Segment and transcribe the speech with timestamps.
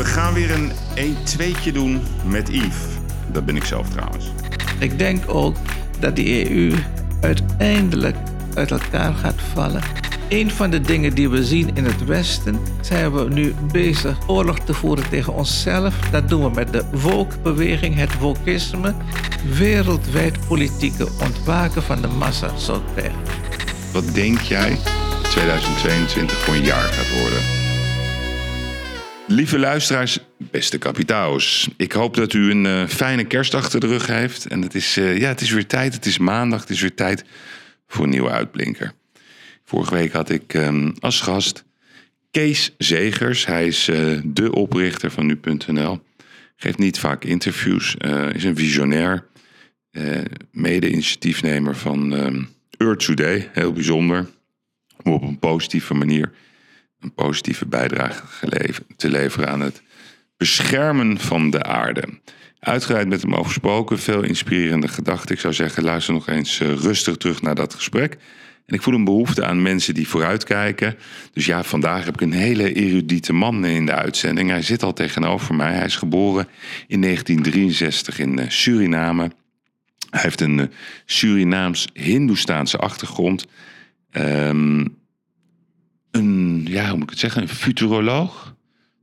[0.00, 2.76] We gaan weer een 1-2'tje doen met Yves.
[3.32, 4.24] Dat ben ik zelf trouwens.
[4.78, 5.56] Ik denk ook
[5.98, 6.74] dat die EU
[7.20, 8.16] uiteindelijk
[8.54, 9.82] uit elkaar gaat vallen.
[10.28, 14.58] Een van de dingen die we zien in het Westen, zijn we nu bezig oorlog
[14.58, 15.94] te voeren tegen onszelf.
[16.10, 18.94] Dat doen we met de woke-beweging, het wokisme.
[19.58, 23.20] Wereldwijd politieke ontwaken van de massa zou krijgen.
[23.92, 24.78] Wat denk jij
[25.22, 27.19] dat 2022 voor een jaar gaat worden?
[29.30, 31.68] Lieve luisteraars, beste kapitaals.
[31.76, 34.46] Ik hoop dat u een eh, fijne kerst achter de rug heeft.
[34.46, 35.94] En het is, eh, ja, het is weer tijd.
[35.94, 36.60] Het is maandag.
[36.60, 37.24] Het is weer tijd
[37.86, 38.92] voor een nieuwe uitblinker.
[39.64, 41.64] Vorige week had ik ehm, als gast
[42.30, 43.46] Kees Zegers.
[43.46, 46.00] Hij is eh, de oprichter van nu.nl.
[46.56, 47.96] Geeft niet vaak interviews.
[48.32, 49.26] is een visionair.
[50.52, 52.42] Mede-initiatiefnemer van ehm
[52.76, 53.50] Earth Today.
[53.52, 54.26] Heel bijzonder.
[55.02, 56.32] Om op een positieve manier
[57.00, 58.22] een positieve bijdrage
[58.96, 59.82] te leveren aan het
[60.36, 62.04] beschermen van de aarde.
[62.60, 65.34] Uitgebreid met hem over gesproken, veel inspirerende gedachten.
[65.34, 68.16] Ik zou zeggen, luister nog eens eh, rustig terug naar dat gesprek.
[68.66, 70.96] En ik voel een behoefte aan mensen die vooruitkijken.
[71.32, 74.50] Dus ja, vandaag heb ik een hele erudite man in de uitzending.
[74.50, 75.72] Hij zit al tegenover mij.
[75.72, 76.48] Hij is geboren
[76.86, 79.30] in 1963 in eh, Suriname.
[80.10, 80.66] Hij heeft een eh,
[81.04, 83.46] Surinaams-Hindoestaanse achtergrond.
[84.10, 84.84] Ehm,
[86.10, 88.54] een, ja, hoe moet ik het zeggen, een futuroloog,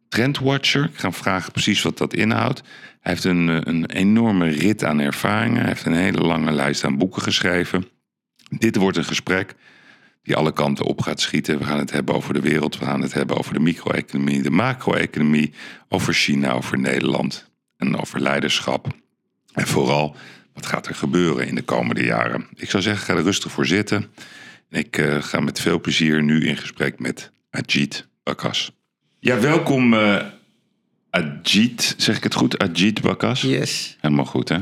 [0.10, 0.84] trendwatcher.
[0.84, 2.62] Ik ga vragen precies wat dat inhoudt.
[3.00, 5.60] Hij heeft een, eh, een enorme rit aan ervaringen.
[5.60, 7.88] Hij heeft een hele lange lijst aan boeken geschreven.
[8.50, 9.56] Dit wordt een gesprek
[10.24, 11.58] die alle kanten op gaat schieten.
[11.58, 14.52] We gaan het hebben over de wereld, we gaan het hebben over de micro-economie, de
[14.52, 15.54] macro-economie,
[15.90, 18.88] over China, over Nederland en over leiderschap.
[19.54, 20.16] En vooral,
[20.54, 22.48] wat gaat er gebeuren in de komende jaren?
[22.56, 24.06] Ik zou zeggen, ga er rustig voor zitten.
[24.70, 28.72] Ik eh, ga met veel plezier nu in gesprek met Ajit Bakas.
[29.20, 30.26] Ja, welkom eh
[31.10, 31.96] Ajit.
[31.98, 32.58] Zeg ik het goed?
[32.60, 33.42] Ajit Bakas?
[33.42, 33.98] Yes.
[34.02, 34.58] Helemaal goed, hè?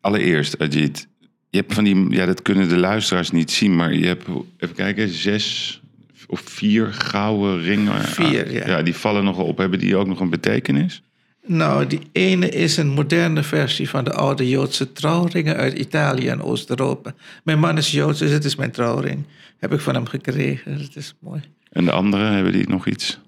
[0.00, 1.08] Allereerst, Ajit.
[1.50, 4.26] Je hebt van die, ja, dat kunnen de luisteraars niet zien, maar je hebt,
[4.58, 5.80] even kijken, zes
[6.26, 8.04] of vier gouden ringen.
[8.04, 8.66] Vier, ja.
[8.66, 9.58] Ja, die vallen nog op.
[9.58, 11.02] Hebben die ook nog een betekenis?
[11.48, 16.42] Nou, die ene is een moderne versie van de oude Joodse trouwringen uit Italië en
[16.42, 17.14] Oost-Europa.
[17.44, 19.26] Mijn man is Joods, dus het is mijn trouwring.
[19.58, 20.78] Heb ik van hem gekregen.
[20.78, 21.40] Dat is mooi.
[21.70, 23.18] En de andere, hebben die nog iets?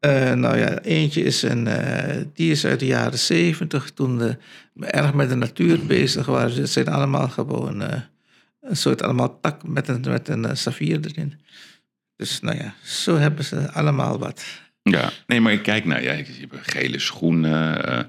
[0.00, 4.18] Eh, nou ja, eentje is, een, eh, die is uit de jaren zeventig, toen
[4.72, 6.60] we erg met de natuur bezig waren.
[6.60, 8.00] Het zijn allemaal gewoon eh,
[8.60, 11.34] een soort allemaal tak met een, met een saffier erin.
[12.16, 14.44] Dus nou ja, zo hebben ze allemaal wat.
[14.90, 16.16] Ja, nee, maar ik kijk naar jij.
[16.16, 17.84] Je hebt gele schoenen.
[17.84, 18.04] eh,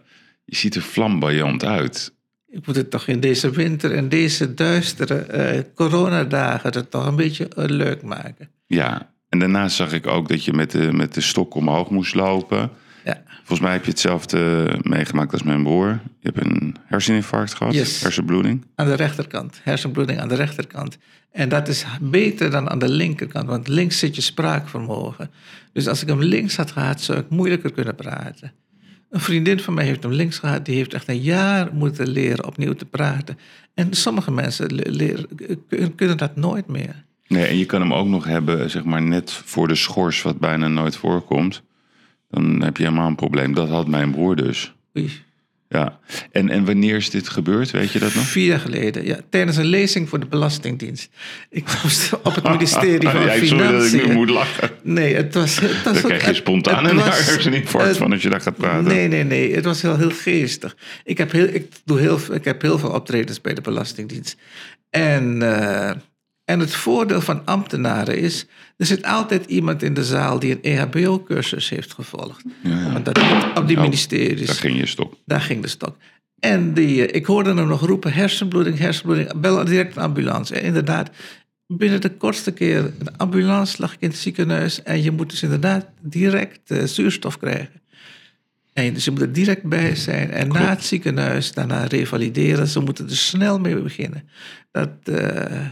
[0.45, 2.13] je ziet er flamboyant uit.
[2.47, 7.15] Ik moet het toch in deze winter en deze duistere eh, coronadagen het toch een
[7.15, 8.49] beetje eh, leuk maken.
[8.65, 12.15] Ja, en daarnaast zag ik ook dat je met de, met de stok omhoog moest
[12.15, 12.71] lopen.
[13.05, 15.87] Ja, Volgens mij heb je hetzelfde meegemaakt als mijn broer.
[16.19, 18.01] Je hebt een herseninfarct gehad, Yes.
[18.01, 18.65] hersenbloeding.
[18.75, 20.97] aan de rechterkant, hersenbloeding aan de rechterkant.
[21.31, 25.29] En dat is beter dan aan de linkerkant, want links zit je spraakvermogen.
[25.73, 28.51] Dus als ik hem links had gehad, zou ik moeilijker kunnen praten.
[29.09, 32.45] Een vriendin van mij heeft hem links gehad, die heeft echt een jaar moeten leren
[32.45, 33.37] opnieuw te praten.
[33.73, 35.25] En sommige mensen le- leren,
[35.67, 37.03] kun- kunnen dat nooit meer.
[37.27, 40.39] Nee, en je kan hem ook nog hebben, zeg maar, net voor de schors, wat
[40.39, 41.61] bijna nooit voorkomt.
[42.29, 43.53] Dan heb je helemaal een probleem.
[43.53, 44.73] Dat had mijn broer dus.
[44.97, 45.11] Oei.
[45.69, 45.99] Ja.
[46.31, 47.71] En, en wanneer is dit gebeurd?
[47.71, 48.23] Weet je dat nog?
[48.23, 51.09] Vier jaar geleden, ja, tijdens een lezing voor de Belastingdienst.
[51.49, 54.13] Ik was op het ministerie van Ja, sorry dat ik nu Financiën.
[54.13, 54.69] moet lachen.
[54.83, 55.59] Nee, het was...
[55.59, 58.87] Het was Daar krijg je spontaan een herseninfarct van als je daar gaat praten.
[58.87, 59.55] Nee, nee, nee.
[59.55, 60.75] Het was heel, heel geestig.
[61.03, 64.35] Ik heb heel, ik, doe heel, ik heb heel veel optredens bij de Belastingdienst.
[64.89, 65.89] En, eh,
[66.45, 68.45] en het voordeel van ambtenaren is...
[68.79, 72.43] er zit altijd iemand in de zaal die een EHBO-cursus heeft gevolgd.
[72.63, 73.17] Want dat,
[73.55, 74.47] op die Oh, ministeries.
[74.47, 75.13] Daar ging je stok.
[75.25, 75.97] Daar ging de stok.
[76.39, 79.39] En die, eh, ik hoorde hem nog roepen, hersenbloeding, hersenbloeding.
[79.39, 80.55] Bel direct een ambulance.
[80.55, 81.09] En inderdaad,
[81.67, 84.83] binnen de kortste keer, de ambulance lag ik in het ziekenhuis.
[84.83, 87.81] En je moet dus inderdaad direct eh, zuurstof krijgen.
[88.73, 90.31] En dus je moet er direct bij zijn.
[90.31, 92.67] En na het ziekenhuis daarna revalideren.
[92.67, 94.29] Ze moeten er snel mee beginnen.
[94.71, 95.65] Dat, eh,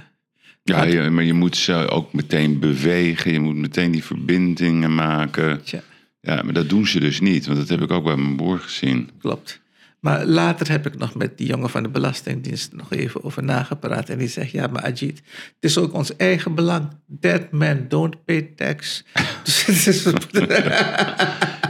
[0.75, 3.31] Ja, je, maar je moet ze ook meteen bewegen.
[3.31, 5.61] Je moet meteen die verbindingen maken.
[5.63, 5.81] tja,
[6.21, 7.45] Ja, maar dat doen ze dus niet.
[7.45, 9.09] Want dat heb ik ook bij mijn broer gezien.
[9.19, 9.59] klopt.
[9.99, 14.09] Maar later heb ik nog met die jongen van de Belastingdienst nog even over nagepraat.
[14.09, 16.87] En die zegt, ja, maar Ajit, het is ook ons eigen belang.
[17.05, 19.03] Dead men don't pay tax.
[19.43, 20.03] dus het is-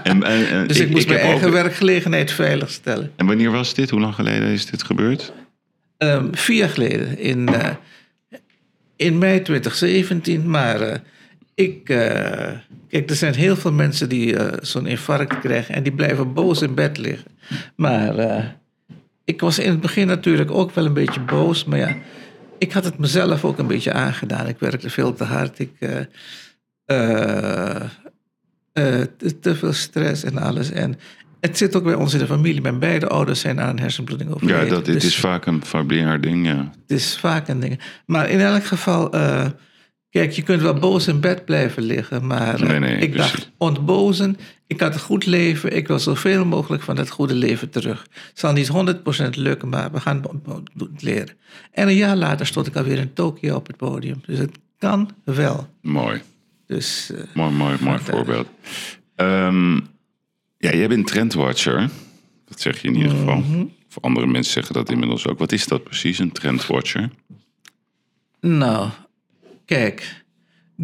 [0.03, 3.11] En, en, en dus ik, moest mijn eigen ook- werkgelegenheid veiligstellen.
[3.15, 3.89] En wanneer was dit?
[3.89, 5.33] Hoe lang geleden is dit gebeurd?
[5.97, 7.69] Ehm, vier jaar geleden, in, eh,
[8.97, 10.49] in mei 2017.
[10.49, 10.99] Maar eh,
[11.53, 12.51] ik, eh,
[12.89, 16.61] kijk, er zijn heel veel mensen die eh, zo'n infarct krijgen en die blijven boos
[16.61, 17.31] in bed liggen.
[17.75, 18.55] Maar
[19.25, 21.95] ik was in het begin natuurlijk ook wel een beetje boos, maar ja,
[22.57, 24.47] ik had het mezelf ook een beetje aangedaan.
[24.47, 25.59] Ik werkte veel te hard.
[25.59, 25.71] Ik,
[29.41, 30.71] te veel stress en alles.
[30.71, 31.00] En
[31.47, 32.61] het zit ook bij ons in de familie.
[32.61, 34.69] Mijn beide ouders zijn aan een hersenbloeding Ja, overleden.
[34.69, 36.57] dat, dit Dus- is vaak een familiair ding, ja.
[36.88, 37.79] het is vaak een ding.
[38.05, 39.45] Maar in elk geval, eh,
[40.09, 42.27] kijk, je kunt wel boos in bed blijven liggen.
[42.27, 43.31] Maar eh, Nee, nee, ik precies.
[43.31, 44.38] dacht, ontbozen.
[44.67, 45.75] Ik had een goed leven.
[45.75, 48.01] Ik wil zoveel mogelijk van dat goede leven terug.
[48.11, 50.21] Het zal niet 100% lukken, maar we gaan
[50.77, 51.29] het leren.
[51.71, 54.21] En een jaar later stond ik alweer in Tokio op het podium.
[54.25, 55.67] Dus het kan wel.
[55.81, 56.21] Mooi.
[56.67, 58.47] Dus eh, Mooi, mooi, mooi voorbeeld.
[59.15, 59.79] Ehm,
[60.57, 61.89] ja, jij bent trendwatcher.
[62.45, 63.38] Dat zeg je in ieder geval.
[63.38, 63.65] Mhm.
[63.89, 65.39] Of andere mensen zeggen dat inmiddels ook.
[65.39, 67.09] Wat is dat precies, een trendwatcher?
[68.39, 68.89] Nou,
[69.65, 70.24] kijk,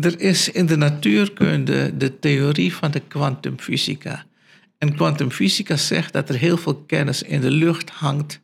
[0.02, 4.26] er is in de natuurkunde de theorie van de kwantumfysica.
[4.78, 8.40] En kwantumfysica zegt dat er heel veel kennis in de lucht hangt.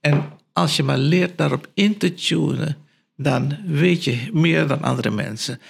[0.00, 2.76] En als je maar leert daarop in te tunen,
[3.16, 5.60] dan weet je meer dan andere mensen.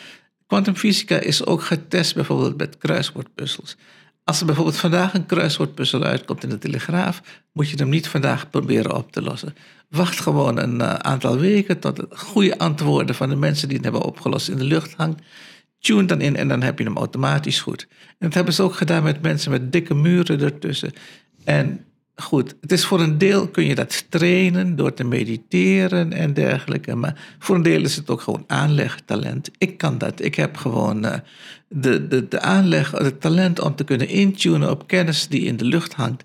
[0.47, 3.77] Kwantumfysica is ook getest bijvoorbeeld met kruiswoordpuzzels.
[4.31, 7.23] Als er bijvoorbeeld vandaag een kruiswoordpuzzel uitkomt in de Telegraaf,
[7.53, 9.55] moet je hem niet vandaag proberen op te lossen.
[9.89, 13.87] Wacht gewoon een eh, aantal weken tot de goede antwoorden van de mensen die het
[13.87, 15.23] hebben opgelost in de lucht hangt.
[15.79, 17.87] Tune dan in en dan heb je hem automatisch goed.
[17.91, 20.93] En dat hebben ze ook gedaan met mensen met dikke muren ertussen.
[21.45, 21.85] En
[22.21, 26.95] goed, het is voor een deel kun je dat trainen door te mediteren en dergelijke.
[26.95, 29.51] Maar voor een deel is het ook gewoon aanlegtalent.
[29.59, 30.23] Ik kan dat.
[30.23, 31.19] Ik heb gewoon eh,
[31.69, 35.65] de, de, de aanleg, het talent om te kunnen intunen op kennis die in de
[35.65, 36.25] lucht hangt.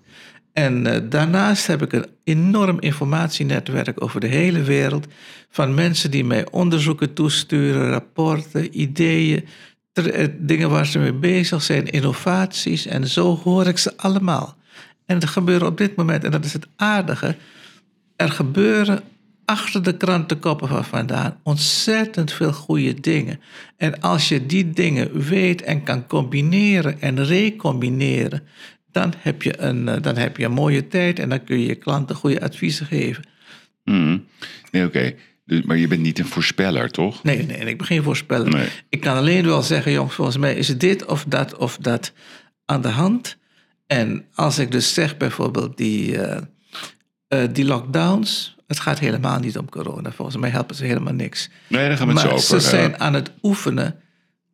[0.52, 5.06] En eh, daarnaast heb ik een enorm informatienetwerk over de hele wereld.
[5.50, 9.44] Van mensen die mij onderzoeken toesturen, rapporten, ideeën,
[9.92, 12.86] eh, dingen waar ze mee bezig zijn, innovaties.
[12.86, 14.55] En zo hoor ik ze allemaal.
[15.06, 17.36] En er gebeuren op dit moment, en dat is het aardige,
[18.16, 19.02] er gebeuren
[19.44, 23.40] achter de krantenkoppen van vandaan ontzettend veel goede dingen.
[23.76, 28.42] En als je die dingen weet en kan combineren en recombineren,
[28.90, 31.66] dan heb je een, eh, dan heb je een mooie tijd en dan kun je
[31.66, 33.24] je klanten goede adviezen geven.
[33.84, 34.18] Mhm.
[34.70, 35.14] Nee, oké.
[35.44, 37.22] Dus, maar je bent niet een voorspeller, toch?
[37.22, 38.48] Nee, nee, ik ben geen voorspeller.
[38.48, 38.68] Nee.
[38.88, 42.12] Ik kan alleen wel zeggen, jongens, volgens mij is dit of dat of dat
[42.64, 43.36] aan de hand.
[43.86, 46.42] En als ik dus zeg bijvoorbeeld die, eh,
[47.28, 50.12] eh, die lockdowns, het gaat helemaal niet om corona.
[50.12, 51.48] Volgens mij helpen ze helemaal niks.
[51.68, 52.48] Nee, daar gaan we het zo Maar over.
[52.48, 54.00] ze eh, zijn aan het oefenen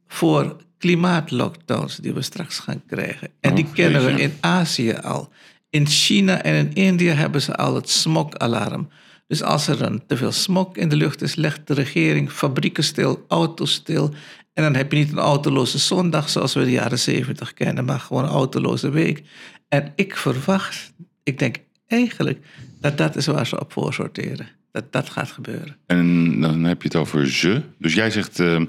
[0.08, 3.28] voor klimaatlockdowns die we straks gaan krijgen.
[3.40, 5.30] En Oh, die kennen we in Azië al.
[5.70, 8.88] In China en in India hebben ze al het smogalarm.
[9.26, 12.84] Dus als er een te veel smog in de lucht is, legt de regering fabrieken
[12.84, 14.14] stil, auto's stil.
[14.52, 18.00] En dan heb je niet een autoloze zondag zoals we de jaren zeventig kennen, maar
[18.00, 19.22] gewoon een autoloze week.
[19.68, 21.56] En ik verwacht, ik denk
[21.86, 22.46] eigenlijk
[22.80, 24.48] dat dat is waar ze op voor sorteren.
[24.72, 25.76] Dat dat gaat gebeuren.
[25.86, 27.62] En dan heb je het over ze.
[27.78, 28.60] Dus jij zegt, eh,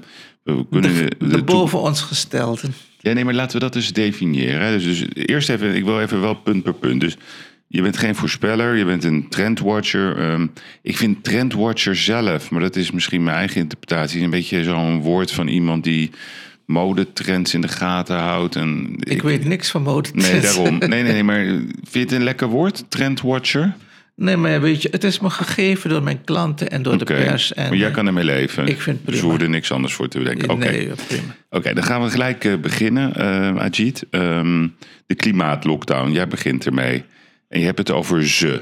[0.42, 0.94] we kunnen...
[0.94, 2.74] De, de de toe- boven ons gestelten.
[2.98, 4.62] Ja, nee, maar laten we dat dus definiëren.
[4.66, 4.78] hè.
[4.78, 7.00] Dus, dus eerst even, ik wil even wel punt per punt.
[7.00, 7.16] Dus
[7.66, 10.18] je bent geen voorspeller, je bent een trendwatcher.
[10.18, 10.46] Ehm,
[10.82, 15.30] ik vind trendwatcher zelf, maar dat is misschien mijn eigen interpretatie, een beetje zo'n woord
[15.30, 16.10] van iemand die
[16.66, 18.56] modetrends in de gaten houdt.
[18.56, 20.08] En Ik weet niks van mode.
[20.12, 20.78] Nee, daarom.
[20.78, 23.74] Nee, nee, nee, maar vind je het een lekker woord, trendwatcher?
[24.16, 27.52] Nee, maar weet je, het is me gegeven door mijn klanten en door de pers.
[27.54, 28.66] En, maar jij eh, kan ermee leven.
[28.66, 29.22] ik vind het Dus we prima.
[29.22, 30.50] hoeven er niks anders voor te bedenken.
[30.50, 31.36] Oké, Nee, prima.
[31.50, 34.06] Oké, dan gaan we gelijk eh, beginnen, eh Ajit.
[34.10, 34.68] Ehm,
[35.06, 37.04] de klimaatlockdown, jij begint ermee.
[37.54, 38.60] En je hebt het over ze.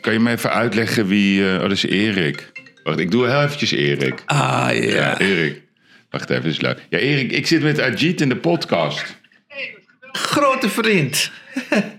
[0.00, 1.48] Kan je me even uitleggen wie...
[1.48, 2.52] eh, oh, dat is Erik.
[2.82, 4.22] Wacht, ik doe heel eventjes Erik.
[4.26, 4.94] Ah, ja.
[4.94, 5.62] Ja, Erik.
[6.10, 6.86] Wacht even, is leuk.
[6.88, 9.16] Ja, Erik, ik zit met Ajit in de podcast.
[10.12, 11.30] Grote vriend.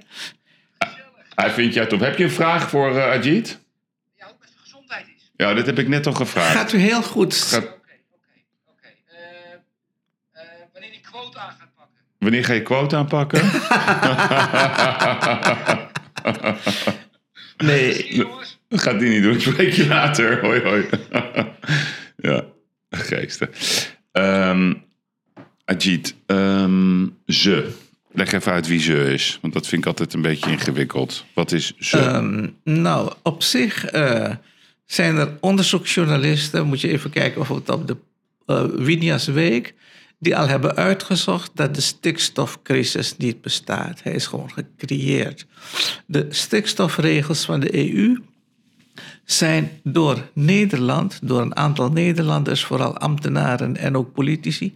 [1.36, 2.00] Hij vindt jij tof.
[2.00, 3.60] Heb je een vraag voor eh, Ajit?
[4.18, 5.32] Ja, hoe met de gezondheid is.
[5.36, 6.56] Ja, dat heb ik net al gevraagd.
[6.56, 7.36] Gaat u heel goed.
[7.36, 7.78] Gaat- Oké, oké,
[8.68, 8.88] oké.
[9.08, 9.18] Eh,
[10.32, 10.42] eh,
[10.74, 11.96] wanneer die quote aan gaat pakken.
[12.20, 13.42] Wanneer ga je quote aanpakken?
[17.58, 18.24] Nee?
[18.67, 19.34] Dat gaat die niet doen.
[19.34, 20.39] Ik spreek je later.
[20.39, 20.86] Hoi, hoi.
[22.29, 22.46] ja,
[22.89, 23.50] geesten.
[24.12, 24.74] Ehm
[25.65, 27.72] Ajit, ehm, ze.
[28.12, 29.38] Leg even uit wie ze is.
[29.41, 31.25] Want dat vind ik altijd een beetje ingewikkeld.
[31.34, 31.98] Wat is ze?
[31.98, 34.32] Ehm, nou, op zich eh,
[34.86, 37.98] zijn er onderzoeksjournalisten, moet je even kijken bijvoorbeeld op de
[38.46, 39.74] eh Winias Week,
[40.19, 44.03] die al hebben uitgezocht dat de stikstofcrisis niet bestaat.
[44.03, 45.45] Hij is gewoon gecreëerd.
[46.05, 48.22] De stikstofregels van de EU
[49.25, 54.74] zijn door Nederland, door een aantal Nederlanders, vooral ambtenaren en ook politici,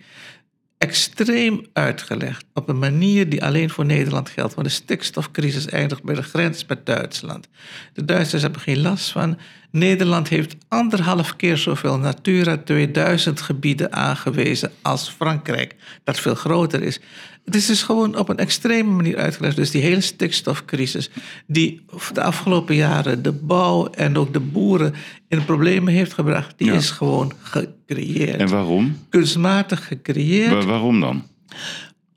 [0.79, 2.45] extreem uitgelegd.
[2.53, 4.53] Op een manier die alleen voor Nederland geldt.
[4.53, 7.47] Want de stikstofcrisis eindigt bij de grens met Duitsland.
[7.93, 9.37] De Duitsers hebben geen last van.
[9.71, 16.99] Nederland heeft anderhalf keer zoveel Natura 2000 gebieden aangewezen als Frankrijk, dat veel groter is.
[17.49, 19.55] Het is dus gewoon op een extreme manier uitgelegd.
[19.55, 21.09] Dus die hele stikstofcrisis,
[21.47, 21.81] die
[22.13, 24.93] de afgelopen jaren de bouw en ook de boeren
[25.27, 26.73] in problemen heeft gebracht, die Ja.
[26.73, 28.39] is gewoon gecreëerd.
[28.39, 28.97] En waarom?
[29.09, 31.23] Kunstmatig gecreëerd, Wa- waarom dan?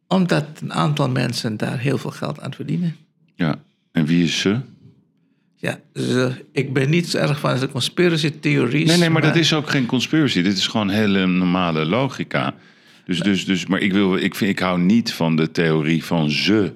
[0.08, 2.96] omdat een aantal mensen daar heel veel geld aan verdienen.
[3.34, 3.62] Ja.
[3.92, 4.56] En wie is ze?
[5.56, 8.88] Ja, ze- ik ben niet zo erg van de conspiracy theories.
[8.88, 10.42] Nee, nee, maar dat is ook geen conspiracy.
[10.42, 12.54] Dit is gewoon hele normale logica.
[13.04, 16.30] Dus, dus, dus, maar ik, wil, ik, vind, ik hou niet van de theorie van
[16.30, 16.73] ze.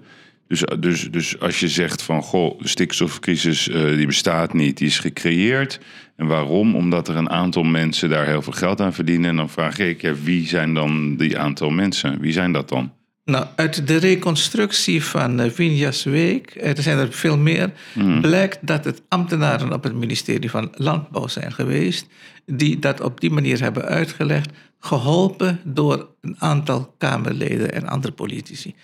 [0.48, 4.86] Dus, dus, dus als je zegt van, goh, de stikstofcrisis eh, die bestaat niet, die
[4.86, 5.80] is gecreëerd.
[6.16, 6.74] En waarom?
[6.74, 9.30] Omdat er een aantal mensen daar heel veel geld aan verdienen.
[9.30, 12.20] En dan vraag ik, ja, wie zijn dan die aantal mensen?
[12.20, 12.92] Wie zijn dat dan?
[13.24, 17.72] Nou, uit de reconstructie van uh, Winjas Week, eh, er zijn er veel meer,
[18.20, 22.06] blijkt dat het ambtenaren op het ministerie van Landbouw zijn geweest,
[22.44, 24.50] die dat op die manier hebben uitgelegd,
[24.86, 28.74] geholpen door een aantal Kamerleden en andere politici.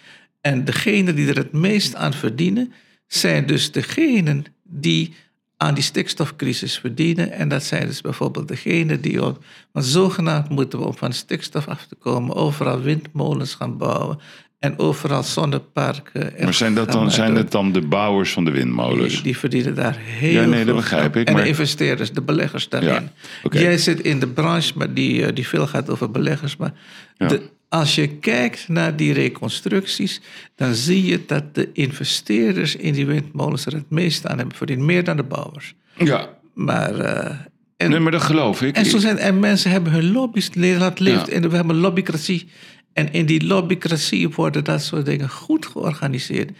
[0.41, 2.73] En degenen die er het meest aan verdienen,
[3.07, 5.15] zijn dus degenen die
[5.57, 7.31] aan die stikstofcrisis verdienen.
[7.31, 11.69] En dat zijn dus bijvoorbeeld degenen die op, want zogenaamd moeten we om van stikstof
[11.69, 14.19] af te komen, overal windmolens gaan bouwen
[14.62, 16.37] en overal zonneparken.
[16.37, 19.12] En Maar zijn, dat dan, zijn het dan de bouwers van de windmolens?
[19.12, 22.12] Die, die verdienen daar heel Ja, nee, dat veel begrijp ik, En maar- de investeerders,
[22.12, 23.11] de beleggers daarin.
[23.50, 23.61] Ja.
[23.61, 26.57] Jij zit in de branche maar die, eh, die veel gaat over beleggers.
[26.57, 26.73] Maar
[27.16, 27.26] Ja.
[27.28, 30.21] de, als je kijkt naar die reconstructies,
[30.57, 34.81] dan zie je dat de investeerders in die windmolens er het meest aan hebben verdiend.
[34.81, 35.75] Meer dan de bouwers.
[35.97, 37.37] Ja, Maar, eh,
[37.76, 38.76] en, nee, maar dat geloof ik.
[38.76, 40.50] en, zo zijn, en mensen hebben hun lobby's.
[40.50, 41.33] Nederland leeft Ja.
[41.33, 42.49] in, we hebben lobbycratie.
[42.93, 46.51] En in die lobbycratie worden dat soort dingen goed georganiseerd.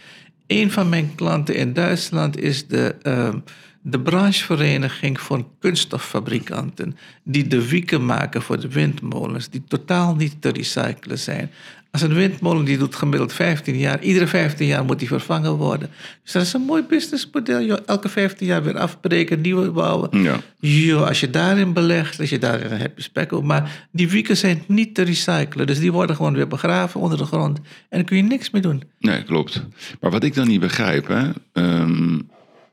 [0.47, 3.39] Een van mijn klanten in Duitsland is de, ehm,
[3.83, 6.97] de branchevereniging van kunststoffabrikanten.
[7.23, 11.51] Die de wieken maken voor de windmolens, die totaal niet te recyclen zijn.
[11.91, 15.89] Als een windmolen die doet gemiddeld 15 jaar, iedere 15 jaar moet die vervangen worden.
[16.23, 17.79] Dus dat is een mooi businessmodel.
[17.85, 20.21] Elke 15 jaar weer afbreken, nieuwe bouwen.
[20.23, 20.39] Ja.
[20.59, 23.43] Jo, als je daarin belegt, als je daarin dan heb je spek op.
[23.43, 25.67] Maar die wieken zijn niet te recyclen.
[25.67, 27.57] Dus die worden gewoon weer begraven onder de grond.
[27.57, 28.83] En daar kun je niks mee doen.
[28.99, 29.63] Nee, klopt.
[30.01, 32.19] Maar wat ik dan niet begrijp, hè, ehm,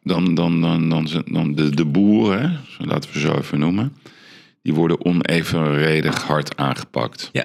[0.03, 3.59] dan, dan, dan, dan, dan de, de boeren, hè, zo laten we ze zo even
[3.59, 3.93] noemen,
[4.63, 7.29] die worden onevenredig hard aangepakt.
[7.33, 7.45] Ja.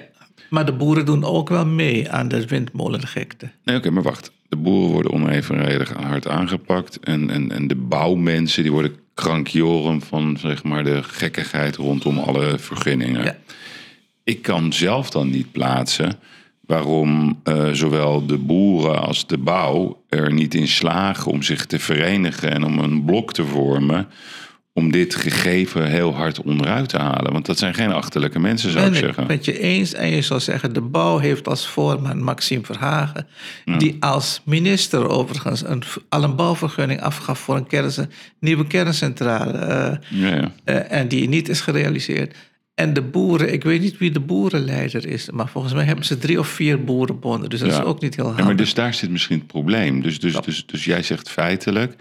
[0.50, 3.50] Maar de boeren doen ook wel mee aan de windmolengekte.
[3.64, 4.32] Nee, oké, maar wacht.
[4.48, 7.00] De boeren worden onevenredig hard aangepakt.
[7.00, 12.58] En, en, en de bouwmensen die worden krankjoren van zeg maar, de gekkigheid rondom alle
[12.58, 13.24] vergunningen.
[13.24, 13.36] Ja.
[14.24, 16.18] Ik kan zelf dan niet plaatsen
[16.66, 21.78] waarom eh, zowel de boeren als de bouw er niet in slagen om zich te
[21.78, 24.06] verenigen en om een blok te vormen.
[24.72, 27.32] Om dit gegeven heel hard onderuit te halen.
[27.32, 29.26] Want dat zijn geen achterlijke mensen, zou Ben ik ik zeggen.
[29.26, 29.92] met je eens.
[29.94, 33.26] En je zou zeggen, de bouw heeft als voorman Maxime Verhagen...
[33.78, 37.38] die als minister overigens een, al een bouwvergunning afgaf...
[37.38, 39.50] voor een kern, nieuwe kerncentrale.
[39.52, 40.52] eh, Ja, ja.
[40.64, 42.34] eh, en die niet is gerealiseerd.
[42.76, 45.30] En de boeren, ik weet niet wie de boerenleider is...
[45.30, 47.50] maar volgens mij hebben ze drie of vier boerenbonden.
[47.50, 47.78] Dus dat Ja.
[47.78, 48.46] is ook niet heel Ja, handig.
[48.46, 50.02] maar dus daar zit misschien het probleem.
[50.02, 51.94] Dus, dus, dus, dus jij zegt feitelijk,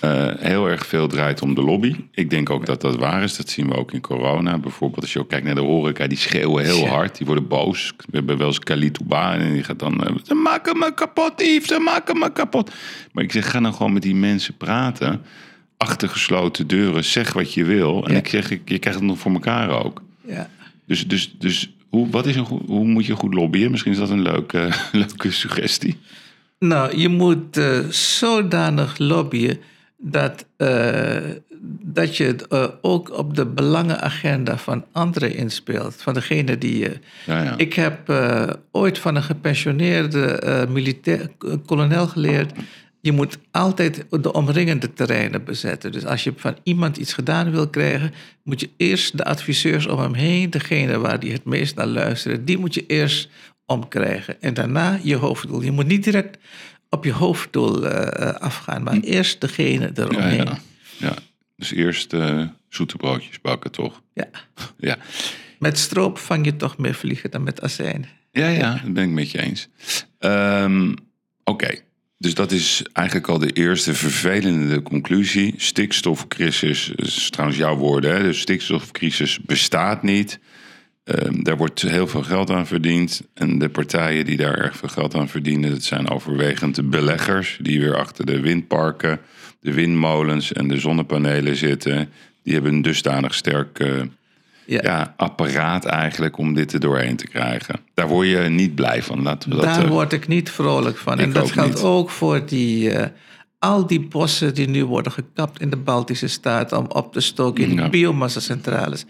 [0.00, 1.94] eh, heel erg veel draait om de lobby.
[2.12, 3.36] Ik denk ook dat dat waar is.
[3.36, 4.58] Dat zien we ook in corona.
[4.58, 6.88] Bijvoorbeeld als je ook kijkt naar de horeca, die schreeuwen heel Ja.
[6.88, 7.16] hard.
[7.18, 7.92] Die worden boos.
[7.96, 10.04] We hebben wel eens Kalitouba en die gaat dan...
[10.04, 12.70] eh, ze maken me kapot, Yves, ze maken me kapot.
[13.12, 15.22] Maar ik zeg, ga nou gewoon met die mensen praten.
[15.76, 18.06] Achter gesloten deuren, zeg wat je wil.
[18.06, 18.18] En Ja.
[18.18, 20.02] ik zeg, je krijgt het nog voor elkaar ook.
[20.26, 20.50] Ja.
[20.86, 23.70] Dus, dus, dus hoe, wat is een goed, hoe moet je goed lobbyen?
[23.70, 25.98] Misschien is dat een leuke, leuke suggestie.
[26.58, 29.58] Nou, je moet eh, zodanig lobbyen
[29.96, 31.16] dat, eh,
[31.82, 36.02] dat je het, eh, ook op de belangenagenda van anderen inspeelt.
[36.02, 36.98] Van degene die je.
[37.26, 37.54] Ja, ja.
[37.56, 38.12] Ik heb
[38.70, 41.30] ooit van een gepensioneerde militair,
[41.66, 42.52] kolonel geleerd.
[43.04, 45.92] Je moet altijd de omringende terreinen bezetten.
[45.92, 49.98] Dus als je van iemand iets gedaan wil krijgen, moet je eerst de adviseurs om
[49.98, 53.28] hem heen, degene waar die het meest naar luisteren, die moet je eerst
[53.66, 54.42] omkrijgen.
[54.42, 55.62] En daarna je hoofddoel.
[55.62, 56.38] Je moet niet direct
[56.90, 60.44] op je hoofddoel eh, eh, afgaan, maar eerst degene ja, eromheen.
[60.44, 60.58] ja.
[60.98, 61.14] ja.
[61.56, 64.02] Dus eerst eh, zoete broodjes bakken, toch?
[64.14, 64.28] Ja.
[64.76, 64.96] Ja.
[65.58, 68.06] Met stroop vang je toch meer vliegen dan met azijn.
[68.30, 69.68] Ja, ja, dat ben ik met je eens.
[70.18, 70.92] Ehm,
[71.44, 71.78] Oké,
[72.18, 75.54] dus dat is eigenlijk al de eerste vervelende conclusie.
[75.56, 78.22] Stikstofcrisis, is trouwens jouw woorden, hè?
[78.22, 80.38] de stikstofcrisis bestaat niet.
[81.04, 83.22] Ehm, daar wordt heel veel geld aan verdiend.
[83.34, 87.58] En de partijen die daar erg veel geld aan verdienen, dat zijn overwegend de beleggers
[87.60, 89.20] die weer achter de windparken,
[89.60, 92.08] de windmolens en de zonnepanelen zitten.
[92.42, 93.78] Die hebben een dusdanig sterk
[94.66, 94.80] Ja.
[94.82, 97.74] ja, apparaat eigenlijk om dit er doorheen te krijgen.
[97.94, 99.22] Daar word je niet blij van.
[99.22, 101.18] Laten we dat, Daar eh, word ik niet vrolijk van.
[101.18, 101.82] En dat geldt niet.
[101.82, 103.06] ook voor die, eh,
[103.58, 107.64] al die bossen die nu worden gekapt in de Baltische Staten om op te stoken
[107.64, 107.88] in Ja.
[107.88, 109.04] biomassacentrales.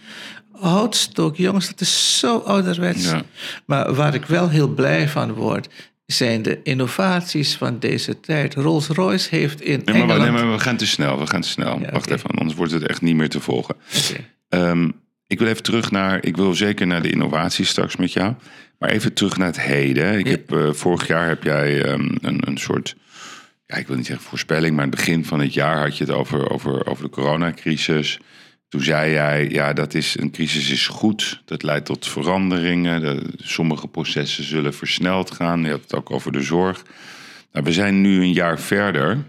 [0.52, 3.10] Houtstook, jongens, dat is zo ouderwets.
[3.10, 3.22] Ja.
[3.66, 5.68] Maar waar ik wel heel blij van word,
[6.06, 8.54] zijn de innovaties van deze tijd.
[8.54, 10.20] Rolls-Royce heeft in Nee, maar, Engeland...
[10.20, 11.18] nee, maar we gaan te snel.
[11.18, 11.78] We gaan te snel.
[11.80, 13.74] Ja, Wacht even, anders wordt het echt niet meer te volgen.
[13.74, 14.20] Oké.
[14.48, 14.90] Ehm,
[15.26, 16.24] ik wil even terug naar.
[16.24, 18.34] Ik wil zeker naar de innovatie straks met jou.
[18.78, 20.18] Maar even terug naar het heden.
[20.18, 20.30] Ik Ja.
[20.30, 22.96] heb, eh, vorig jaar heb jij ehm, een, een soort.
[23.66, 26.04] Ja, ik wil niet zeggen voorspelling, maar aan het begin van het jaar had je
[26.04, 28.18] het over, over, over de coronacrisis.
[28.68, 31.42] Toen zei jij, ja, dat is, een crisis is goed.
[31.44, 33.00] Dat leidt tot veranderingen.
[33.00, 35.64] De- sommige processen zullen versneld gaan.
[35.64, 36.82] Je had het ook over de zorg.
[37.52, 39.24] Nou, we zijn nu een jaar verder.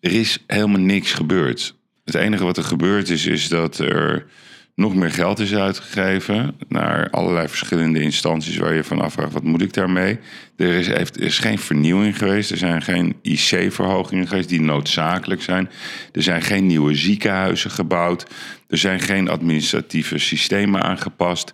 [0.00, 1.74] Er is helemaal niks gebeurd.
[2.04, 4.26] Het enige wat er gebeurd is, is dat er
[4.74, 9.62] nog meer geld is uitgegeven naar allerlei verschillende instanties waar je van afvraagt, wat moet
[9.62, 10.18] ik daarmee?
[10.56, 15.42] Er is, heeft, er is geen vernieuwing geweest, er zijn geen IC-verhogingen geweest die noodzakelijk
[15.42, 15.70] zijn.
[16.12, 18.26] Er zijn geen nieuwe ziekenhuizen gebouwd,
[18.68, 21.52] er zijn geen administratieve systemen aangepast.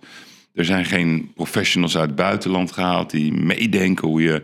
[0.53, 4.43] Er zijn geen professionals uit het buitenland gehaald die meedenken hoe je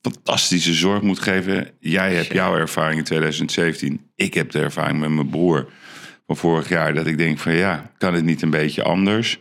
[0.00, 1.70] fantastische zorg moet geven.
[1.80, 4.10] Jij hebt jouw ervaring in 2017.
[4.14, 5.68] Ik heb de ervaring met mijn broer
[6.26, 6.94] van vorig jaar.
[6.94, 9.40] Dat ik denk van ja, kan het niet een beetje anders?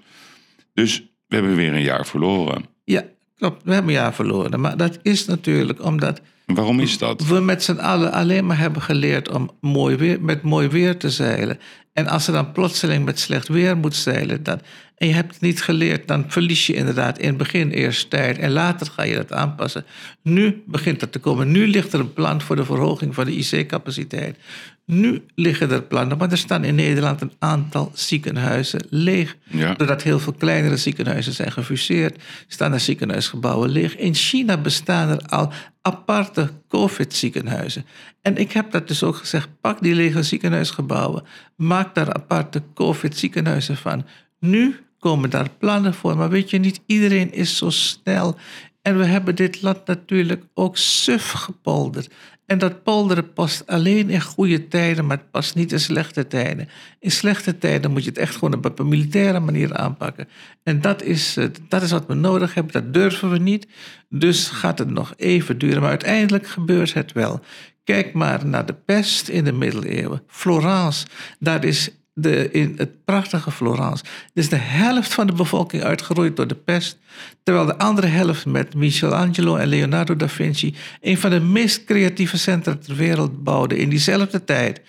[0.74, 2.66] Dus we hebben weer een jaar verloren.
[2.84, 3.04] Ja,
[3.38, 3.64] klopt.
[3.64, 4.60] We hebben een jaar verloren.
[4.60, 7.26] Maar dat is natuurlijk omdat Waarom is dat?
[7.28, 11.10] we met z'n allen alleen maar hebben geleerd om mooi weer, met mooi weer te
[11.10, 11.60] zeilen.
[11.96, 14.62] En als er dan plotseling met slecht weer moet zeilen, dan,
[14.98, 18.38] en je hebt het niet geleerd, dan verlies je inderdaad in het begin eerst tijd
[18.38, 19.86] en later ga je dat aanpassen.
[20.22, 21.52] Nu begint dat te komen.
[21.52, 24.38] Nu ligt er een plan voor de verhoging van de IC-capaciteit.
[24.86, 29.36] Nu liggen er plannen, maar er staan in Nederland een aantal ziekenhuizen leeg.
[29.44, 29.74] Ja.
[29.74, 33.96] Doordat heel veel kleinere ziekenhuizen zijn gefuseerd, staan er ziekenhuisgebouwen leeg.
[33.96, 35.52] In China bestaan er al
[35.86, 37.86] aparte COVID-ziekenhuizen.
[38.22, 41.24] En ik heb dat dus ook gezegd, pak die lege ziekenhuisgebouwen,
[41.56, 44.06] maak daar aparte COVID-ziekenhuizen van.
[44.40, 48.38] Nu komen daar plannen voor, maar weet je, niet iedereen is zo snel.
[48.82, 52.10] En we hebben dit land natuurlijk ook suf gepolderd.
[52.46, 56.70] En dat polderen past alleen in goede tijden, maar het past niet in slechte tijden.
[57.00, 60.28] In slechte tijden moet je het echt gewoon op een militaire manier aanpakken.
[60.64, 63.68] En dat is, dat is wat we nodig hebben, dat durven we niet.
[64.10, 67.40] Dus gaat het nog even duren, maar uiteindelijk gebeurt het wel.
[67.84, 70.22] Kijk maar naar de pest in de middeleeuwen.
[70.28, 71.06] Florence,
[71.40, 74.04] daar is de, in het prachtige Florence.
[74.34, 76.98] is de helft van de bevolking uitgeroeid door de pest.
[77.44, 80.76] Terwijl de andere helft met Michelangelo en Leonardo da Vinci...
[81.02, 84.82] een van de meest creatieve centra ter wereld bouwde in diezelfde tijd.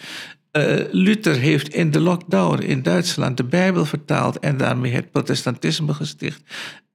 [0.51, 4.39] Eh, Luther heeft in de lockdown in Duitsland de Bijbel vertaald...
[4.39, 6.43] en daarmee het protestantisme gesticht.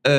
[0.01, 0.11] Eh,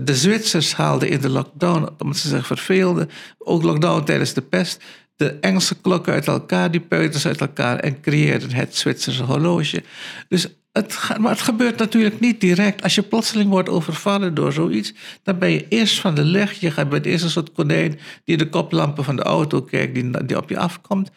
[0.00, 3.10] de Zwitsers haalden in de lockdown, omdat ze zich verveelden...
[3.38, 4.82] ook lockdown tijdens de pest
[5.22, 9.82] de Engelse klokken uit elkaar, die peuters uit elkaar en creëerden het Zwitserse horloge.
[10.28, 12.82] Dus het, maar het gebeurt natuurlijk niet direct.
[12.82, 16.52] Als je plotseling wordt overvallen door zoiets, dan ben je eerst van de leg.
[16.52, 20.36] Je bij het eerste soort konijn die de koplampen van de auto kijkt, die, die
[20.36, 21.10] op je afkomt.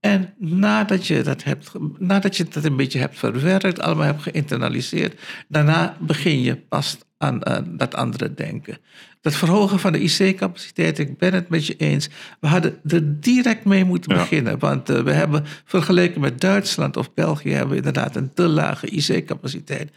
[0.00, 5.20] En nadat je, dat hebt, nadat je dat een beetje hebt verwerkt, allemaal hebt geïnternaliseerd,
[5.48, 7.40] daarna begin je pas aan
[7.76, 8.78] dat andere denken.
[9.20, 12.08] Dat verhogen van de IC-capaciteit, ik ben het met je eens.
[12.40, 14.20] We hadden er direct mee moeten Ja.
[14.20, 14.58] beginnen.
[14.58, 17.50] Want eh, we hebben vergeleken met Duitsland of België...
[17.50, 19.90] hebben we inderdaad een te lage IC-capaciteit.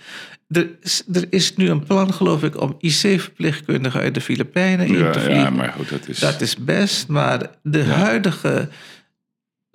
[0.50, 5.12] Er, is- er is nu een plan, geloof ik, om IC-verpleegkundigen uit de Filipijnen in
[5.12, 5.36] te vliegen.
[5.44, 6.20] ja, maar goed, dat is.
[6.20, 8.70] Dat is best, maar de huidige.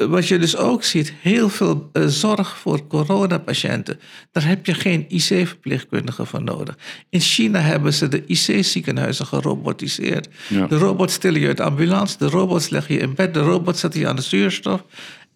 [0.08, 4.00] Wat je dus ook ziet, heel veel eh, zorg voor coronapatiënten.
[4.32, 6.78] Daar heb je geen IC-verpleegkundige voor nodig.
[7.08, 10.28] In China hebben ze de IC-ziekenhuizen gerobotiseerd.
[10.48, 10.66] Ja.
[10.66, 13.80] De robots tillen je uit de ambulance, de robots leggen je in bed, de robots
[13.80, 14.84] zetten je aan de zuurstof.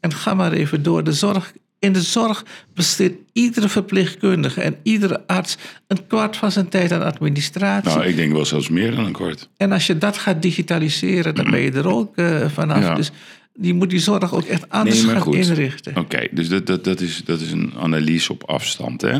[0.00, 1.04] En ga maar even door.
[1.04, 6.68] De zorg, in de zorg besteedt iedere verpleegkundige en iedere arts een kwart van zijn
[6.68, 7.90] tijd aan administratie.
[7.90, 9.48] Nou, ik denk wel zelfs meer dan een kwart.
[9.56, 12.80] En als je dat gaat digitaliseren, dan ben je er ook eh, vanaf.
[12.80, 12.94] Ja.
[12.94, 13.10] Dus
[13.60, 15.34] je moet die zorg ook echt anders Nee, maar gaan goed.
[15.34, 15.96] inrichten.
[15.96, 19.00] Oké, dus dat, dat, dat, is, dat is een analyse op afstand.
[19.00, 19.18] Hè?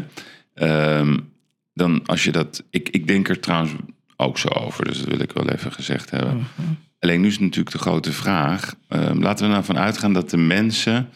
[0.55, 1.19] Ehm,
[1.75, 2.63] dan als je dat.
[2.71, 3.73] Ik, ik denk er trouwens
[4.17, 6.35] ook zo over, dus dat wil ik wel even gezegd hebben.
[6.37, 6.69] Mhm.
[6.99, 8.75] Alleen nu is natuurlijk de grote vraag.
[8.89, 11.09] ehm, laten we nou van uitgaan dat de mensen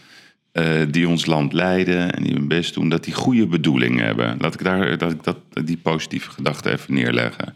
[0.53, 4.37] eh, die ons land leiden en die hun best doen, dat die goede bedoelingen hebben.
[4.39, 7.55] Laat ik, daar, dat ik dat, die positieve gedachte even neerleggen.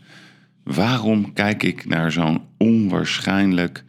[0.65, 3.85] Waarom kijk ik naar zo'n onwaarschijnlijk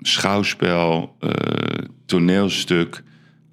[0.00, 1.30] schouwspel, eh,
[2.06, 3.02] toneelstuk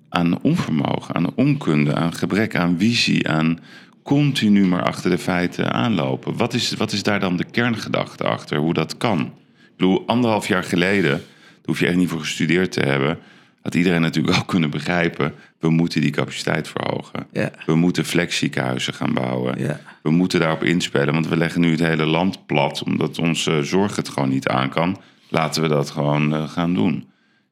[0.10, 3.60] aan onvermogen, aan onkunde, aan gebrek aan visie, aan
[4.03, 6.38] continu maar achter de feiten aanlopen?
[6.38, 9.19] Wat is, wat is daar dan de kerngedachte achter, hoe dat kan?
[9.19, 11.21] Ik bedoel, anderhalf jaar geleden, daar
[11.65, 13.19] hoef je echt niet voor gestudeerd te hebben
[13.67, 15.34] had iedereen natuurlijk ook kunnen begrijpen...
[15.60, 17.27] we moeten die capaciteit verhogen.
[17.32, 17.51] Ja.
[17.65, 19.60] We moeten flexziekenhuizen gaan bouwen.
[19.60, 19.80] Ja.
[20.01, 22.84] We moeten daarop inspelen, want we leggen nu het hele land plat...
[22.84, 25.01] omdat onze zorg het gewoon niet aan kan.
[25.29, 27.07] Laten we dat gewoon eh, gaan doen.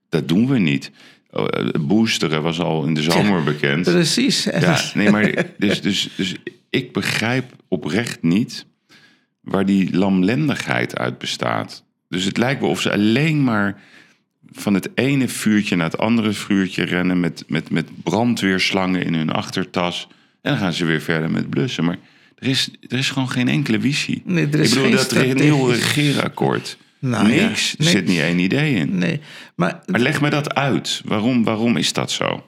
[0.10, 0.92] Dat doen we niet.
[1.32, 3.84] Oh, eh, boosteren was al in de zomer bekend.
[3.84, 4.44] Precies.
[4.44, 6.36] Ja, nee, maar dus, dus, dus
[6.70, 8.66] ik begrijp oprecht niet
[9.42, 11.84] waar die lamlendigheid uit bestaat.
[12.10, 13.82] Dus het lijkt wel of ze alleen maar
[14.52, 19.30] van het ene vuurtje naar het andere vuurtje rennen met, met, met brandweerslangen in hun
[19.30, 20.08] achtertas.
[20.42, 21.86] En dan gaan ze weer verder met blussen.
[21.86, 21.98] Maar
[22.38, 24.22] er is, er is gewoon geen enkele visie.
[24.26, 26.78] Nee, er is Ik bedoel, geen dat re- nieuwe regeerakkoord.
[27.10, 27.76] Nou ja, niks.
[27.78, 28.98] Er zit niet één idee in.
[28.98, 29.22] Nee,
[29.56, 31.02] maar Maar leg me dat uit.
[31.06, 32.44] Waarom, waarom is dat zo?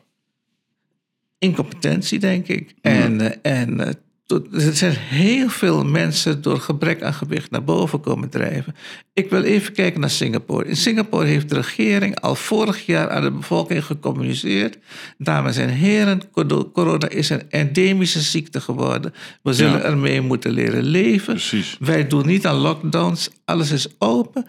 [1.39, 2.73] incompetentie, denk ik.
[2.81, 3.93] En, eh, en eh,
[4.27, 8.75] er zijn heel veel mensen door gebrek aan gewicht naar boven komen drijven.
[9.13, 10.65] Ik wil even kijken naar Singapore.
[10.67, 14.77] In Singapore heeft de regering al vorig jaar aan de bevolking gecommuniceerd.
[15.17, 19.13] Dames en heren, cor- corona is een endemische ziekte geworden.
[19.43, 19.81] We zullen Ja.
[19.83, 21.33] ermee moeten leren leven.
[21.33, 21.75] Precies.
[21.79, 23.29] Wij doen niet aan lockdowns.
[23.45, 24.45] Alles is open.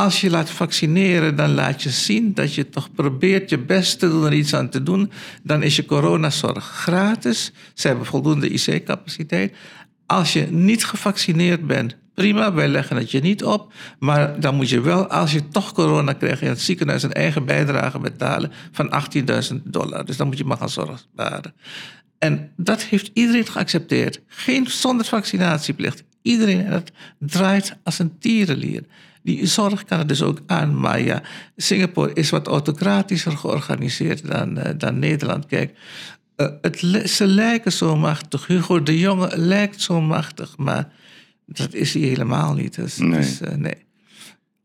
[0.00, 4.08] Als je laat vaccineren, dan laat je zien dat je toch probeert je best te
[4.08, 5.10] doen er iets aan te doen.
[5.42, 7.52] Dan is je coronazorg gratis.
[7.74, 9.56] Ze hebben voldoende IC-capaciteit.
[10.06, 13.72] Als je niet gevaccineerd bent, prima, wij leggen het je niet op.
[13.98, 17.44] Maar dan moet je wel, als je toch corona krijgt in het ziekenhuis, een eigen
[17.44, 18.92] bijdrage betalen van
[19.52, 20.04] 18.000 dollar.
[20.04, 20.98] Dus dan moet je maar gaan zorgen.
[22.18, 24.20] En dat heeft iedereen geaccepteerd.
[24.26, 26.04] Geen zonder vaccinatieplicht.
[26.22, 26.66] Iedereen.
[26.66, 26.84] En
[27.18, 28.84] draait als een tierenlier.
[29.22, 30.80] Die zorg kan het dus ook aan.
[30.80, 31.22] Maar ja,
[31.56, 35.46] Singapore is wat autocratischer georganiseerd dan, eh, dan Nederland.
[35.46, 35.78] Kijk,
[36.36, 36.78] eh, het,
[37.10, 38.46] ze lijken zo machtig.
[38.46, 40.56] Hugo de Jonge lijkt zo machtig.
[40.56, 40.88] Maar
[41.46, 42.74] dat is hij helemaal niet.
[42.74, 43.10] Dus, Nee.
[43.20, 43.74] dus, eh, nee.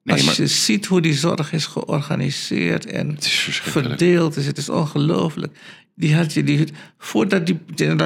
[0.04, 4.58] Nee, Als maar- je ziet hoe die zorg is georganiseerd en is verdeeld is, het
[4.58, 5.58] is ongelooflijk.
[5.96, 7.60] Die had je die, voordat die,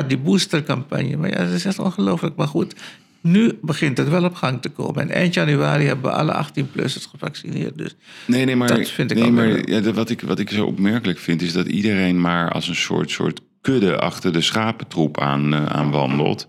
[0.07, 2.35] die boostercampagne, maar ja, dat is echt ongelooflijk.
[2.35, 2.75] Maar goed,
[3.21, 5.01] nu begint het wel op gang te komen.
[5.01, 7.77] En eind januari hebben we alle 18-plussers gevaccineerd.
[7.77, 10.65] Dus Nee, nee, maar, Dat vind ik nee, maar ja, wat, ik, wat ik zo
[10.65, 15.55] opmerkelijk vind, is dat iedereen maar als een soort, soort kudde achter de schapentroep aan,
[15.55, 16.47] aan wandelt.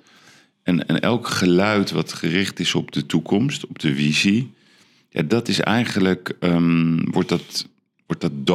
[0.63, 4.53] En, en elk geluid wat gericht is op de toekomst, op de visie,
[5.09, 7.69] ja, dat is eigenlijk, ehm, wordt, dat,
[8.07, 8.47] wordt dat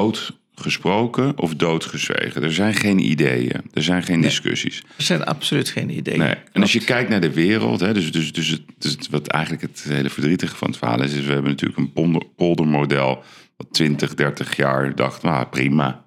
[0.55, 2.43] doodgesproken of doodgezwegen.
[2.43, 4.83] Er zijn geen ideeën, er zijn geen discussies.
[4.97, 6.19] er zijn absoluut geen ideeën.
[6.19, 6.35] Nee.
[6.51, 9.27] En als je kijkt naar de wereld, hè, dus, dus, dus, het, dus het- wat
[9.27, 13.23] eigenlijk het hele verdrietige van het verhaal is, is we hebben natuurlijk een polder, poldermodel
[13.57, 16.04] wat 20, 30 jaar dacht, nou prima.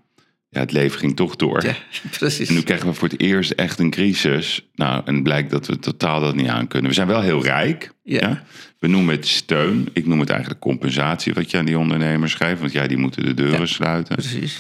[0.59, 1.65] Ja, het leven ging toch door.
[1.65, 1.75] Ja,
[2.19, 2.49] precies.
[2.49, 4.69] En nu krijgen we voor het eerst echt een crisis.
[4.75, 6.89] Nou, en blijkt dat we totaal dat niet aan kunnen.
[6.89, 7.93] We zijn wel heel rijk.
[8.03, 8.45] Ja.
[8.79, 9.89] We noemen het steun.
[9.93, 12.61] Ik noem het eigenlijk compensatie wat je aan die ondernemers geeft.
[12.61, 14.17] Want ja, die moeten de deuren sluiten.
[14.17, 14.59] precies.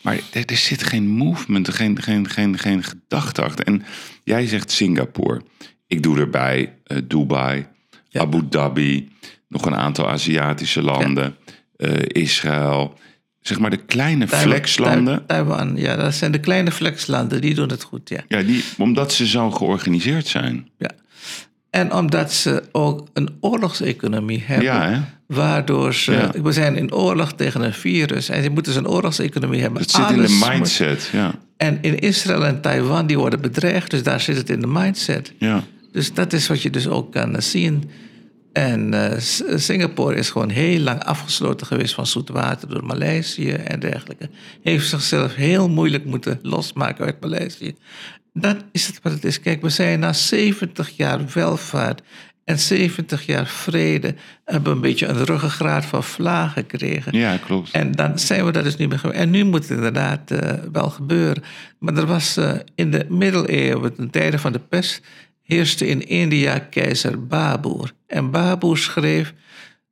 [0.00, 3.64] Maar er, er zit geen movement, geen, geen, geen, geen gedachte achter.
[3.64, 3.84] En
[4.24, 5.42] jij zegt Singapore.
[5.86, 7.66] Ik doe erbij eh, Dubai.
[8.12, 9.08] Abu Dhabi,
[9.48, 11.36] nog een aantal Aziatische landen,
[11.76, 12.98] eh, Israël.
[13.40, 15.26] Zeg maar de kleine Taiwan- flexlanden.
[15.26, 18.20] Taiwan, ja, dat zijn de kleine flexlanden, die doen het goed, ja.
[18.28, 20.68] Ja, die, omdat ze zo georganiseerd zijn.
[20.78, 20.90] ja.
[21.70, 24.64] En omdat ze ook een oorlogseconomie hebben.
[24.66, 25.00] Ja, hè?
[25.26, 26.32] Waardoor ze, Ja.
[26.42, 28.28] we zijn in oorlog tegen een virus.
[28.28, 29.80] En ze moeten dus een oorlogseconomie hebben.
[29.82, 31.08] Het zit in de moet- mindset.
[31.12, 33.90] Ja, En in Israël en Taiwan, die worden bedreigd.
[33.90, 35.32] Dus daar zit het in de mindset.
[35.38, 35.62] ja.
[35.92, 37.90] Dus dat is wat je dus ook kan zien.
[38.58, 39.18] En eh,
[39.56, 44.30] Singapore is gewoon heel lang afgesloten geweest van zoet water door Maleisië en dergelijke.
[44.62, 47.74] Heeft zichzelf heel moeilijk moeten losmaken uit Maleisië.
[48.32, 49.40] Dat is het wat het is.
[49.40, 52.02] Kijk, we zijn na 70 jaar welvaart
[52.44, 54.14] en 70 jaar vrede...
[54.44, 57.18] hebben we een beetje een ruggengraat van vla gekregen.
[57.18, 57.70] ja klopt.
[57.70, 59.10] En dan zijn we dat dus niet meer.
[59.10, 61.42] En nu moet het inderdaad eh, wel gebeuren.
[61.78, 65.02] Maar er was eh, in de middeleeuwen, ten tijde van de pest,
[65.48, 67.92] heerste in India keizer Babur.
[68.06, 69.34] En Babur schreef: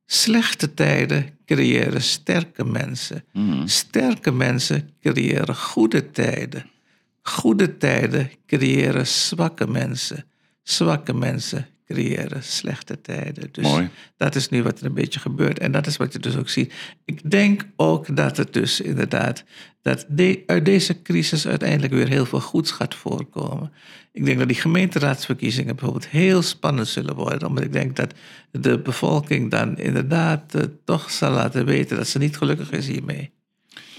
[0.05, 3.23] Slechte tijden creëren sterke mensen.
[3.65, 6.65] Sterke mensen creëren goede tijden.
[7.21, 10.25] Goede tijden creëren zwakke mensen.
[10.63, 13.49] Zwakke mensen creëren slechte tijden.
[13.51, 13.89] Dus Mooi.
[14.17, 15.59] dat is nu wat er een beetje gebeurt.
[15.59, 16.73] En dat is wat je dus ook ziet.
[17.05, 19.43] Ik denk ook dat het dus inderdaad,
[19.87, 23.71] dat de, uit deze crisis uiteindelijk weer heel veel goeds gaat voorkomen.
[24.11, 27.47] Ik denk dat die gemeenteraadsverkiezingen bijvoorbeeld heel spannend zullen worden.
[27.47, 28.13] Omdat ik denk dat
[28.51, 33.31] de bevolking dan inderdaad eh, toch zal laten weten dat ze niet gelukkig is hiermee.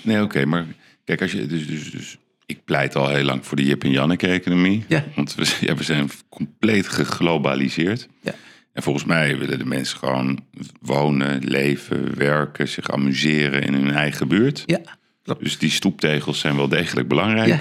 [0.03, 0.67] Nee, oké, maar
[1.05, 3.91] kijk, als je, dus, dus, dus ik pleit al heel lang voor de Jip en
[3.91, 4.85] Janneke-economie.
[4.89, 5.05] Ja.
[5.15, 8.09] Want we, ja, we zijn compleet geglobaliseerd.
[8.23, 8.35] Ja.
[8.73, 10.39] En volgens mij willen de mensen gewoon
[10.81, 14.63] wonen, leven, werken, zich amuseren in hun eigen buurt.
[14.67, 14.98] Ja,
[15.29, 15.43] klopt.
[15.43, 17.49] Dus die stoeptegels zijn wel degelijk belangrijk.
[17.49, 17.61] Ja.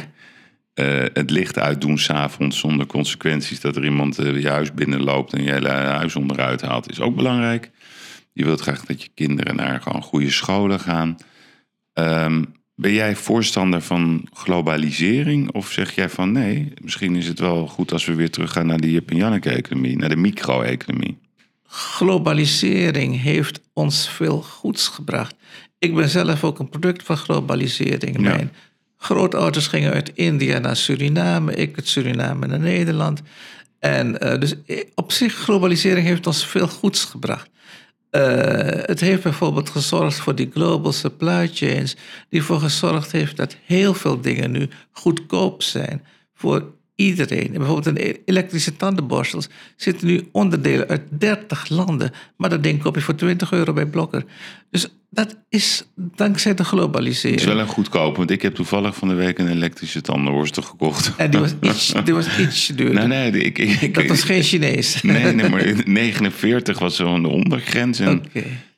[0.73, 5.43] Eh, het licht uitdoen s'avonds zonder consequenties dat er iemand eh, je huis binnenloopt en
[5.43, 7.71] je hele huis onderuit haalt, is ook belangrijk.
[8.33, 11.17] Je wilt graag dat je kinderen naar gewoon goede scholen gaan.
[11.93, 12.43] Ehm,
[12.75, 15.51] ben jij voorstander van globalisering?
[15.51, 18.81] Of zeg jij van nee, misschien is het wel goed als we weer teruggaan naar
[18.81, 21.17] die Jip en Janneke-economie, naar de micro-economie?
[21.67, 25.35] globalisering heeft ons veel goeds gebracht.
[25.79, 28.15] Ik ben zelf ook een product van globalisering.
[28.15, 28.21] Ja.
[28.21, 28.51] Mijn
[28.97, 33.21] grootouders gingen uit India naar Suriname, ik uit Suriname naar Nederland.
[33.79, 34.53] En eh, dus
[34.95, 37.49] op zich, globalisering heeft ons veel goeds gebracht.
[38.09, 38.21] Eh,
[38.85, 41.95] het heeft bijvoorbeeld gezorgd voor die global supply chains,
[42.29, 47.51] die ervoor gezorgd heeft dat heel veel dingen nu goedkoop zijn voor iedereen.
[47.51, 53.01] Bijvoorbeeld in elektrische tandenborstels zitten nu onderdelen uit 30 landen, maar dat ding koop je
[53.01, 54.25] voor 20 euro bij Blokker.
[54.69, 57.39] Dus dat is dankzij de globalisering.
[57.39, 60.63] Het is wel een goedkoop, want ik heb toevallig van de week een elektrische tandenborstel
[60.63, 61.11] gekoeld.
[61.17, 63.07] En die was iets, die was iets duurder.
[63.07, 65.01] Nee, nee, ik, ik, dat was geen Chinees.
[65.01, 67.99] Nee, nee, maar 49 was zo'n de ondergrens.
[67.99, 68.23] En.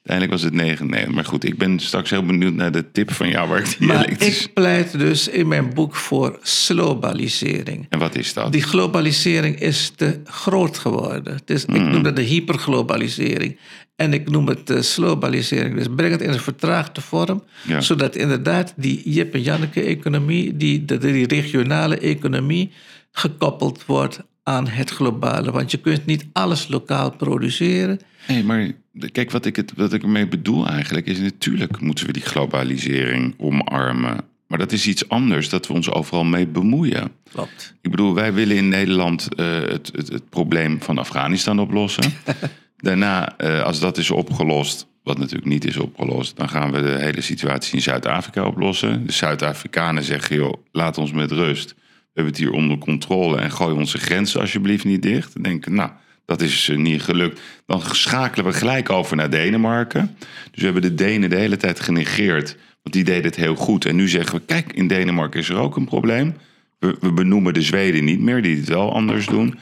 [0.10, 1.15] Uiteindelijk was het 99.
[1.15, 3.88] Maar goed, ik ben straks heel benieuwd naar de tip van jou waar ik die
[3.88, 7.86] Maar ik pleit dus in mijn boek voor globalisering.
[7.89, 8.52] En wat is dat?
[8.52, 11.34] Die globalisering is te groot geworden.
[11.34, 13.58] Het is, Ik noem dat de hyperglobalisering.
[13.95, 15.76] En ik noem het de slowbalisering.
[15.76, 17.43] Dus breng het in een vertraagde vorm.
[17.67, 17.82] Ja.
[17.82, 22.72] Zodat inderdaad die Jip en Janneke-economie, die, de, die regionale economie,
[23.12, 25.52] gekoppeld wordt aan het globale.
[25.52, 28.00] Want je kunt niet alles lokaal produceren.
[28.28, 28.72] Nee, maar
[29.12, 31.20] kijk, wat ik, het, wat ik ermee bedoel eigenlijk is...
[31.20, 34.18] natuurlijk moeten we die globalisering omarmen.
[34.48, 37.12] Maar dat is iets anders, dat we ons overal mee bemoeien.
[37.32, 37.76] Klopt.
[37.82, 42.14] Ik bedoel, wij willen in Nederland eh, het, het, het probleem van Afghanistan oplossen.
[42.78, 46.98] Daarna, eh, als dat is opgelost, wat natuurlijk niet is opgelost, dan gaan we de
[47.00, 49.06] hele situatie in Zuid-Afrika oplossen.
[49.06, 51.76] De Zuid-Afrikanen zeggen, joh, laat ons met rust.
[52.13, 55.34] We hebben het hier onder controle en gooi onze grenzen alsjeblieft niet dicht.
[55.34, 55.91] Dan denken, nou,
[56.26, 57.41] dat is eh, niet gelukt.
[57.65, 60.15] Dan schakelen we gelijk over naar Denemarken.
[60.52, 63.86] Dus we hebben de Denen de hele tijd genegeerd, want die deden het heel goed.
[63.86, 66.36] En nu zeggen we, kijk, in Denemarken is er ook een probleem.
[66.80, 69.60] We, we benoemen de Zweden niet meer, die het wel anders doen.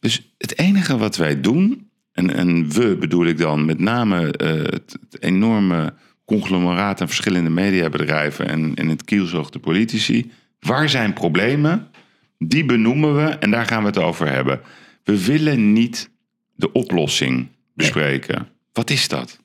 [0.00, 4.98] Dus het enige wat wij doen, en, we bedoel ik dan met name eh, het,
[5.20, 10.30] enorme conglomeraat aan verschillende mediabedrijven en, en het kielzog de politici.
[10.60, 11.88] Waar zijn problemen?
[12.38, 14.60] Die benoemen we en daar gaan we het over hebben.
[15.04, 16.10] We willen niet
[16.54, 18.48] de oplossing bespreken.
[18.72, 19.38] Wat is dat?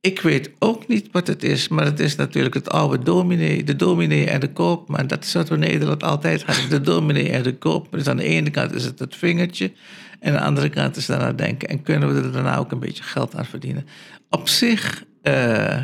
[0.00, 3.76] Ik weet ook niet wat het is, maar het is natuurlijk het oude dominee, de
[3.76, 5.06] dominee en de koopman.
[5.06, 7.98] Dat is wat we in Nederland altijd hadden, de dominee en de koopman.
[7.98, 9.72] Dus aan de ene kant is het het vingertje
[10.20, 11.68] en aan de andere kant is daarna denken.
[11.68, 13.86] En kunnen we er daarna ook een beetje geld aan verdienen?
[14.30, 15.78] Op zich, eh,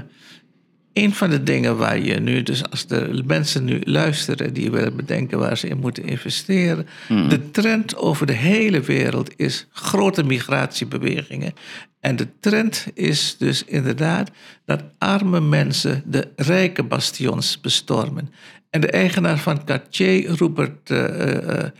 [0.92, 4.96] een van de dingen waar je nu, dus als de mensen nu luisteren die willen
[4.96, 6.86] bedenken waar ze in moeten investeren.
[7.28, 11.52] De trend over de hele wereld is grote migratiebewegingen.
[12.00, 14.30] En de trend is dus inderdaad
[14.64, 18.30] dat arme mensen de rijke bastions bestormen.
[18.70, 21.70] En de eigenaar van Cartier, Rupert, eh, eh,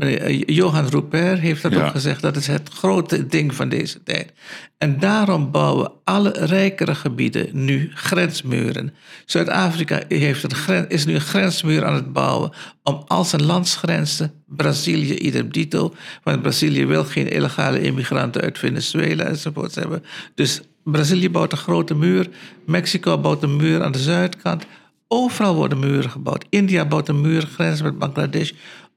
[0.00, 1.84] meneer, eh, Johan Rupert, heeft dat Ja.
[1.84, 2.22] ook gezegd.
[2.22, 4.32] Dat is het grote ding van deze tijd.
[4.78, 8.94] En daarom bouwen alle rijkere gebieden nu grensmuren.
[9.26, 10.02] Zuid-Afrika
[10.88, 12.50] is nu een grensmuur aan het bouwen
[12.82, 19.24] om al zijn landsgrenzen, Brazilië idem dito, want Brazilië wil geen illegale immigranten uit Venezuela
[19.24, 20.04] enzovoorts hebben.
[20.34, 22.28] Dus Brazilië bouwt een grote muur,
[22.66, 24.64] Mexico bouwt een muur aan de zuidkant.
[25.08, 26.44] Overal worden muren gebouwd.
[26.48, 28.50] India bouwt een muur, grens met Bangladesh.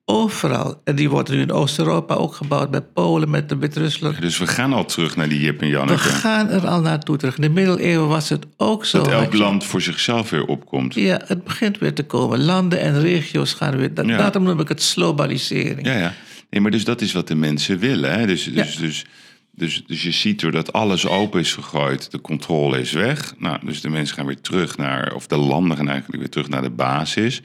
[0.05, 0.81] Overal.
[0.83, 4.21] En die worden nu in Oost-Europa ook gebouwd, met Polen, met de Wit-Rusland.
[4.21, 5.97] Dus we gaan al terug naar die Jip en We Janneke.
[5.99, 7.35] gaan er al naartoe terug.
[7.35, 8.97] In de middeleeuwen was het ook zo.
[9.03, 10.93] Dat elk land voor zichzelf weer opkomt.
[10.93, 12.43] Ja, het begint weer te komen.
[12.43, 13.93] Landen en regio's gaan weer.
[13.93, 14.17] Dat, Ja.
[14.17, 15.85] Daarom noem ik het globalisering.
[15.87, 16.13] Ja, ja.
[16.49, 18.11] Nee, maar dus dat is wat de mensen willen.
[18.19, 18.25] Hè?
[18.25, 19.05] Dus, dus, dus,
[19.51, 23.33] dus, dus je ziet doordat alles open is gegooid, de controle is weg.
[23.37, 26.49] Nou, dus de mensen gaan weer terug naar, of de landen gaan eigenlijk weer terug
[26.49, 27.41] naar de basis.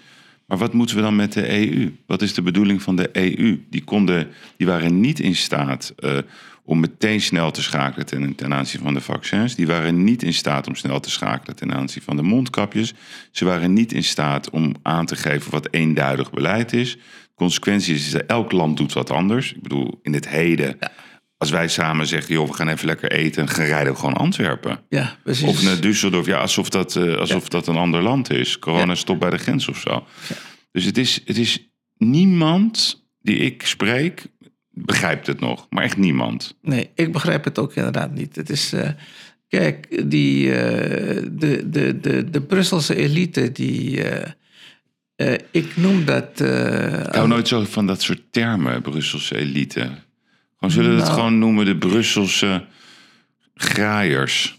[0.49, 1.93] Maar wat moeten we dan met de EU?
[2.07, 3.65] Wat is de bedoeling van de EU?
[3.71, 6.19] Die, konden, die waren niet in staat eh,
[6.65, 9.55] om meteen snel te schakelen ten, aanzien van de vaccins.
[9.55, 12.95] Die waren niet in staat om snel te schakelen ten aanzien van de mondkapjes.
[13.31, 16.97] Ze waren niet in staat om aan te geven wat eenduidig beleid is.
[17.35, 19.53] Consequentie is dat elk land doet wat anders.
[19.53, 20.79] Ik bedoel, in het heden,
[21.39, 24.81] als wij samen zeggen, joh, we gaan even lekker eten, dan rijden we gewoon Antwerpen.
[24.89, 25.49] Ja, precies.
[25.49, 28.59] Of naar Düsseldorf, ja, alsof dat, eh, alsof dat een ander land is.
[28.59, 28.95] Corona Ja.
[28.95, 30.07] stopt bij de grens of zo.
[30.73, 34.27] Dus het is, het is niemand die ik spreek,
[34.71, 35.67] begrijpt het nog.
[35.71, 36.57] Maar echt niemand.
[36.63, 38.37] Nee, ik begrijp het ook inderdaad niet.
[38.37, 38.91] Het is, eh,
[39.49, 44.03] kijk, die, eh, de, de, de, de Brusselse elite, die,
[45.51, 46.41] ik noem dat...
[46.41, 49.91] Ik hou nooit zo van dat soort termen, Brusselse elite.
[50.59, 51.17] Gewoon zullen we het Nou.
[51.19, 52.65] gewoon noemen de Brusselse
[53.55, 54.59] graaiers.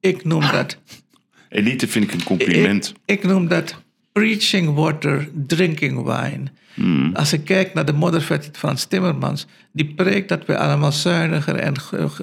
[0.00, 0.78] ik noem dat...
[1.48, 2.94] Elite vind ik een compliment.
[3.06, 3.82] Ik, ik noem dat
[4.12, 6.42] preaching water, drinking wine.
[6.74, 7.10] Hmm.
[7.14, 11.74] Als ik kijk naar de moddervet van Timmermans, die preekt dat we allemaal zuiniger en...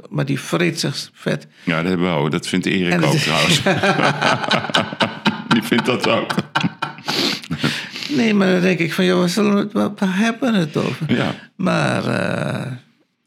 [0.09, 1.47] maar die vreet zich vet.
[1.63, 2.31] Ja, dat hebben we ook.
[2.31, 3.61] Dat vindt Erik En ook trouwens.
[5.53, 6.33] die vindt dat ook.
[8.15, 10.77] Nee, maar dan denk ik van, joh, we zullen het, waar, waar hebben we het
[10.77, 11.13] over?
[11.15, 11.35] Ja.
[11.55, 12.71] Maar eh,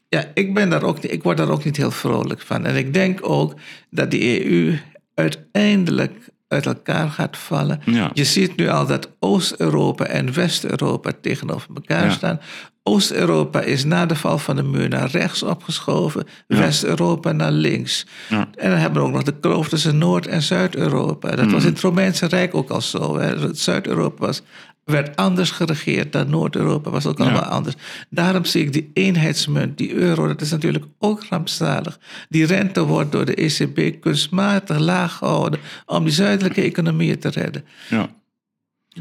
[0.09, 2.65] ja, ik, ben daar ook, ik word daar ook niet heel vrolijk van.
[2.65, 3.53] En ik denk ook
[3.89, 4.77] dat die EU
[5.15, 6.13] uiteindelijk
[6.47, 7.81] uit elkaar gaat vallen.
[7.85, 8.09] Ja.
[8.13, 12.11] Je ziet nu al dat Oost-Europa en West-Europa tegenover elkaar Ja.
[12.11, 12.39] staan.
[12.83, 18.05] Oost-Europa is na de val van de muur naar rechts opgeschoven, West-Europa naar links.
[18.29, 18.47] Ja.
[18.55, 21.35] En dan hebben we ook nog de kloof tussen Noord- en Zuid-Europa.
[21.35, 21.51] Dat Mm.
[21.51, 23.17] was in het Romeinse Rijk ook al zo.
[23.17, 23.55] Hè.
[23.55, 24.41] Zuid-Europa was,
[24.89, 27.75] werd anders geregeerd dan Noord-Europa, was ook allemaal anders.
[28.09, 31.99] Daarom zie ik die eenheidsmunt, die euro, dat is natuurlijk ook rampzalig.
[32.29, 37.63] Die rente wordt door de ECB kunstmatig laag gehouden om die zuidelijke economieën te redden.
[37.89, 38.17] Ja.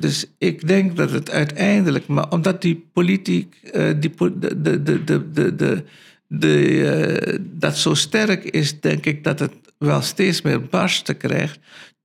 [0.01, 5.05] Dus ik denk dat het uiteindelijk, maar omdat die politiek, eh, die, de, de, de,
[5.05, 5.85] de, de,
[6.27, 11.59] de, eh, dat zo sterk is, denk ik dat het wel steeds meer barsten krijgt,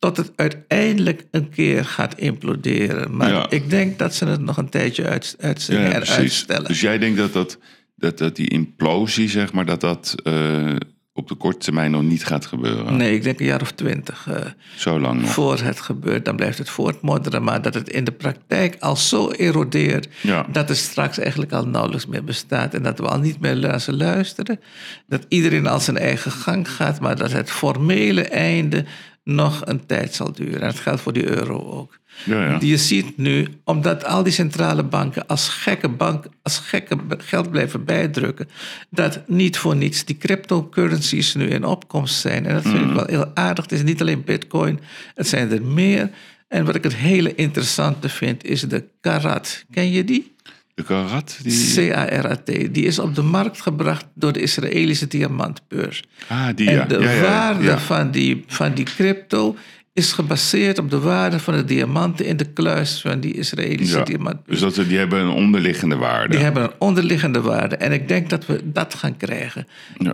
[0.03, 3.15] tot het uiteindelijk een keer gaat imploderen.
[3.15, 3.49] Maar Ja.
[3.49, 6.67] ik denk dat ze het nog een tijdje uit, uitzingen Ja, uitstellen.
[6.67, 7.57] Dus jij denkt dat, dat,
[7.95, 10.75] dat, dat die implosie, zeg maar, dat dat eh,
[11.13, 12.97] op de korte termijn nog niet gaat gebeuren?
[12.97, 14.27] Nee, ik denk een jaar of twintig.
[14.29, 15.29] eh, Zo lang nog.
[15.29, 17.43] voor het gebeurt, dan blijft het voortmodderen.
[17.43, 20.07] Maar dat het in de praktijk al zo erodeert
[20.51, 22.73] dat het straks eigenlijk al nauwelijks meer bestaat.
[22.73, 23.99] En dat we al niet meer luisteren.
[23.99, 24.59] luisteren.
[25.07, 28.85] Dat iedereen al zijn eigen gang gaat, maar dat het formele einde
[29.23, 30.61] nog een tijd zal duren.
[30.61, 31.99] En dat geldt voor die euro ook.
[32.25, 32.57] Ja, ja.
[32.61, 37.85] Je ziet nu, omdat al die centrale banken als gekke, bank, als gekke geld blijven
[37.85, 38.49] bijdrukken,
[38.89, 42.45] dat niet voor niets die cryptocurrencies nu in opkomst zijn.
[42.45, 43.63] En dat vind ik wel heel aardig.
[43.63, 44.79] Het is niet alleen bitcoin,
[45.15, 46.09] het zijn er meer.
[46.47, 49.65] En wat ik het hele interessante vind, is de karat.
[49.71, 50.32] Ken je die?
[50.75, 51.39] De karat?
[51.41, 51.91] Die...
[51.91, 52.45] C-A-R-A-T.
[52.45, 56.03] Die is op de markt gebracht door de Israëlische diamantbeurs.
[56.27, 56.85] Ah, die En ja.
[56.85, 57.79] de ja, ja, waarde.
[57.79, 59.55] Van, die, van die crypto
[59.93, 64.03] is gebaseerd op de waarde van de diamanten in de kluis van die Israëlische Ja.
[64.03, 64.59] diamantbeurs.
[64.59, 66.29] Dus dat, die hebben een onderliggende waarde.
[66.29, 67.75] Die hebben een onderliggende waarde.
[67.75, 69.67] En ik denk dat we dat gaan krijgen.
[69.97, 70.11] Ja.
[70.11, 70.13] Eh,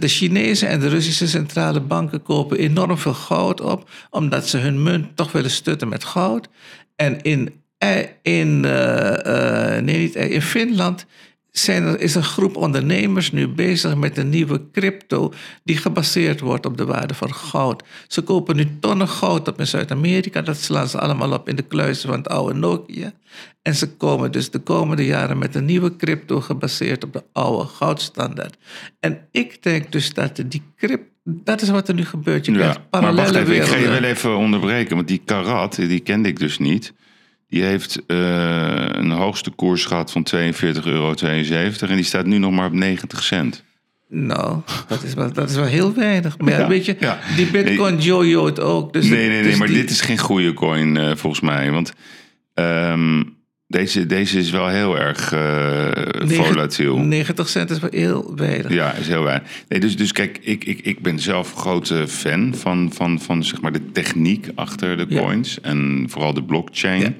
[0.00, 4.82] de Chinese en de Russische centrale banken kopen enorm veel goud op, omdat ze hun
[4.82, 6.48] munt toch willen stutten met goud.
[6.96, 7.52] En in,
[8.22, 11.06] in, eh, eh, nee, niet, eh, in Finland
[11.50, 15.32] zijn er, is een groep ondernemers nu bezig met een nieuwe crypto
[15.64, 17.82] die gebaseerd wordt op de waarde van goud.
[18.08, 20.42] Ze kopen nu tonnen goud op in Zuid-Amerika.
[20.42, 23.12] Dat slaan ze allemaal op in de kluizen van het oude Nokia.
[23.62, 27.68] En ze komen dus de komende jaren met een nieuwe crypto gebaseerd op de oude
[27.68, 28.56] goudstandaard.
[29.00, 32.46] En ik denk dus dat die crypto, dat is wat er nu gebeurt.
[32.46, 34.96] Je Ja, krijgt maar wacht parallele ik ga je wel even onderbreken.
[34.96, 36.92] Want die karat, die kende ik dus niet.
[37.50, 38.16] Die heeft eh,
[38.90, 41.14] een hoogste koers gehad van 42,72 euro.
[41.14, 41.42] En
[41.96, 43.64] die staat nu nog maar op 90 cent.
[44.08, 46.38] Nou, dat is, wel, dat is wel heel weinig.
[46.38, 47.18] Maar ja, Ja, weet je, ja.
[47.36, 48.92] die bitcoin jojo't ook.
[48.92, 51.70] Dus Nee, nee, nee, dus maar die- dit is geen goede coin eh, volgens mij.
[51.70, 51.92] Want
[52.54, 53.22] ehm,
[53.70, 56.96] deze, deze is wel heel erg negen- volatiel.
[56.98, 58.72] 90 cent is wel heel weinig.
[58.72, 59.48] Ja, is heel weinig.
[59.68, 63.44] Nee, dus, dus kijk, ik, ik, ik ben zelf een grote fan van, van, van
[63.44, 65.20] zeg maar de techniek achter de Ja.
[65.20, 65.60] coins.
[65.60, 67.00] En vooral de blockchain.
[67.00, 67.12] Ja.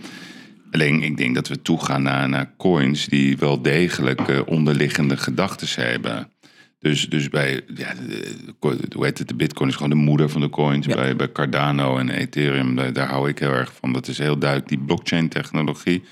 [0.71, 5.83] Alleen, ik denk dat we toegaan naar, naar coins die wel degelijk eh, onderliggende gedachten
[5.85, 6.29] hebben.
[6.81, 8.07] Dus, dus bij, ja, de,
[8.61, 10.87] de- hoe heet het, de bitcoin is gewoon de moeder van de coins.
[10.87, 10.95] Ja.
[10.95, 13.93] Bij, bij Cardano en Ethereum, daar, daar hou ik heel erg van.
[13.93, 16.03] Dat is heel duidelijk die blockchain technologie.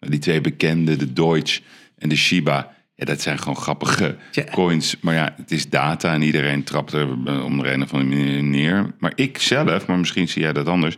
[0.00, 1.60] Die twee bekende, de Deutsche
[1.98, 4.44] en de Shiba, Ja, dat zijn gewoon grappige Ja.
[4.50, 4.96] coins.
[5.00, 8.16] Maar ja, het is data en iedereen trapt er eh, om de een of andere
[8.16, 8.94] manier neer.
[8.98, 10.96] Maar ik zelf, maar misschien zie jij dat anders.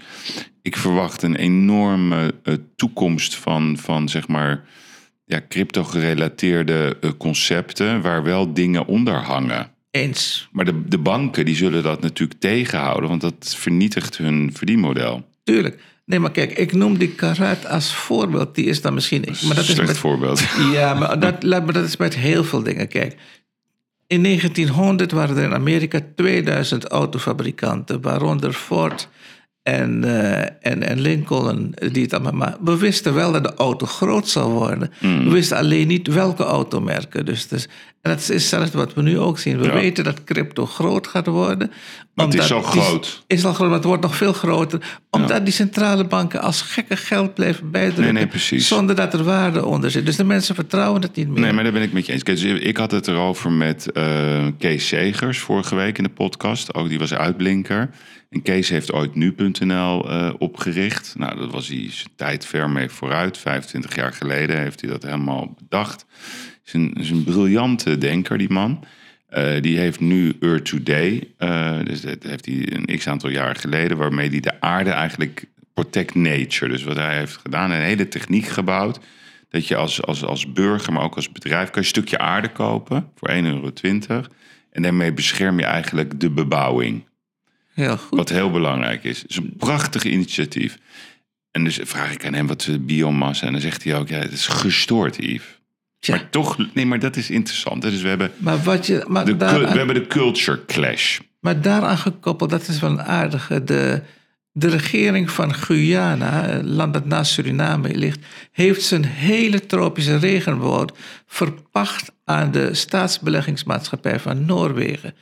[0.62, 4.64] Ik verwacht een enorme eh, toekomst van, van zeg maar
[5.24, 9.70] ja, crypto-gerelateerde eh, concepten waar wel dingen onder hangen.
[9.90, 10.48] Eens.
[10.52, 15.28] Maar de, de banken die zullen dat natuurlijk tegenhouden, want dat vernietigt hun verdienmodel.
[15.44, 15.80] Tuurlijk.
[16.04, 18.54] Nee, maar kijk, ik noem die karat als voorbeeld.
[18.54, 19.20] Die is dan misschien...
[19.26, 20.40] Maar dat is Slecht met, voorbeeld.
[20.72, 22.88] Ja, maar dat, laat- maar dat is met heel veel dingen.
[22.88, 23.16] Kijk,
[24.06, 29.08] in 1900 waren er in Amerika 2000 autofabrikanten, waaronder Ford
[29.62, 31.74] en, eh, en, en Lincoln.
[31.92, 34.90] Die het allemaal, maar we wisten wel dat de auto groot zou worden.
[34.98, 35.24] Hmm.
[35.24, 37.24] We wisten alleen niet welke automerken.
[37.24, 37.64] Dus, dus,
[38.00, 39.58] en dat is hetzelfde wat we nu ook zien.
[39.58, 39.72] We Ja.
[39.72, 41.70] weten dat crypto groot gaat worden.
[42.14, 43.22] Maar het is al groot.
[43.26, 44.98] is al groot, maar het wordt nog veel groter.
[45.10, 48.02] Omdat die centrale banken als gekke geld blijven bijdrukken.
[48.04, 48.68] Nee, nee, precies.
[48.68, 50.06] Zonder dat er waarde onder zit.
[50.06, 51.40] Dus de mensen vertrouwen het niet meer.
[51.40, 52.22] Nee, maar daar ben ik met je eens.
[52.22, 54.04] Kijk, dus ik had het erover met eh,
[54.58, 56.74] Kees Segers vorige week in de podcast.
[56.74, 57.90] Ook die was uitblinker.
[58.32, 61.14] En Kees heeft ooit nu.nl eh, opgericht.
[61.18, 63.38] Nou, dat was hij zijn tijd ver mee vooruit.
[63.38, 66.06] 25 jaar geleden heeft hij dat helemaal bedacht.
[66.64, 68.84] Is een, is een briljante denker, die man.
[69.28, 71.28] Eh, die heeft nu Earth Today.
[71.36, 73.96] eh, dus dat heeft hij een x aantal jaar geleden.
[73.96, 76.72] Waarmee hij de aarde eigenlijk protect nature.
[76.72, 79.00] Dus wat hij heeft gedaan, een hele techniek gebouwd.
[79.50, 82.48] Dat je als, als, als burger, maar ook als bedrijf, kan je een stukje aarde
[82.48, 83.70] kopen voor 1,20 euro.
[84.70, 87.04] En daarmee bescherm je eigenlijk de bebouwing.
[87.74, 88.18] Heel goed.
[88.18, 89.22] Wat heel belangrijk is.
[89.22, 90.78] Het is een prachtig initiatief.
[91.50, 93.46] En dus vraag ik aan hem wat de biomassa.
[93.46, 95.60] En dan zegt hij ook, ja, het is gestoord, Yves.
[96.08, 97.82] Maar toch, nee, maar dat is interessant.
[97.82, 101.18] Dus we hebben Maar, wat je, maar, de, daaraan, we hebben de culture clash.
[101.40, 103.64] maar daaraan gekoppeld, dat is wel een aardige.
[103.64, 104.02] De,
[104.52, 108.20] de regering van Guyana, een land dat naast Suriname ligt,
[108.52, 110.92] heeft zijn hele tropische regenwoud
[111.26, 115.14] verpacht aan de staatsbeleggingsmaatschappij van Noorwegen.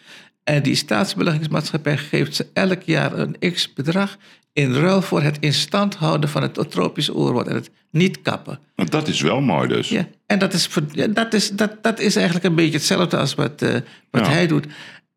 [0.45, 4.17] En die staatsbeleggingsmaatschappij geeft ze elk jaar een x bedrag
[4.53, 8.59] in ruil voor het in stand houden van het tropische oerwoud en het niet kappen.
[8.75, 9.89] Want dat is wel mooi dus.
[9.89, 10.69] Ja, en dat is,
[11.11, 13.73] dat is, dat, dat is eigenlijk een beetje hetzelfde als wat, eh,
[14.11, 14.33] wat Ja.
[14.33, 14.67] hij doet.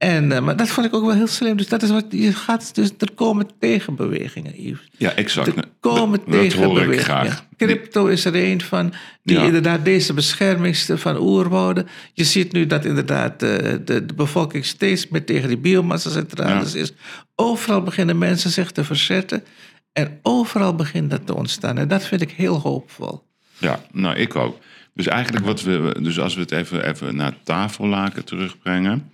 [0.03, 1.57] En, eh, maar dat vond ik ook wel heel slim.
[1.57, 2.75] Dus dat is wat je gaat.
[2.75, 4.87] Dus er komen tegenbewegingen, Yves.
[4.97, 5.47] Ja, exact.
[5.47, 7.03] Er komen dat, dat hoor ik tegenbewegingen.
[7.03, 7.45] graag.
[7.57, 8.93] Crypto is er een van
[9.23, 9.43] die Ja.
[9.43, 11.87] inderdaad deze bescherming van oerwouden.
[12.13, 13.49] Je ziet nu dat inderdaad eh,
[13.85, 16.93] de, de bevolking steeds meer tegen die biomassa-centrales is.
[17.35, 19.43] Overal beginnen mensen zich te verzetten.
[19.93, 21.77] En overal begint dat te ontstaan.
[21.77, 23.23] En dat vind ik heel hoopvol.
[23.57, 24.57] Ja, nou, ik ook.
[24.93, 25.95] Dus eigenlijk wat we...
[26.01, 29.11] Dus als we het even, even naar tafellaken terugbrengen...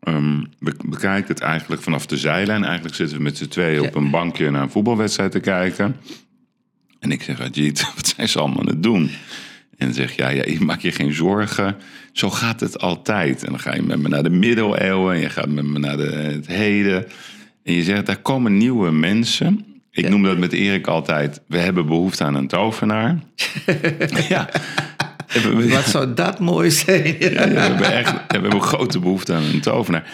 [0.00, 2.64] ehm, we bekijken het eigenlijk vanaf de zijlijn.
[2.64, 5.96] Eigenlijk zitten we met z'n tweeën op een bankje naar een voetbalwedstrijd te kijken.
[6.98, 9.10] En ik zeg, Ajit, wat zijn ze allemaal aan het doen?
[9.76, 11.76] En dan zeg ja, ja, je maak je geen zorgen.
[12.12, 13.44] Zo gaat het altijd.
[13.44, 15.14] En dan ga je met me naar de middeleeuwen.
[15.14, 17.06] En je gaat met me naar de, het heden.
[17.62, 19.64] En je zegt, daar komen nieuwe mensen.
[19.90, 23.18] Ik noem dat met Erik altijd, we hebben behoefte aan een tovenaar.
[24.28, 24.48] ja.
[25.68, 27.16] Wat zou dat mooi zijn?
[27.18, 30.10] ja, ja, we hebben echt we hebben een grote behoefte aan een tovenaar.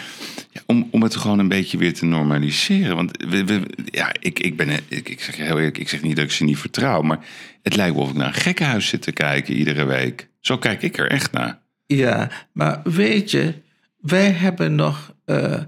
[0.51, 2.95] Ja, om, om het gewoon een beetje weer te normaliseren.
[2.95, 6.15] Want we, we- ja, ik, ik, ben, ik, ik zeg heel eerlijk, ik zeg niet
[6.15, 7.01] dat ik ze niet vertrouw.
[7.01, 7.19] Maar
[7.63, 10.29] het lijkt wel of ik naar een gekkenhuis zit te kijken iedere week.
[10.39, 11.59] Zo kijk ik er echt naar.
[11.85, 13.53] Ja, maar weet je,
[14.01, 15.61] wij hebben nog, eh,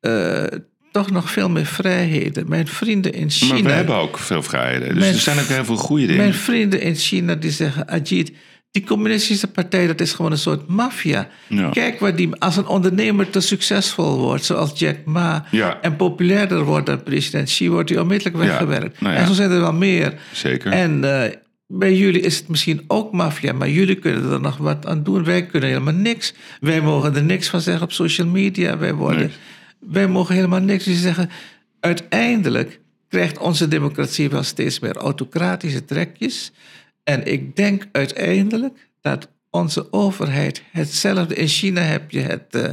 [0.00, 0.44] eh,
[0.92, 2.48] toch nog veel meer vrijheden.
[2.48, 3.54] Mijn vrienden in China.
[3.54, 4.88] Maar we hebben ook veel vrijheden.
[4.88, 6.22] Dus Mijn er zijn ook heel veel goede dingen.
[6.22, 8.32] Mijn vrienden in China die zeggen, Ajit,
[8.70, 11.28] die communistische partij dat is gewoon een soort maffia.
[11.46, 11.68] Ja.
[11.70, 15.78] Kijk waar die, als een ondernemer te succesvol wordt, zoals Jack Ma, Ja.
[15.80, 19.00] en populairder wordt dan president Xi, wordt hij onmiddellijk weggewerkt.
[19.00, 19.14] nou.
[19.16, 20.14] En zo zijn er wel meer.
[20.32, 20.72] Zeker.
[20.72, 21.32] En eh,
[21.66, 25.24] bij jullie is het misschien ook maffia, maar jullie kunnen er nog wat aan doen.
[25.24, 26.32] Wij kunnen helemaal niks.
[26.60, 28.78] Wij mogen er niks van zeggen op social media.
[28.78, 29.30] Wij, worden, Nee.
[29.80, 30.84] Wij mogen helemaal niks.
[30.84, 31.30] Dus ze zeggen,
[31.80, 36.52] uiteindelijk krijgt onze democratie wel steeds meer autocratische trekjes.
[37.04, 41.34] En ik denk uiteindelijk dat onze overheid hetzelfde.
[41.34, 42.70] In China heb je het eh,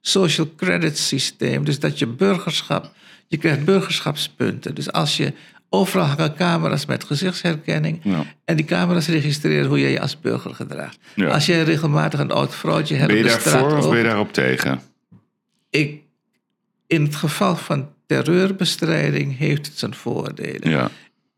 [0.00, 1.64] social credit systeem.
[1.64, 2.92] Dus dat je burgerschap,
[3.26, 4.74] je krijgt burgerschapspunten.
[4.74, 5.32] Dus als je
[5.68, 8.00] overal hangen camera's met gezichtsherkenning.
[8.02, 8.24] Ja.
[8.44, 10.98] En die camera's registreren hoe jij je als burger gedraagt.
[11.14, 11.28] Ja.
[11.28, 14.80] Als jij regelmatig een oud vrouwtje hebt ben je daarvoor of ben je daarop tegen?
[15.70, 16.02] ik,
[16.88, 20.70] in het geval van terreurbestrijding heeft het zijn voordelen.
[20.70, 20.90] Ja.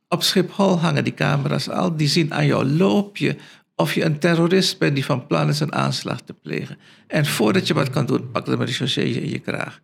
[0.09, 1.97] Op Schiphol hangen die camera's al.
[1.97, 3.37] Die zien aan jouw loopje
[3.75, 6.79] of je een terrorist bent die van plan is een aanslag te plegen.
[7.07, 9.81] En voordat je wat kan doen, pak de marechaussee je in je kraag.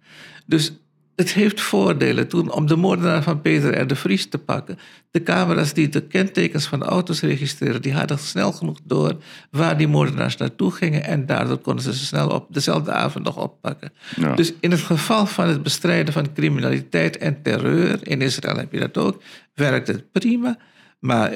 [0.46, 0.72] Dus
[1.16, 2.28] het heeft voordelen.
[2.28, 3.86] Toen, om de moordenaar van Peter R.
[3.86, 4.78] de Vries te pakken.
[5.10, 9.16] De camera's die de kentekens van de auto's registreren, die hadden snel genoeg door
[9.50, 11.04] waar die moordenaars naartoe gingen.
[11.04, 13.92] En daardoor konden ze ze snel op dezelfde avond nog oppakken.
[14.16, 14.34] Ja.
[14.34, 18.78] Dus in het geval van het bestrijden van criminaliteit en terreur, in Israël heb je
[18.78, 19.22] dat ook,
[19.54, 20.58] werkt het prima.
[20.98, 21.32] Maar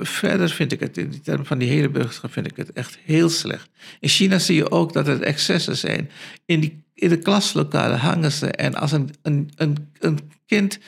[0.00, 2.98] verder vind ik het, in die termen van die hele burgerschap, vind ik het echt
[3.04, 3.70] heel slecht.
[4.00, 6.10] In China zie je ook dat er excessen zijn.
[6.44, 8.46] In, die, in de klaslokalen hangen ze.
[8.46, 9.50] En als een, een,
[9.98, 10.78] een, kind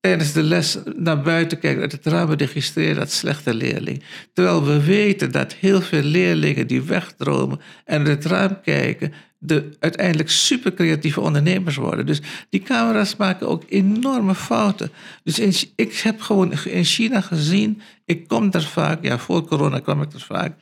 [0.00, 4.02] tijdens de les naar buiten kijkt uit het raam, registreert dat slechte leerling.
[4.32, 9.76] Terwijl we weten dat heel veel leerlingen die wegdromen en uit het raam kijken, de
[9.80, 12.06] uiteindelijk super creatieve ondernemers worden.
[12.06, 14.90] Dus die camera's maken ook enorme fouten.
[15.24, 20.02] Dus ik heb gewoon in China gezien, ik kom daar vaak, ja, voor corona kwam
[20.02, 20.56] ik er vaak,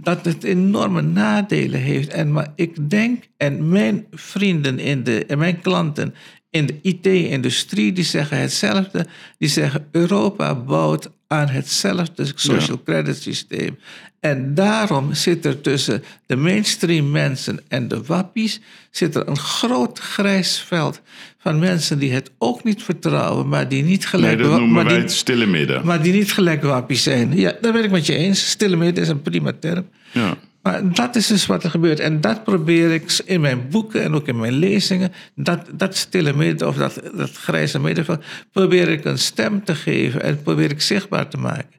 [0.00, 2.08] dat het enorme nadelen heeft.
[2.08, 6.14] En maar ik denk, en mijn vrienden in de, en mijn klanten
[6.50, 9.06] in de IT-industrie, die zeggen hetzelfde.
[9.38, 13.78] Die zeggen Europa bouwt aan hetzelfde social credit systeem.
[14.20, 18.60] En daarom zit er tussen de mainstream mensen en de wappies
[18.90, 21.00] zit er een groot grijs veld
[21.38, 24.92] van mensen die het ook niet vertrouwen, maar die niet Nee, gelijk, dat noemen wij
[24.92, 25.86] die, het stille midden.
[25.86, 27.36] maar die niet gelijk wappies zijn.
[27.36, 28.50] Ja, daar ben ik met je eens.
[28.50, 29.88] Stille midden is een prima term.
[30.12, 30.36] Ja.
[30.62, 32.00] Maar dat is dus wat er gebeurt.
[32.00, 35.12] En dat probeer ik in mijn boeken en ook in mijn lezingen.
[35.34, 38.24] Dat, dat stille midden of dat, dat grijze middenveld.
[38.52, 41.77] probeer ik een stem te geven en probeer ik zichtbaar te maken.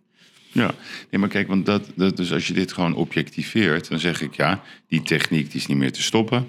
[0.60, 0.74] Ja,
[1.10, 4.36] nee, maar kijk, want dat, dat, dus als je dit gewoon objectiveert, dan zeg ik
[4.36, 6.47] ja, die techniek die is niet meer te stoppen.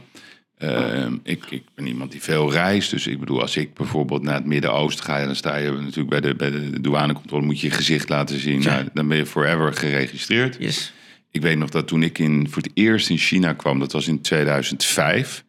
[0.61, 4.34] Ehm, ik, ik ben iemand die veel reist, dus ik bedoel, als ik bijvoorbeeld naar
[4.34, 7.72] het Midden-Oosten ga, dan sta je natuurlijk bij de, bij de douanecontrole, moet je je
[7.72, 8.62] gezicht laten zien.
[8.62, 8.74] Ja.
[8.74, 10.56] Nou, dan ben je forever geregistreerd.
[10.58, 10.92] Yes.
[11.30, 14.08] Ik weet nog dat toen ik in, voor het eerst in China kwam, dat was
[14.08, 15.44] in 2005.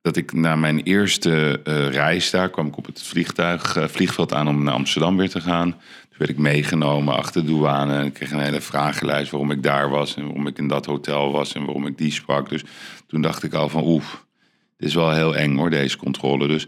[0.00, 4.32] Dat ik na mijn eerste eh, reis daar kwam ik op het vliegtuig, eh, vliegveld
[4.32, 5.80] aan om naar Amsterdam weer te gaan.
[6.12, 9.62] Toen werd ik meegenomen achter de douane en ik kreeg een hele vragenlijst waarom ik
[9.62, 12.48] daar was en waarom ik in dat hotel was en waarom ik die sprak.
[12.48, 12.62] Dus
[13.06, 14.24] toen dacht ik al van oef,
[14.76, 16.46] dit is wel heel eng hoor, deze controle.
[16.48, 16.66] Dus,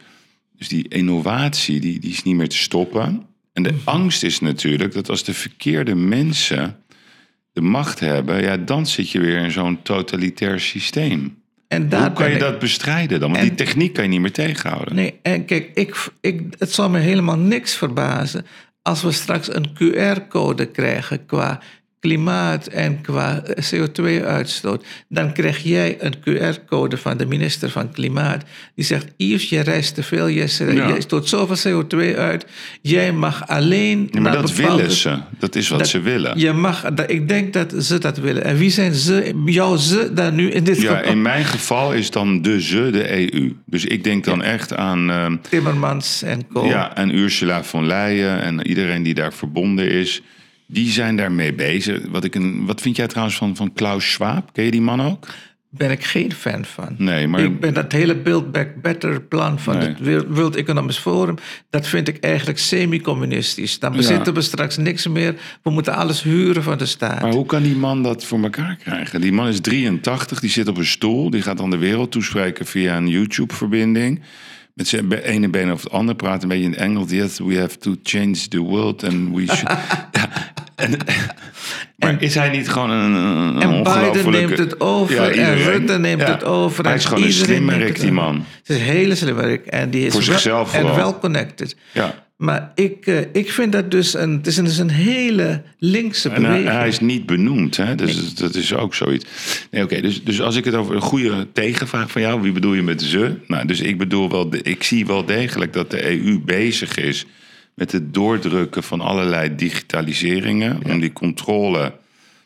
[0.57, 3.26] dus die innovatie die, die is niet meer te stoppen.
[3.53, 6.76] En de angst is natuurlijk dat als de verkeerde mensen
[7.53, 11.42] de macht hebben, ja, dan zit je weer in zo'n totalitair systeem.
[11.68, 13.30] En daar Hoe kan je ik- dat bestrijden dan?
[13.32, 14.95] Want En- die techniek kan je niet meer tegenhouden.
[14.95, 18.47] Nee, en kijk, ik, ik, het zal me helemaal niks verbazen
[18.89, 21.61] als we straks een QR-code krijgen qua
[22.09, 24.84] klimaat en qua eh, CO2-uitstoot.
[25.09, 28.44] Dan krijg jij een QR-code van de minister van Klimaat.
[28.74, 31.00] Die zegt, Yves, je reist te veel, je, Ja.
[31.00, 32.46] stoot zoveel CO2 uit.
[32.82, 35.18] Jij mag alleen Ja, maar dat bepaalde- willen ze.
[35.38, 36.38] Dat is wat dat- ze willen.
[36.38, 38.44] Je mag, dat- ik denk dat ze dat willen.
[38.44, 41.11] En wie zijn ze, jouw ze daar nu in dit Ja, geval?
[41.12, 43.52] in mijn geval is dan de ze de EU.
[43.66, 46.66] Dus ik denk dan echt aan, ehm, Timmermans en co.
[46.66, 50.22] ja, aan Ursula von Leyen en iedereen die daar verbonden is.
[50.74, 52.00] Die zijn daarmee bezig.
[52.10, 54.52] Wat, ik een, wat vind jij trouwens van, van Klaus Schwab?
[54.52, 55.26] Ken je die man ook?
[55.76, 56.94] ben ik geen fan van.
[56.98, 59.88] Nee, maar Ik ben dat hele Build Back Better plan van Nee.
[59.88, 61.34] het World- Economic Forum,
[61.70, 63.78] dat vind ik eigenlijk semi-communistisch.
[63.78, 63.96] Dan Ja.
[63.96, 65.34] bezitten we straks niks meer.
[65.62, 67.20] We moeten alles huren van de staat.
[67.20, 69.20] Maar hoe kan die man dat voor elkaar krijgen?
[69.20, 71.30] Die man is 83, die zit op een stoel.
[71.30, 74.20] Die gaat dan de wereld toespreken via een YouTube-verbinding.
[74.74, 77.10] Met zijn ene been over het andere praten, een beetje in Engels.
[77.10, 79.68] Yes, we have to change the world and we should...
[80.12, 80.96] ja, en,
[81.96, 85.56] maar is hij niet gewoon een, een en Biden neemt het over Ja, en.
[85.56, 86.30] Rutte neemt Ja.
[86.32, 86.82] het over.
[86.84, 88.34] Hij en is gewoon een slimmerik, die man.
[88.58, 89.66] Het is een hele slimmerik.
[89.66, 90.96] En die is Voor wel- zichzelf En vooral.
[90.96, 91.76] wel connected.
[91.92, 92.22] Ja.
[92.36, 96.28] Maar ik, eh, ik vind dat dus een, het is een, dus een hele linkse
[96.30, 96.86] En hij, beweging.
[96.86, 97.94] is niet benoemd, hè?
[97.94, 99.24] Dus dat is ook zoiets.
[99.70, 100.00] Nee, oké.
[100.00, 103.02] dus, dus als ik het over een goede tegenvraag van jou, wie bedoel je met
[103.02, 103.34] ze?
[103.46, 107.26] Nou, dus ik bedoel wel, ik zie wel degelijk dat de EU bezig is
[107.74, 110.80] met het doordrukken van allerlei digitaliseringen.
[110.86, 111.92] Om die controle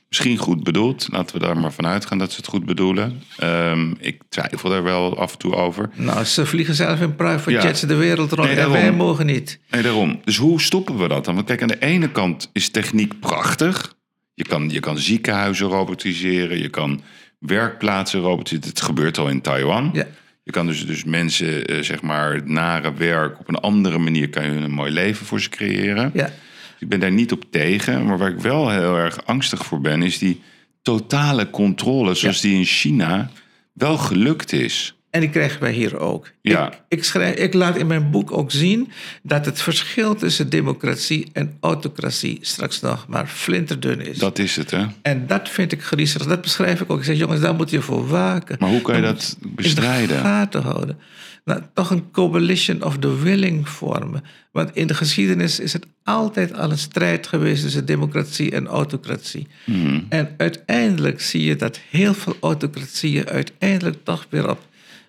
[0.09, 1.09] misschien goed bedoeld.
[1.11, 3.23] Laten we daar maar vanuit gaan dat ze het goed bedoelen.
[3.37, 5.91] Ehm, ik twijfel daar wel af en toe over.
[5.95, 7.63] Nou, ze vliegen zelf in private Ja.
[7.63, 9.59] jets de wereld rond Nee, en wij mogen niet.
[9.71, 10.21] Nee, daarom.
[10.25, 11.35] Dus hoe stoppen we dat dan?
[11.35, 13.97] Want kijk, aan de ene kant is techniek prachtig.
[14.35, 17.01] Je kan, je kan ziekenhuizen robotiseren, je kan
[17.39, 18.69] werkplaatsen robotiseren.
[18.69, 19.91] Het gebeurt al in Taiwan.
[19.93, 20.07] Ja.
[20.49, 24.45] Je kan dus, dus mensen, eh, zeg maar, nare werk op een andere manier kan
[24.45, 26.11] je hun een mooi leven voor ze creëren.
[26.15, 26.33] Ja.
[26.79, 28.07] Ik ben daar niet op tegen.
[28.07, 30.41] Maar waar ik wel heel erg angstig voor ben, is die
[30.83, 33.31] totale controle zoals die in China
[33.73, 34.98] wel gelukt is.
[35.19, 36.31] En die krijgen wij hier ook.
[36.41, 36.67] Ja.
[36.67, 38.91] Ik, ik, schrijf, ik laat in mijn boek ook zien
[39.23, 44.19] dat het verschil tussen democratie en autocratie straks nog maar flinterdun is.
[44.19, 44.87] Dat is het, hè?
[45.03, 46.27] En dat vind ik griezelig.
[46.27, 46.99] Dat beschrijf ik ook.
[46.99, 48.57] Ik zeg, jongens, daar moet je voor waken.
[48.61, 50.19] Maar hoe kan je dat moet in de bestrijden?
[50.19, 50.99] gaten houden.
[51.45, 54.25] Nou, toch een coalition of the willing vormen.
[54.53, 59.47] Want in de geschiedenis is het altijd al een strijd geweest tussen democratie en autocratie.
[59.65, 60.01] Mhm.
[60.09, 64.68] En uiteindelijk zie je dat heel veel autocratieën uiteindelijk toch weer op,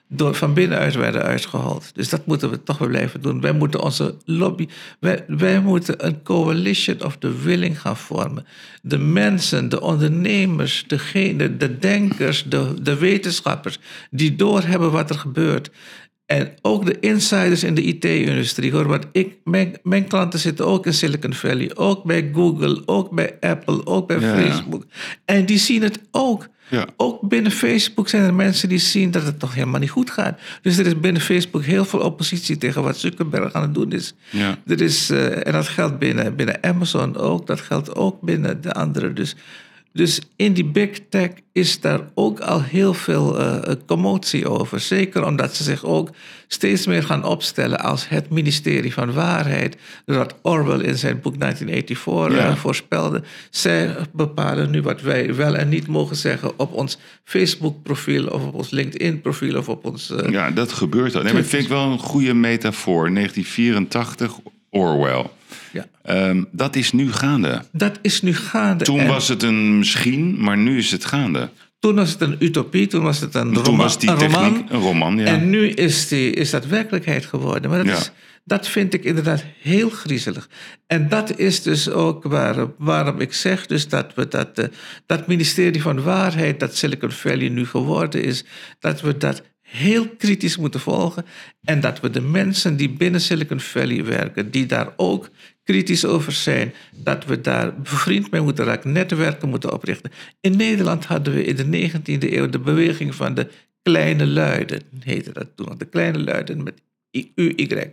[0.10, 1.92] door, van binnenuit werden uitgehold.
[1.94, 3.42] Dus dat moeten we toch weer blijven doen.
[3.42, 4.68] Wij moeten onze lobby,
[5.00, 8.46] wij, wij moeten een coalition of the willing gaan vormen.
[8.82, 13.80] De mensen, de ondernemers, degene, de denkers, de, de wetenschappers,
[14.12, 15.72] die doorhebben wat er gebeurt.
[16.26, 18.72] En ook de insiders in de IT-industrie.
[18.72, 23.12] Hoor, want ik, mijn, mijn klanten zitten ook in Silicon Valley, ook bij Google, ook
[23.12, 24.36] bij Apple, ook bij Ja.
[24.36, 24.86] Facebook.
[25.26, 26.48] En die zien het ook.
[26.70, 26.86] Ja.
[26.98, 30.40] Ook binnen Facebook zijn er mensen die zien dat het toch helemaal niet goed gaat.
[30.62, 34.14] Dus er is binnen Facebook heel veel oppositie tegen wat Zuckerberg aan het doen is.
[34.30, 34.58] Ja.
[34.68, 38.74] Er is eh, en dat geldt binnen, binnen Amazon ook, dat geldt ook binnen de
[38.74, 39.16] anderen.
[39.16, 39.36] Dus,
[39.94, 44.80] dus in die big tech is daar ook al heel veel eh, commotie over.
[44.80, 46.10] Zeker omdat ze zich ook
[46.48, 49.78] steeds meer gaan opstellen als het ministerie van waarheid.
[50.06, 52.50] Dat Orwell in zijn boek 1984 Ja.
[52.50, 53.22] eh, voorspelde.
[53.50, 58.54] Zij bepalen nu wat wij wel en niet mogen zeggen op ons Facebook-profiel of op
[58.54, 60.14] ons LinkedIn-profiel of op ons.
[60.30, 61.24] Ja, dat gebeurt al.
[61.24, 63.12] Nee, maar dat vind ik wel een goede metafoor.
[63.14, 64.34] 1984,
[64.70, 65.26] Orwell.
[65.74, 65.86] ja.
[66.04, 67.62] Ehm, dat is nu gaande.
[67.72, 68.84] Dat is nu gaande.
[68.84, 71.50] Toen En was het een misschien, maar nu is het gaande.
[71.80, 74.66] toen was het een utopie, toen was het een, Toen roma- was die een roman.
[74.70, 75.26] een roman, ja.
[75.26, 77.70] En nu is, die, is dat werkelijkheid geworden.
[77.70, 77.98] Maar dat, Ja.
[78.00, 78.12] is,
[78.46, 80.50] dat vind ik inderdaad heel griezelig.
[80.88, 84.66] En dat is dus ook waar, waarom ik zeg dus dat we dat, eh,
[85.06, 88.46] dat ministerie van Waarheid, dat Silicon Valley nu geworden is,
[88.80, 91.26] dat we dat heel kritisch moeten volgen.
[91.64, 95.30] En dat we de mensen die binnen Silicon Valley werken, die daar ook
[95.64, 100.12] kritisch over zijn, dat we daar bevriend mee moeten raken, netwerken moeten oprichten.
[100.42, 103.48] In Nederland hadden we in de 19e eeuw de beweging van de
[103.82, 106.82] kleine luiden, heette dat toen, de kleine luiden met
[107.12, 107.92] UY.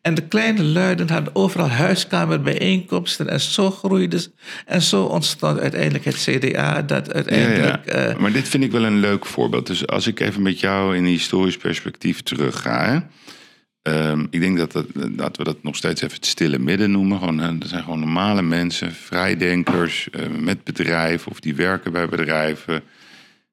[0.00, 4.26] En de kleine luiden hadden overal huiskamerbijeenkomsten en zo groeide.
[4.66, 7.86] En zo ontstond uiteindelijk het CDA, dat uiteindelijk...
[7.86, 7.92] ja.
[7.92, 9.66] eh, maar dit vind ik wel een leuk voorbeeld.
[9.66, 12.84] Dus als ik even met jou in historisch perspectief terug ga.
[12.84, 12.98] Hè?
[13.82, 17.18] Ehm, ik denk dat, dat, dat we dat nog steeds even het stille midden noemen.
[17.18, 22.82] Gewoon, dat zijn gewoon normale mensen, vrijdenkers eh, met bedrijven of die werken bij bedrijven.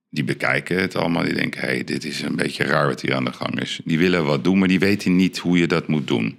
[0.09, 1.23] Die bekijken het allemaal.
[1.23, 3.79] Die denken, hey, dit is een beetje raar wat hier aan de gang is.
[3.85, 6.37] Die willen wat doen, maar die weten niet hoe je dat moet doen.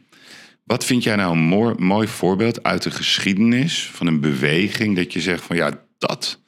[0.64, 5.12] Wat vind jij nou een mooi, mooi voorbeeld uit de geschiedenis van een beweging dat
[5.12, 6.42] je zegt van ja, dat,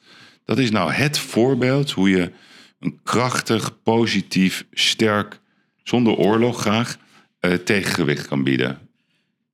[0.45, 2.31] dat is nou het voorbeeld hoe je
[2.79, 5.39] een krachtig, positief, sterk,
[5.83, 6.97] zonder oorlog graag,
[7.39, 8.89] eh, tegengewicht kan bieden?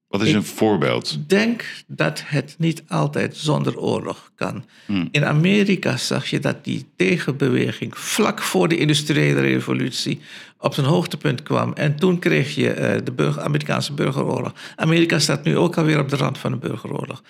[0.07, 1.11] Wat is Ik- een voorbeeld?
[1.11, 4.65] Ik denk dat het niet altijd zonder oorlog kan.
[4.85, 5.07] Hmm.
[5.11, 10.19] In Amerika zag je dat die tegenbeweging vlak voor de industriële revolutie
[10.59, 11.73] op zijn hoogtepunt kwam.
[11.73, 14.53] En toen kreeg je eh, de burger, Amerikaanse burgeroorlog.
[14.75, 17.23] Amerika staat nu ook alweer op de rand van een burgeroorlog.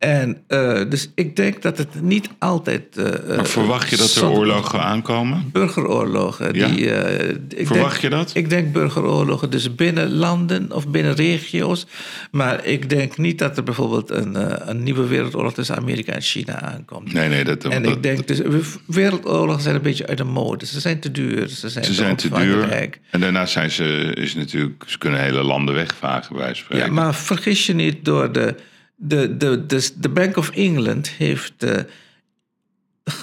[0.00, 2.96] En eh, dus ik denk dat het niet altijd.
[2.96, 5.48] eh, Maar verwacht je dat er oorlogen aankomen?
[5.52, 6.54] Burgeroorlogen.
[6.54, 6.68] Ja?
[6.68, 8.30] Die, eh, ik Verwacht denk- je dat?
[8.34, 11.86] Ik denk burgeroorlogen, dus binnen landen of binnen regio's.
[12.30, 16.22] Maar ik denk niet dat er bijvoorbeeld een, eh, een nieuwe wereldoorlog tussen Amerika en
[16.22, 17.12] China aankomt.
[17.12, 18.40] Nee, nee, dat, En dat- ik denk, dus
[18.86, 20.66] wereldoorlogen zijn een beetje uit de mode.
[20.66, 21.48] Ze zijn te duur.
[21.48, 22.88] Ze zijn, ze zijn te duur.
[23.10, 26.82] En daarna zijn ze, is natuurlijk, ze kunnen hele landen wegvagen, bij wijze van Ja,
[26.82, 27.02] spreken.
[27.04, 28.54] maar vergis je niet, door de,
[29.02, 31.82] de, de, de, de Bank of England heeft, eh,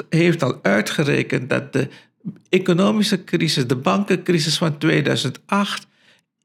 [0.10, 1.88] heeft al uitgerekend dat de
[2.50, 5.88] economische crisis, de bankencrisis van 2008,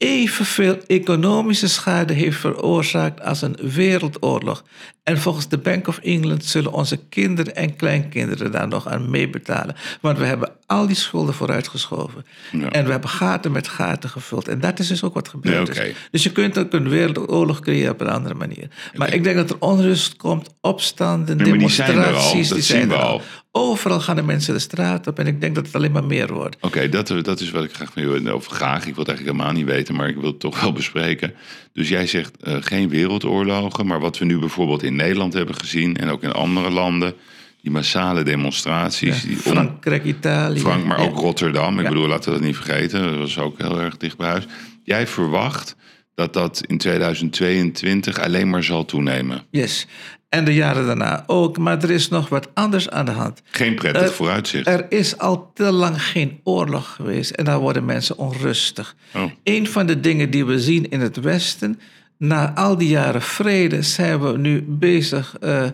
[0.02, 4.64] evenveel economische schade heeft veroorzaakt als een wereldoorlog.
[5.02, 9.76] En volgens de Bank of England zullen onze kinderen en kleinkinderen daar nog aan meebetalen.
[10.00, 12.24] Want we hebben al die schulden vooruitgeschoven.
[12.52, 12.68] Ja.
[12.70, 14.48] En we hebben gaten met gaten gevuld.
[14.48, 15.82] En dat is dus ook wat gebeurd Ja, oké.
[15.82, 15.94] is.
[16.10, 18.68] Dus je kunt ook een wereldoorlog creëren op een andere manier.
[18.94, 22.48] Maar ik denk dat er onrust komt, opstanden, Nee, maar die zijn er al, demonstraties.
[22.48, 23.20] dat die zien we er al.
[23.54, 25.18] Overal gaan de mensen de straat op.
[25.18, 26.56] En ik denk dat het alleen maar meer wordt.
[26.60, 29.36] Oké, dat, dat is wat ik graag van jou, of graag, ik wil het eigenlijk
[29.38, 31.34] helemaal niet weten, maar ik wil het toch wel bespreken.
[31.72, 35.96] Dus jij zegt eh, geen wereldoorlogen, maar wat we nu bijvoorbeeld in Nederland hebben gezien
[35.96, 37.14] en ook in andere landen,
[37.62, 39.22] die massale demonstraties.
[39.22, 40.58] die om- Frankrijk, Italië.
[40.60, 41.04] Frank, maar Ja.
[41.06, 41.78] ook Rotterdam.
[41.78, 41.88] Ik Ja.
[41.88, 43.02] bedoel, laten we dat niet vergeten.
[43.02, 44.46] Dat was ook heel erg dicht bij huis.
[44.84, 45.76] Jij verwacht
[46.14, 49.42] dat dat in 2022 alleen maar zal toenemen.
[49.50, 49.86] Yes.
[50.32, 51.58] En de jaren daarna ook.
[51.58, 53.42] Maar er is nog wat anders aan de hand.
[53.50, 54.66] Geen prettig vooruitzicht.
[54.66, 58.94] Er is al te lang geen oorlog geweest en daar worden mensen onrustig.
[59.14, 59.22] Oh.
[59.44, 61.80] Een van de dingen die we zien in het Westen,
[62.16, 65.64] na al die jaren vrede zijn we nu bezig eh,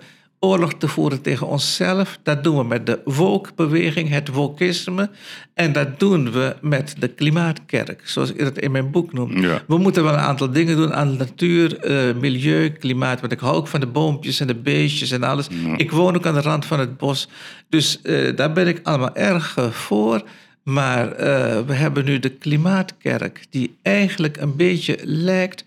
[0.40, 2.18] oorlog te voeren tegen onszelf.
[2.22, 5.10] Dat doen we met de woke-beweging, het wokisme.
[5.54, 9.40] En dat doen we met de klimaatkerk, zoals ik het in mijn boek noem.
[9.40, 9.62] Ja.
[9.66, 13.20] We moeten wel een aantal dingen doen aan natuur, eh, milieu, klimaat.
[13.20, 15.46] Want ik hou ook van de boompjes en de beestjes en alles.
[15.76, 17.28] Ik woon ook aan de rand van het bos.
[17.68, 20.22] Dus eh, daar ben ik allemaal erg eh, voor.
[20.62, 21.16] Maar
[21.66, 25.64] we hebben nu de klimaatkerk, die eigenlijk een beetje lijkt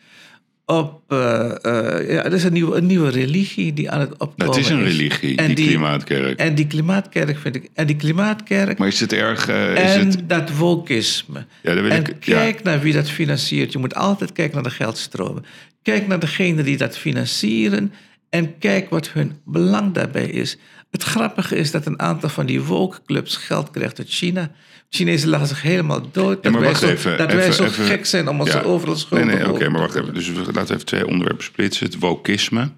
[0.78, 1.02] op.
[1.08, 4.50] eh, eh, ja, het is een nieuwe, een nieuwe religie die aan het opkomen Nou,
[4.52, 6.40] het is een religie, En die, klimaatkerk.
[6.40, 7.70] En die klimaatkerk vind ik.
[7.74, 8.78] En die klimaatkerk.
[8.78, 9.48] maar is het erg...
[9.48, 11.46] eh, is en het, dat wokisme.
[11.64, 12.36] Ja, dat wil en ik- ja.
[12.40, 13.72] kijk naar wie dat financiert.
[13.72, 15.46] Je moet altijd kijken naar de geldstromen.
[15.82, 17.94] Kijk naar degenen die dat financieren.
[18.30, 20.58] En kijk wat hun belang daarbij is.
[20.92, 24.52] Het grappige is dat een aantal van die woke-clubs geld krijgt uit China.
[24.94, 26.44] Chinezen lachen zich helemaal dood.
[26.44, 28.62] Dat maar wij zo, even, dat wij even- zo even- gek zijn om ons Ja.
[28.62, 30.14] overal schulden Nee, nee, oké, maar wacht even.
[30.14, 31.86] Dus we, laten we even twee onderwerpen splitsen.
[31.86, 32.72] Het wokisme.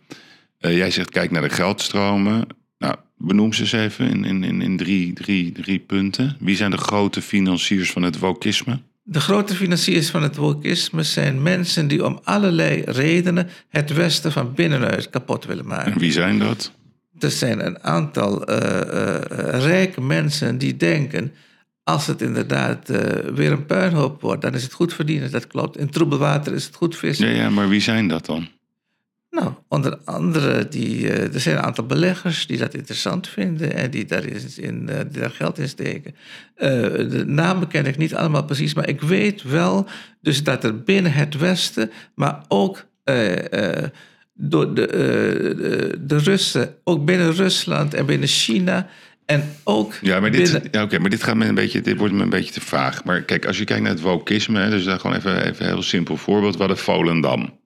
[0.59, 2.47] Eh, jij zegt, kijk naar de geldstromen.
[2.77, 6.37] Nou, benoem ze eens even in, in, in, in drie, drie, drie punten.
[6.39, 8.79] Wie zijn de grote financiers van het wokisme?
[9.03, 14.53] De grote financiers van het wokisme zijn mensen die om allerlei redenen het Westen van
[14.53, 15.91] binnenuit kapot willen maken.
[15.93, 16.71] En wie zijn dat?
[17.19, 21.31] Er zijn een aantal eh, eh, rijke mensen die denken.
[21.83, 25.31] Als het inderdaad eh, weer een puinhoop wordt, dan is het goed verdienen.
[25.31, 25.77] Dat klopt.
[25.77, 27.27] In troebel water is het goed vissen.
[27.27, 28.47] Ja, ja, maar wie zijn dat dan?
[29.29, 33.91] Nou, onder andere, die, eh, er zijn een aantal beleggers die dat interessant vinden en
[33.91, 36.15] die daar, is in, eh, die daar geld in steken.
[36.55, 39.87] De namen ken ik niet allemaal precies, maar ik weet wel
[40.21, 42.85] dus dat er binnen het Westen, maar ook
[44.33, 48.87] door de, de, de Russen, ook binnen Rusland en binnen China
[49.25, 50.69] en ook Ja, maar dit, binnen...
[50.71, 53.03] ja, oké, maar dit, gaat me een beetje, dit wordt me een beetje te vaag.
[53.03, 55.71] Maar kijk, als je kijkt naar het wokisme, hè, dus daar gewoon even, even een
[55.71, 56.53] heel simpel voorbeeld.
[56.53, 57.59] We hadden Volendam.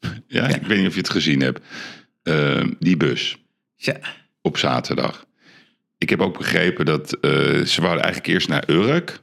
[0.28, 1.60] Ja, ik weet niet of je het gezien hebt.
[2.22, 3.36] Eh, die bus
[3.74, 3.98] Ja,
[4.42, 5.26] op zaterdag.
[5.98, 7.30] Ik heb ook begrepen dat eh,
[7.60, 9.20] ze wouden eigenlijk eerst naar Urk.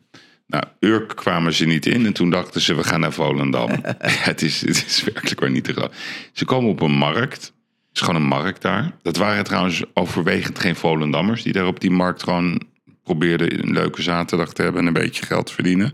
[0.48, 3.70] Nou, Urk kwamen ze niet in en toen dachten ze, we gaan naar Volendam.
[3.86, 5.96] ja, het, is, het is werkelijk waar niet te geloven.
[6.34, 7.54] Ze komen op een markt.
[7.94, 8.92] Het is gewoon een markt daar.
[9.02, 11.44] Dat waren trouwens overwegend geen Volendammers...
[11.44, 12.62] die daar op die markt gewoon
[13.04, 14.82] probeerden een leuke zaterdag te hebben...
[14.82, 15.94] en een beetje geld te verdienen.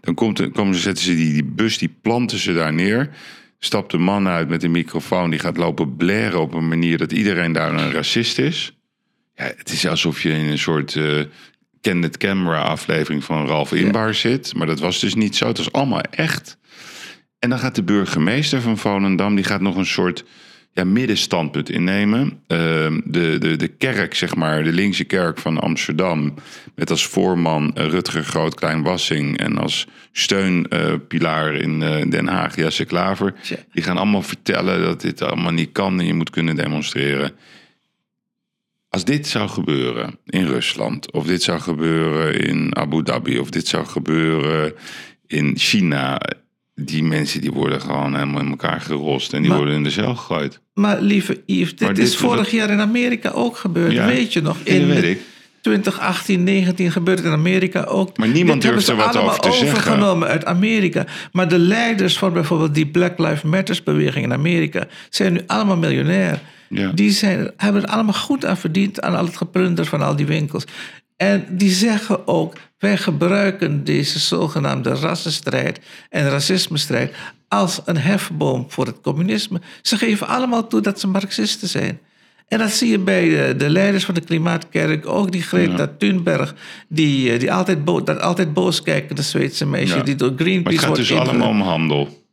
[0.00, 3.10] Dan komt, komen ze, zetten ze die, die bus, die planten ze daar neer...
[3.58, 7.12] Stapt een man uit met een microfoon, die gaat lopen blaren op een manier dat
[7.12, 8.76] iedereen daar een racist is.
[9.34, 11.20] Ja, het is alsof je in een soort eh
[11.80, 14.54] Candid Camera aflevering van Ralph Inbaar zit.
[14.54, 15.46] Maar dat was dus niet zo.
[15.46, 16.58] Het was allemaal echt.
[17.38, 20.24] En dan gaat de burgemeester van Volendam, die gaat nog een soort
[20.76, 22.40] ja, middenstandpunt innemen.
[22.46, 26.34] Ehm, de, de, de kerk, zeg maar, de linkse kerk van Amsterdam...
[26.74, 29.38] met als voorman Rutger Groot-Klein-Wassing...
[29.38, 33.34] en als steunpilaar in eh, Den Haag Jesse Klaver...
[33.72, 36.00] Die gaan allemaal vertellen dat dit allemaal niet kan...
[36.00, 37.32] en je moet kunnen demonstreren.
[38.88, 41.12] Als dit zou gebeuren in Rusland...
[41.12, 43.38] of dit zou gebeuren in Abu Dhabi...
[43.38, 44.74] of dit zou gebeuren
[45.26, 46.20] in China...
[46.80, 49.32] die mensen die worden gewoon helemaal in elkaar gerost...
[49.32, 50.60] en die Maar- worden in de cel gegooid.
[50.74, 53.92] maar lieve Yves, dit is vorig dat- jaar in Amerika ook gebeurd.
[53.92, 54.56] Ja, Weet je nog?
[54.62, 55.20] Dat weet ik.
[55.60, 58.16] 2018, 19 gebeurt in Amerika ook.
[58.18, 59.68] Maar niemand Dit durft er wat over te zeggen.
[59.68, 61.06] overgenomen uit Amerika.
[61.32, 65.76] Maar de leiders van bijvoorbeeld die Black Lives Matters beweging in Amerika zijn nu allemaal
[65.76, 66.40] miljonair.
[66.68, 66.90] Ja.
[66.94, 70.26] Die zijn, hebben er allemaal goed aan verdiend aan al het geplunder van al die
[70.26, 70.64] winkels.
[71.16, 77.14] En die zeggen ook, wij gebruiken deze zogenaamde rassenstrijd en racismestrijd
[77.48, 79.60] als een hefboom voor het communisme.
[79.82, 82.00] Ze geven allemaal toe dat ze marxisten zijn.
[82.48, 86.54] En dat zie je bij eh, de leiders van de Klimaatkerk, ook die Greta Thunberg,
[86.88, 90.02] die, eh, die altijd, bo dat altijd boos kijken, de Zweedse meisje, Ja.
[90.02, 92.24] die door Greenpeace Maar het gaat wordt dus allemaal om handel.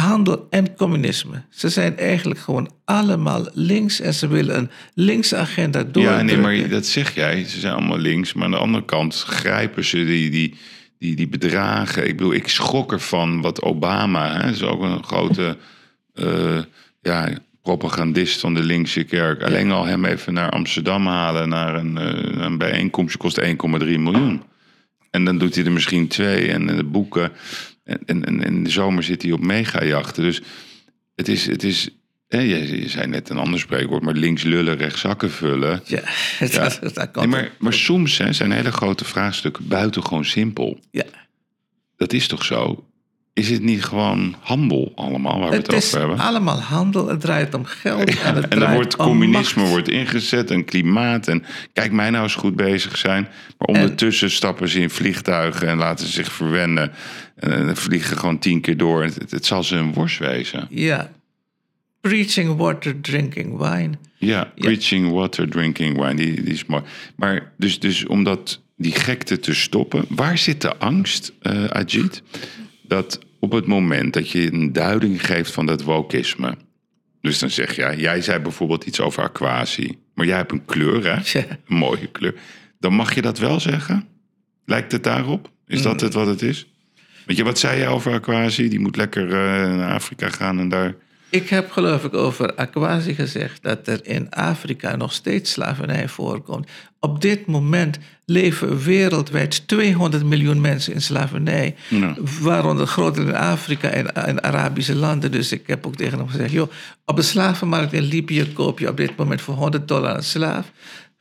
[0.00, 1.42] Handel en communisme.
[1.50, 6.02] Ze zijn eigenlijk gewoon allemaal links en ze willen een linkse agenda door.
[6.02, 7.44] Ja, nee, maar dat zeg jij.
[7.44, 8.32] Ze zijn allemaal links.
[8.32, 10.54] Maar aan de andere kant grijpen ze die, die,
[10.98, 12.08] die, die bedragen.
[12.08, 14.32] Ik bedoel, ik schrok ervan wat Obama...
[14.32, 15.56] Hè, is ook een grote
[16.14, 16.58] eh,
[17.02, 17.28] ja,
[17.62, 19.42] propagandist van de linkse kerk.
[19.42, 21.48] Alleen al hem even naar Amsterdam halen...
[21.48, 24.42] naar een, eh, een bijeenkomst kost 1,3 miljoen.
[25.10, 26.50] En dan doet hij er misschien twee.
[26.50, 27.32] En de boeken...
[28.06, 30.22] En, in de zomer zit hij op megajachten.
[30.22, 30.42] Dus
[31.14, 31.46] het is...
[31.46, 31.88] Het is
[32.28, 35.82] hè, je, zei net een ander spreekwoord, maar links lullen, rechts zakken vullen.
[35.84, 36.02] Ja,
[36.38, 40.78] dat, dat kan Nee, maar, maar soms hè, zijn hele grote vraagstukken buitengewoon simpel.
[40.90, 41.04] Ja.
[41.96, 42.84] Dat is toch zo?
[43.40, 46.18] is het niet gewoon handel allemaal waar we het, Het is over hebben?
[46.18, 48.20] allemaal handel, het draait om geld.
[48.22, 49.72] en, het en dan wordt om communisme macht.
[49.72, 51.28] wordt ingezet en klimaat.
[51.28, 53.28] En kijk, mij nou eens goed bezig zijn.
[53.58, 56.92] Maar ondertussen stappen ze in vliegtuigen en laten ze zich verwennen.
[57.40, 59.02] En dan vliegen gewoon tien keer door.
[59.02, 60.66] Het, het zal ze een worst wezen.
[60.70, 61.12] Ja.
[62.00, 63.90] Preaching water, drinking wine.
[64.16, 66.82] Ja, preaching water, drinking wine, die, die is mooi.
[67.16, 72.22] Maar dus, dus om dat, die gekte te stoppen, waar zit de angst, eh Ajit?
[72.82, 76.56] Dat op het moment dat je een duiding geeft van dat wokisme...
[77.20, 79.98] Dus dan zeg je, jij zei bijvoorbeeld iets over aquatie.
[80.14, 81.38] Maar jij hebt een kleur, hè?
[81.38, 81.46] Ja.
[81.68, 82.34] Een mooie kleur.
[82.78, 84.08] Dan mag je dat wel zeggen?
[84.64, 85.50] Lijkt het daarop?
[85.66, 86.69] Is dat het wat het is?
[87.30, 88.68] Weet je, wat zei jij over aquatie?
[88.68, 90.94] Die moet lekker eh, naar Afrika gaan en daar...
[91.28, 96.68] Ik heb geloof ik over Aquasi gezegd dat er in Afrika nog steeds slavernij voorkomt.
[96.98, 101.74] Op dit moment leven wereldwijd 200 miljoen mensen in slavernij.
[101.88, 102.16] Ja.
[102.40, 105.32] Waaronder groter in Afrika en, en Arabische landen.
[105.32, 106.70] Dus ik heb ook tegen hem gezegd: joh,
[107.04, 110.70] op de slavenmarkt in Libië koop je op dit moment voor 100 dollar een slaaf.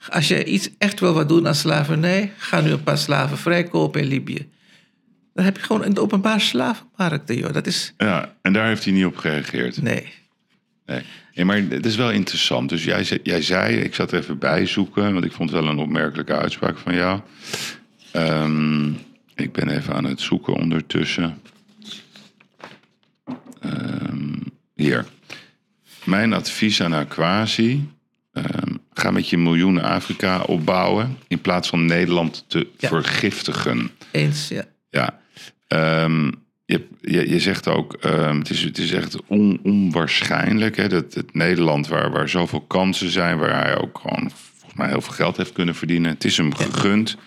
[0.10, 4.02] Als je iets echt wil wat doen aan slavernij, ga nu een paar slaven vrijkopen
[4.02, 4.48] in Libië.
[5.34, 7.34] Dan heb je gewoon een openbaar slavenmarkt.
[7.34, 7.54] Joh.
[7.54, 7.94] Dat is.
[7.98, 9.82] Ja, en daar heeft hij niet op gereageerd.
[9.82, 10.08] Nee.
[10.86, 11.46] Nee.
[11.46, 12.70] Maar het is wel interessant.
[12.70, 15.60] Dus jij, zei- jij zei, ik zat er even bij zoeken, want ik vond het
[15.62, 17.20] wel een opmerkelijke uitspraak van jou.
[18.12, 18.90] Ehm,
[19.36, 21.42] ik ben even aan het zoeken ondertussen.
[23.62, 24.34] Ehm,
[24.76, 25.06] hier.
[26.04, 27.90] Mijn advies aan Aquasi.
[28.34, 32.88] ehm ga met je miljoenen Afrika opbouwen in plaats van Nederland te Ja.
[32.88, 33.92] vergiftigen.
[34.12, 34.64] Eens, ja.
[34.90, 35.20] Ja.
[35.68, 36.32] Ehm,
[36.66, 41.14] je, je, je zegt ook, ehm, het, is, het is echt on- onwaarschijnlijk hè, dat
[41.14, 45.14] het Nederland, waar, waar zoveel kansen zijn, waar hij ook gewoon volgens mij heel veel
[45.14, 47.18] geld heeft kunnen verdienen, het is hem gegund.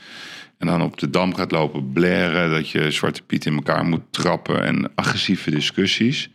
[0.59, 4.03] En dan op de dam gaat lopen blaren dat je Zwarte Piet in elkaar moet
[4.11, 6.31] trappen en agressieve discussies.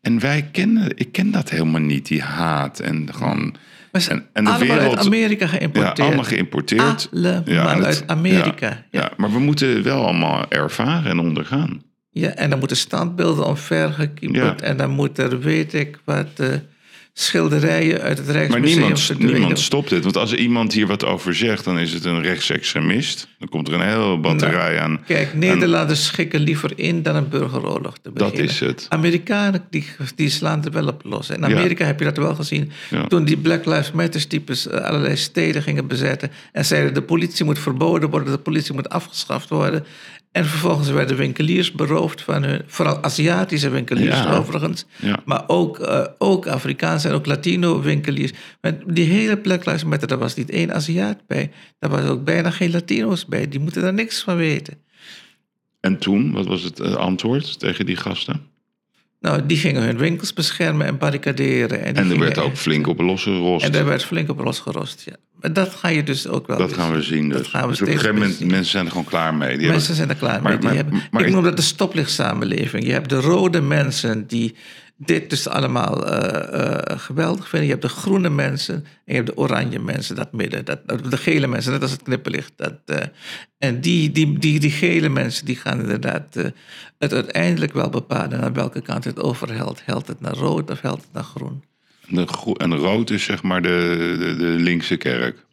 [0.00, 3.56] En wij kennen, ik ken dat helemaal niet, die haat en gewoon.
[4.08, 4.96] En, en de allemaal wereld.
[4.96, 6.00] uit Amerika ja, geïmporteerd.
[6.00, 7.08] allemaal geïmporteerd.
[7.12, 8.66] Allemaal het- uit Amerika.
[8.68, 9.00] Ja, Ja.
[9.00, 11.82] ja, maar we moeten wel allemaal ervaren en ondergaan.
[12.10, 14.60] Ja, en dan moeten standbeelden omvergekieperd.
[14.60, 14.66] Ja.
[14.66, 16.48] En dan moet er, weet ik wat, eh,
[17.18, 19.38] schilderijen uit het Maar Rijksmuseum niemand, verdwijnen.
[19.38, 20.02] niemand stopt het.
[20.02, 23.28] Want als er iemand hier wat over zegt, dan is het een rechtsextremist.
[23.38, 25.00] Dan komt er een hele batterij aan.
[25.06, 28.44] Kijk, Nederlanders schikken liever in dan een burgeroorlog te beginnen.
[28.44, 28.86] is het.
[28.88, 31.30] Amerikanen die, die slaan er wel op los.
[31.30, 32.70] In Amerika heb je dat wel gezien.
[32.90, 33.06] Ja.
[33.06, 36.30] Toen die Black Lives Matter types eh, allerlei steden gingen bezetten.
[36.52, 39.84] En zeiden de politie moet verboden worden, de politie moet afgeschaft worden.
[40.32, 44.36] En vervolgens werden winkeliers beroofd van hun, vooral Aziatische winkeliers Ja.
[44.36, 44.86] overigens.
[44.96, 45.18] Ja.
[45.24, 48.32] Maar ook, eh, ook Afrikaanse en ook Latino winkeliers.
[48.60, 51.50] Maar die hele Black Lives Matter, daar was niet één Aziat bij.
[51.78, 53.48] Daar was ook bijna geen Latino's bij.
[53.48, 54.74] Die moeten daar niks van weten.
[55.80, 58.40] En toen, wat was het eh, antwoord tegen die gasten?
[59.26, 61.84] Nou, die gingen hun winkels beschermen en barricaderen.
[61.84, 63.64] En, En er werd ook flink op losgerost.
[63.64, 65.12] En daar werd flink op losgerost, ja.
[65.40, 67.28] Maar dat ga je dus ook wel dat gaan we zien.
[67.28, 68.46] Dus, Dat gaan we dus op een gegeven moment, zien.
[68.50, 69.58] mensen zijn er gewoon klaar mee.
[69.58, 70.62] Die Mensen hebben- zijn er klaar Maar- mee.
[70.62, 72.86] Maar- hebben, ik noem dat de stoplichtsamenleving.
[72.86, 74.54] Je hebt de rode mensen die
[74.96, 77.68] dit dus allemaal eh, eh, geweldig vinden.
[77.68, 80.64] Je hebt de groene mensen en je hebt de oranje mensen, dat midden.
[80.64, 80.80] Dat,
[81.10, 82.52] de gele mensen, net als het knipperlicht.
[82.56, 83.06] Dat, eh,
[83.58, 86.34] en die, die, die, die gele mensen die gaan inderdaad
[86.98, 89.82] het uiteindelijk wel bepalen naar welke kant het overhelt.
[89.84, 91.62] Helt het naar rood of helt het naar groen?
[92.08, 95.44] De gro- en rood is zeg maar de, de, de linkse kerk.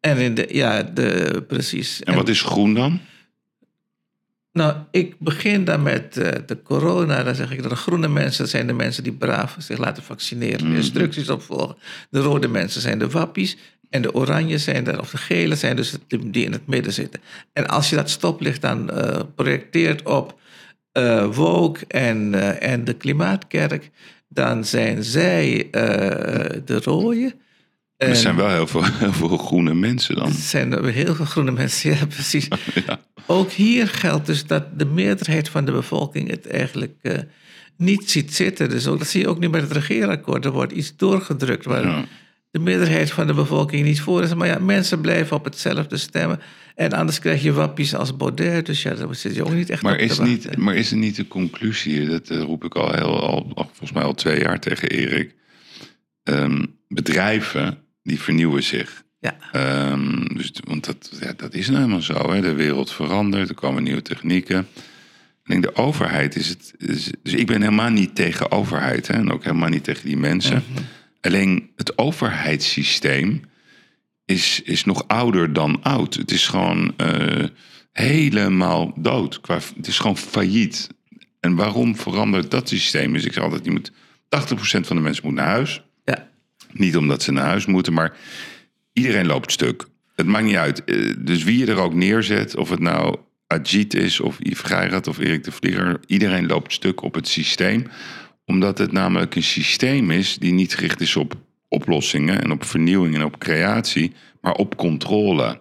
[0.00, 2.02] En in de, ja, de, precies.
[2.02, 3.00] En wat is groen dan?
[4.58, 7.22] Nou, ik begin dan met eh, de corona.
[7.22, 10.66] Dan zeg ik dat de groene mensen zijn de mensen die braaf zich laten vaccineren.
[10.66, 10.76] Mhm.
[10.76, 11.76] Instructies opvolgen.
[12.10, 13.56] De rode mensen zijn de wappies.
[13.90, 17.20] En de oranje zijn de, of de gele zijn dus die in het midden zitten.
[17.52, 20.38] En als je dat stoplicht dan eh, projecteert op
[20.92, 23.90] eh woke en, en de klimaatkerk,
[24.28, 25.68] dan zijn zij
[26.64, 27.34] de rode.
[27.98, 30.26] Er En zijn wel heel veel, heel veel groene mensen dan.
[30.28, 32.48] het zijn er heel veel groene mensen, ja precies.
[32.86, 33.00] Ja.
[33.26, 37.18] Ook hier geldt dus dat de meerderheid van de bevolking het eigenlijk eh,
[37.76, 38.68] niet ziet zitten.
[38.70, 40.44] Dus ook, dat zie je ook nu met het regeerakkoord.
[40.44, 42.04] Er wordt iets doorgedrukt waar Ja.
[42.50, 44.34] de meerderheid van de bevolking niet voor is.
[44.34, 46.40] Maar ja, mensen blijven op hetzelfde stemmen.
[46.74, 48.66] En anders krijg je wappies als Baudet.
[48.66, 50.96] Dus ja, daar zit je ook niet echt Maar op is, niet, maar is er
[50.96, 54.40] niet de conclusie, dat eh, roep ik al, heel, al, al volgens mij al twee
[54.40, 55.34] jaar tegen Erik.
[56.22, 57.78] Ehm, bedrijven
[58.08, 59.04] die vernieuwen zich.
[59.18, 59.36] Ja.
[59.52, 62.32] Ehm, dus, want dat, ja, dat is nou helemaal zo.
[62.32, 62.40] Hè?
[62.40, 64.66] De wereld verandert, er komen nieuwe technieken.
[65.44, 66.74] Ik denk, de overheid is het.
[66.78, 69.06] Is, dus ik ben helemaal niet tegen overheid.
[69.06, 69.14] Hè?
[69.14, 70.62] En ook helemaal niet tegen die mensen.
[71.20, 73.40] Alleen het overheidssysteem
[74.24, 76.14] is, is nog ouder dan oud.
[76.14, 77.44] Het is gewoon eh,
[77.92, 79.40] helemaal dood.
[79.40, 80.88] Qua, het is gewoon failliet.
[81.40, 83.12] En waarom verandert dat systeem?
[83.12, 83.92] Dus ik zeg altijd, je moet, 80%
[84.86, 85.82] van de mensen moet naar huis.
[86.72, 88.16] Niet omdat ze naar huis moeten, maar
[88.92, 89.86] iedereen loopt stuk.
[90.16, 90.84] Het maakt niet uit.
[90.84, 93.16] Eh, Dus wie je er ook neerzet, of het nou
[93.46, 97.86] Ajit is, of Yves Geirat of Erik de Vlieger, iedereen loopt stuk op het systeem.
[98.44, 101.34] Omdat het namelijk een systeem is die niet gericht is op
[101.68, 105.60] oplossingen en op vernieuwing en op creatie, maar op controle.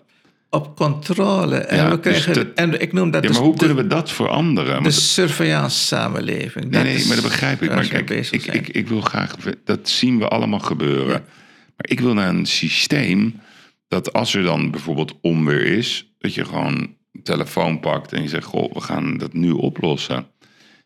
[0.49, 1.55] Op controle.
[1.55, 3.65] En, Ja, we krijgen, dus dat- en ik noem dat Ja, dus maar hoe de,
[3.65, 4.83] kunnen we dat veranderen?
[4.83, 6.69] de surveillance samenleving.
[6.69, 7.69] Nee, nee, maar dat begrijp ik.
[7.69, 9.35] Maar kijk, ik, ik, ik wil graag...
[9.63, 11.23] Dat zien we allemaal gebeuren.
[11.75, 13.39] Maar ik wil naar een systeem
[13.87, 16.11] dat als er dan bijvoorbeeld onweer is...
[16.19, 18.45] dat je gewoon een telefoon pakt en je zegt...
[18.45, 20.27] goh, we gaan dat nu oplossen.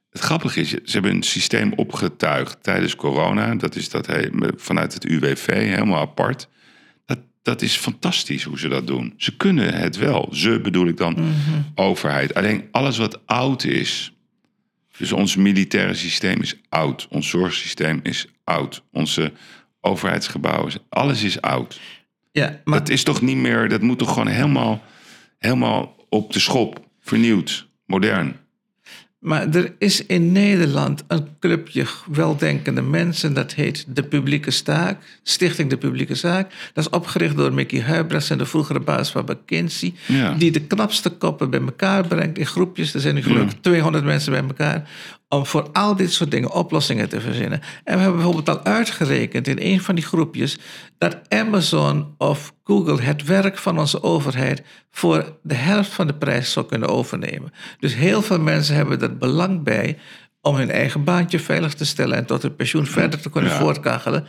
[0.09, 3.55] Het grappige is, ze hebben een systeem opgetuigd tijdens corona.
[3.55, 4.07] Dat is dat
[4.55, 6.47] vanuit het UWV, helemaal apart.
[7.41, 9.13] Dat, is fantastisch hoe ze dat doen.
[9.17, 10.29] Ze kunnen het wel.
[10.31, 11.17] Ze bedoel ik dan
[11.75, 12.33] overheid.
[12.33, 14.13] Alleen alles wat oud is...
[14.97, 17.07] Dus ons militaire systeem is oud.
[17.09, 18.83] Ons zorgsysteem is oud.
[18.91, 19.31] Onze
[19.81, 21.79] overheidsgebouwen, alles is oud.
[22.31, 24.83] ja, maar Dat is toch niet meer, dat moet toch gewoon helemaal,
[25.37, 28.35] helemaal op de schop, vernieuwd, modern.
[29.21, 33.33] Maar er is in Nederland een clubje weldenkende mensen.
[33.33, 35.19] Dat heet De Publieke Zaak.
[35.23, 36.51] Stichting De Publieke Zaak.
[36.73, 39.93] Dat is opgericht door Mickey Huibrechts en de vroegere baas van McKinsey.
[40.07, 40.33] Ja.
[40.33, 42.93] Die de knapste koppen bij elkaar brengt in groepjes.
[42.93, 44.89] Er zijn nu gelukkig 200 mensen bij elkaar.
[45.33, 47.61] Om voor al dit soort dingen oplossingen te verzinnen.
[47.83, 50.57] En we hebben bijvoorbeeld al uitgerekend in een van die groepjes.
[50.97, 54.63] dat Amazon of Google het werk van onze overheid.
[54.91, 57.51] voor de helft van de prijs zou kunnen overnemen.
[57.79, 59.97] Dus heel veel mensen hebben er belang bij.
[60.43, 62.17] om hun eigen baantje veilig te stellen.
[62.17, 63.57] en tot hun pensioen verder te kunnen Ja.
[63.59, 64.25] voortkachelen.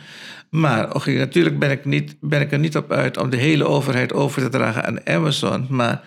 [0.49, 3.67] Maar oké, natuurlijk ben ik, niet, ben ik er niet op uit om de hele
[3.67, 5.65] overheid over te dragen aan Amazon.
[5.69, 6.01] Maar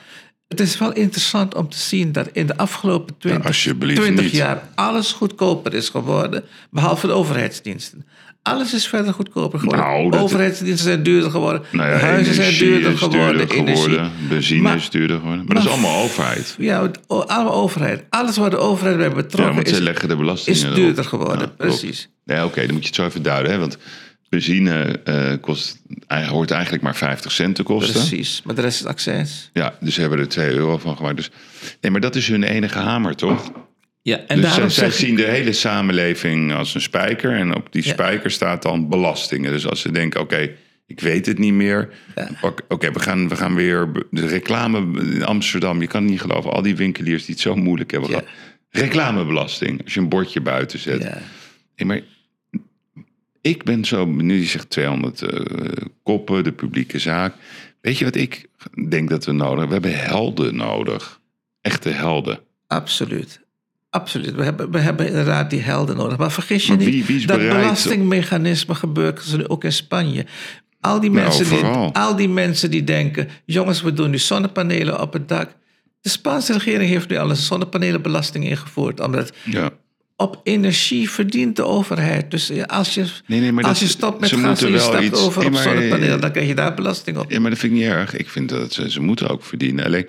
[0.49, 4.32] het is wel interessant om te zien dat in de afgelopen 20, alsjeblieft 20 niet.
[4.34, 8.07] jaar alles goedkoper is geworden, behalve de overheidsdiensten.
[8.42, 9.84] Alles is verder goedkoper geworden.
[9.86, 11.62] Nou, Overheidsdiensten zijn duurder geworden.
[11.72, 13.36] Nou ja, huizen zijn duurder geworden.
[13.49, 15.44] duurder geworden, benzine Maar- is duurder geworden.
[15.47, 16.55] Maar, dat is allemaal overheid.
[16.59, 18.05] Ja, allemaal overheid.
[18.11, 20.76] Alles waar de overheid bij Ja, betrokken want ze is, leggen de belastingen is erop.
[20.76, 21.38] duurder geworden.
[21.40, 21.47] Ja.
[21.57, 22.09] Precies.
[22.24, 23.53] Ja, oké, dan moet je het zo even duiden.
[23.53, 23.59] Hè?
[23.59, 23.78] Want
[24.29, 27.93] benzine eh, kost, hij hoort eigenlijk maar 50 cent te kosten.
[27.95, 28.43] Precies.
[28.45, 29.51] Maar de rest is accijns.
[29.53, 31.16] Ja, dus ze hebben er 2 euro van gemaakt.
[31.16, 31.31] Dus,
[31.81, 33.53] nee, maar dat is hun enige hamer, toch?
[34.03, 37.33] Ja, en dus daarom zij, zij zien de hele samenleving als een spijker.
[37.37, 37.93] En op die Ja.
[37.93, 39.53] spijker staat dan belastingen.
[39.53, 40.51] Dus als ze denken, oké,
[40.87, 41.89] ik weet het niet meer.
[42.14, 42.29] Ja.
[42.68, 43.89] Oké, we, gaan, we gaan weer...
[44.11, 46.53] De reclame in Amsterdam, je kan het niet geloven.
[46.53, 48.16] Al die winkeliers die het zo moeilijk hebben Ja.
[48.18, 48.33] gehad.
[48.70, 51.03] Reclamebelasting, als je een bordje buiten zet.
[51.03, 51.18] Ja.
[51.77, 52.01] Nee, maar
[53.49, 54.40] ik ben zo benieuwd.
[54.42, 55.40] Je zegt 200 eh,
[56.03, 57.34] koppen, de publieke zaak.
[57.80, 58.47] Weet je wat ik
[58.88, 59.80] denk dat we nodig hebben?
[59.82, 61.20] We hebben helden nodig.
[61.61, 62.38] Echte helden.
[62.66, 63.40] Absoluut.
[63.90, 64.34] Absoluut.
[64.34, 66.18] We hebben, we hebben inderdaad die helden nodig.
[66.18, 69.72] Maar vergis je Maar niet, wie- wie is dat belastingmechanisme gebeurt dus nu ook in
[69.72, 70.26] Spanje.
[70.80, 75.01] Al die, Nou, mensen die, al die mensen die denken, jongens, we doen nu zonnepanelen
[75.01, 75.57] op het dak.
[76.01, 79.01] De Spaanse regering heeft nu al een zonnepanelenbelasting ingevoerd.
[79.01, 79.70] Omdat Ja.
[80.17, 82.31] Op energie verdient de overheid.
[82.31, 85.03] Dus als je, Nee, nee, maar als dat- je stopt met gas en je stapt
[85.03, 87.31] iets- over Nee, op zonnepanelen, dan krijg je daar belasting op.
[87.31, 88.17] ja, maar dat vind ik niet erg.
[88.17, 89.85] Ik vind dat ze, ze moeten ook verdienen.
[89.85, 90.07] Alleen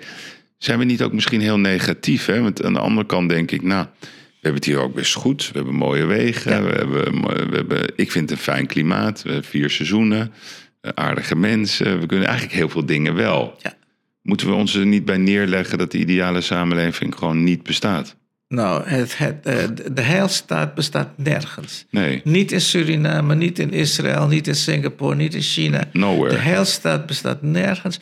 [0.58, 2.26] zijn we niet ook misschien heel negatief?
[2.26, 2.40] Hè?
[2.42, 4.08] Want aan de andere kant denk ik, nou, we
[4.40, 5.46] hebben het hier ook best goed.
[5.52, 6.64] We hebben mooie wegen.
[6.64, 9.22] We hebben, we hebben, ik vind het een fijn klimaat.
[9.22, 10.32] We hebben vier seizoenen.
[10.80, 12.00] eh, Aardige mensen.
[12.00, 13.54] We kunnen eigenlijk heel veel dingen wel.
[13.62, 13.74] Ja.
[14.22, 18.16] Moeten we ons er niet bij neerleggen dat de ideale samenleving gewoon niet bestaat?
[18.48, 21.84] Nou, het, het, eh, de- de heilstaat bestaat nergens.
[21.90, 22.20] Nee.
[22.24, 25.84] Niet in Suriname, niet in Israël, niet in Singapore, niet in China.
[25.92, 26.34] Nowhere.
[26.34, 27.98] De heilstaat bestaat nergens.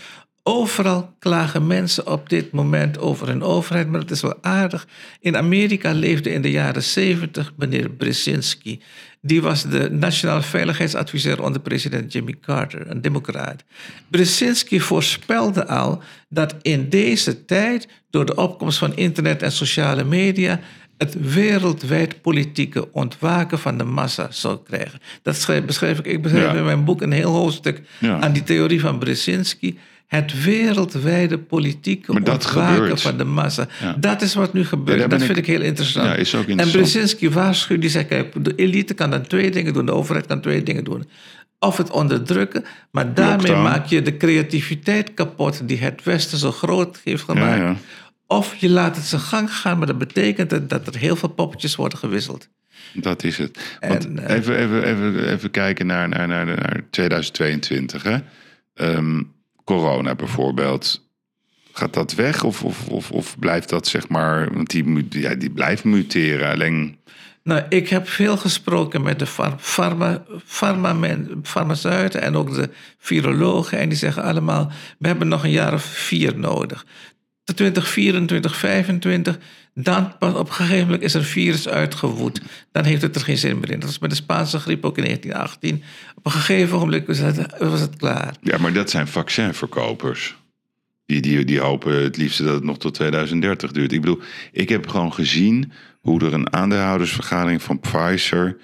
[0.49, 4.87] Overal klagen mensen op dit moment over hun overheid, maar het is wel aardig.
[5.21, 8.81] In Amerika leefde in de jaren 70 meneer Brzezinski.
[9.21, 13.65] Die was de nationale veiligheidsadviseur onder president Jimmy Carter, een democraat.
[14.11, 20.61] Brzezinski voorspelde al dat in deze tijd, door de opkomst van internet en sociale media,
[20.99, 25.01] het wereldwijd politieke ontwaken van de massa zou krijgen.
[25.23, 26.59] Dat schrijf, beschrijf ik, ik beschrijf Ja.
[26.59, 28.21] in mijn boek een heel hoofdstuk Ja.
[28.21, 29.79] aan die theorie van Brzezinski.
[30.07, 33.67] Het wereldwijde politieke Maar ontwaken van de massa.
[33.81, 33.93] Ja.
[33.99, 35.01] Dat is wat nu gebeurt.
[35.01, 36.07] Ja, dat vind ik- ik heel interessant.
[36.07, 36.57] Ja, is ook En.
[36.71, 39.87] Brzezinski waarschuwt, die zegt, kijk, de elite kan dan twee dingen doen.
[39.87, 41.09] De overheid kan twee dingen doen.
[41.59, 43.63] Of het onderdrukken, maar daarmee Lockdown.
[43.63, 47.79] maak je de creativiteit kapot die het Westen zo groot heeft gemaakt.
[48.27, 51.77] Of je laat het zijn gang gaan, maar dat betekent dat er heel veel poppetjes
[51.77, 52.49] worden gewisseld.
[52.95, 53.77] Dat is het.
[53.81, 58.03] Want En, eh, even, even, even, even kijken naar, naar, naar, naar 2022.
[58.03, 58.17] Hè?
[58.75, 59.23] Ehm,
[59.67, 61.05] corona bijvoorbeeld.
[61.73, 64.55] Gaat dat weg of, of, of, of blijft dat zeg maar...
[64.55, 66.51] Want die, ja, die blijft muteren.
[66.51, 66.99] Alleen...
[67.43, 70.25] Nou, ik heb veel gesproken met de far- farma,
[71.43, 73.79] farmaceuten en ook de virologen.
[73.79, 76.87] En die zeggen allemaal, we hebben nog een jaar of vier nodig.
[77.45, 79.39] Tot 2024, 2025,
[79.79, 82.41] dan pas op een gegeven moment is er een virus uitgewoed.
[82.73, 83.79] Dan heeft het er geen zin meer in.
[83.81, 85.83] Dat was met de Spaanse griep ook in 1918.
[86.15, 88.35] Op een gegeven moment was het, was het klaar.
[88.41, 90.37] Ja, maar dat zijn vaccinverkopers.
[91.07, 93.93] Die, die, die hopen het liefst dat het nog tot 2030 duurt.
[93.93, 94.21] Ik bedoel,
[94.53, 98.57] ik heb gewoon gezien hoe er een aandeelhoudersvergadering van Pfizer...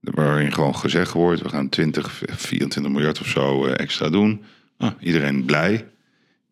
[0.00, 4.42] waarin gewoon gezegd wordt, we gaan 20, 24 miljard of zo eh, extra doen.
[4.78, 5.84] Ah, iedereen blij.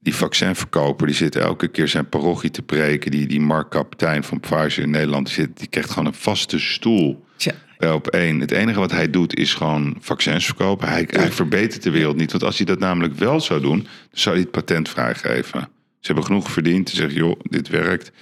[0.05, 3.11] Die vaccinverkoper die zit elke keer zijn parochie te preken.
[3.11, 6.59] Die, die Mark Kapitein van Pfizer in Nederland, die, zit, die krijgt gewoon een vaste
[6.59, 8.41] stoel Tja, bij op één.
[8.41, 10.89] Het enige wat hij doet is gewoon vaccins verkopen.
[10.89, 12.31] Hij, hij verbetert de wereld niet.
[12.31, 15.61] Want als hij dat namelijk wel zou doen, dan zou hij het patent vrijgeven.
[16.01, 18.13] Ze hebben genoeg verdiend te zeggen, joh, dit werkt.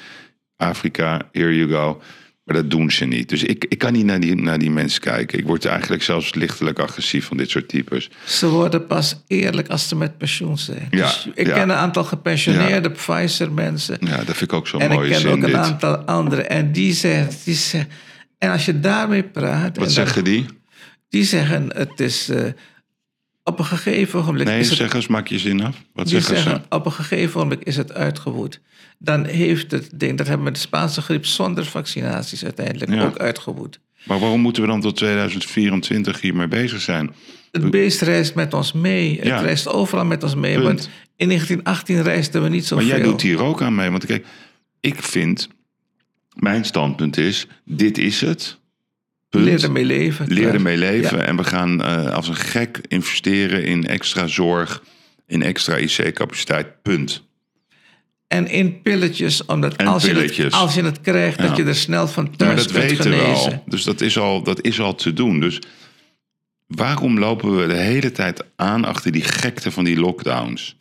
[0.57, 2.01] Afrika, here you go.
[2.45, 3.29] Maar dat doen ze niet.
[3.29, 5.39] Dus ik, ik kan niet naar die, naar die mensen kijken.
[5.39, 8.11] Ik word eigenlijk zelfs lichtelijk agressief van dit soort types.
[8.27, 10.87] ze worden pas eerlijk als ze met pensioen zijn.
[10.91, 11.53] Ja, dus ik ja.
[11.55, 13.97] ken een aantal gepensioneerde Pfizer-mensen.
[14.01, 15.31] Ja, dat vind ik ook zo'n En ik ken zin.
[15.31, 16.51] ook een aantal anderen.
[16.51, 17.91] En die zeggen, die zeggen.
[18.39, 19.77] En als je daarmee praat.
[19.77, 20.47] Wat en zeggen dan- die?
[21.09, 22.29] Die zeggen: het is.
[22.29, 22.45] eh,
[23.45, 24.47] op een gegeven ogenblik.
[24.47, 25.77] Nee, is het, zeg eens, maak je zin af.
[25.93, 26.61] Wat zeggen, ze?
[26.69, 28.61] op een gegeven ogenblik is het uitgewoed.
[28.99, 30.19] Dan heeft het ding.
[30.19, 33.05] Dat hebben we met de Spaanse griep zonder vaccinaties uiteindelijk Ja.
[33.05, 33.81] ook uitgewoed.
[34.05, 37.15] Maar waarom moeten we dan tot 2024 hiermee bezig zijn?
[37.51, 39.17] Het beest reist met ons mee.
[39.17, 39.41] Het Ja.
[39.41, 40.55] reist overal met ons mee.
[40.55, 40.65] Punt.
[40.67, 42.87] Want in 1918 reisden we niet Maar zoveel.
[42.87, 43.91] jij doet hier ook aan mee.
[43.91, 44.27] Want kijk,
[44.81, 45.49] ik vind,
[46.35, 48.59] mijn standpunt is, dit is het.
[49.33, 49.45] Punt.
[49.45, 50.27] Leer ermee leven.
[50.29, 51.19] Leer ermee leven.
[51.19, 51.25] Ja.
[51.25, 54.83] En we gaan eh, als een gek investeren in extra zorg,
[55.27, 56.83] in extra IC-capaciteit.
[56.83, 57.25] Punt.
[58.29, 61.47] En in pilletjes, omdat En als, Je het, als je het krijgt, Ja.
[61.47, 63.53] dat je er snel van maar thuis dat kunt weten we genezen.
[63.53, 63.63] al.
[63.67, 65.41] Dus dat is al, dat is al te doen.
[65.41, 65.59] Dus
[66.67, 70.77] waarom lopen we de hele tijd aan achter die gekte van die lockdowns?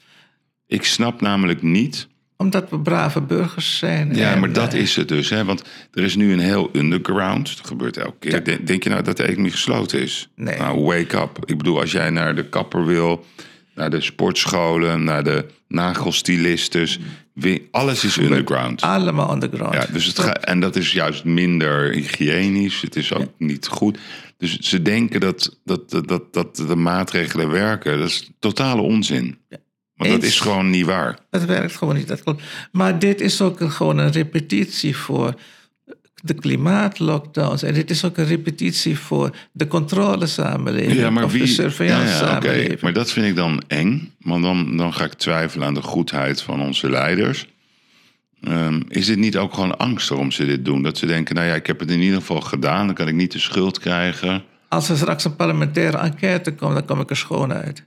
[0.67, 2.07] Ik snap namelijk niet
[2.41, 4.15] Omdat we brave burgers zijn.
[4.15, 5.29] Ja, En, maar dat eh, is het dus.
[5.29, 5.45] Hè?
[5.45, 5.63] Want
[5.93, 7.57] er is nu een heel underground.
[7.57, 8.43] Dat gebeurt elke keer.
[8.43, 10.29] Denk- Denk je nou dat de economie gesloten is?
[10.35, 10.57] Nee.
[10.57, 11.39] Nou, wake up.
[11.45, 13.25] Ik bedoel, als jij naar de kapper wil,
[13.75, 16.99] naar de sportscholen, naar de nagelstylistes.
[17.33, 18.81] wi- Alles is underground.
[18.81, 19.73] Allemaal underground.
[19.73, 22.81] Ja, dus het ga, en dat is juist minder hygiënisch.
[22.81, 23.97] Het is ook niet goed.
[24.37, 27.99] Dus ze denken dat, dat, dat, dat, dat de maatregelen werken.
[27.99, 29.37] Dat is totale onzin.
[30.07, 31.19] Want dat is gewoon niet waar.
[31.29, 32.07] Dat werkt gewoon niet.
[32.07, 32.43] Dat klopt.
[32.71, 35.33] Maar dit is ook een, gewoon een repetitie voor
[36.21, 37.63] de klimaatlockdowns.
[37.63, 40.99] En dit is ook een repetitie voor de controlesamenleving.
[40.99, 41.41] Ja, maar of wie...
[41.41, 42.81] de ja, surveillance ja, samenleving.
[42.81, 44.13] Maar dat vind ik dan eng.
[44.19, 47.47] Want dan, dan ga ik twijfelen aan de goedheid van onze leiders.
[48.41, 50.81] Ehm, is dit niet ook gewoon angst waarom ze dit doen?
[50.81, 52.85] Dat ze denken, nou ja, ik heb het in ieder geval gedaan.
[52.85, 54.43] Dan kan ik niet de schuld krijgen.
[54.67, 57.83] Als er straks een parlementaire enquête komt, dan kom ik er schoon uit.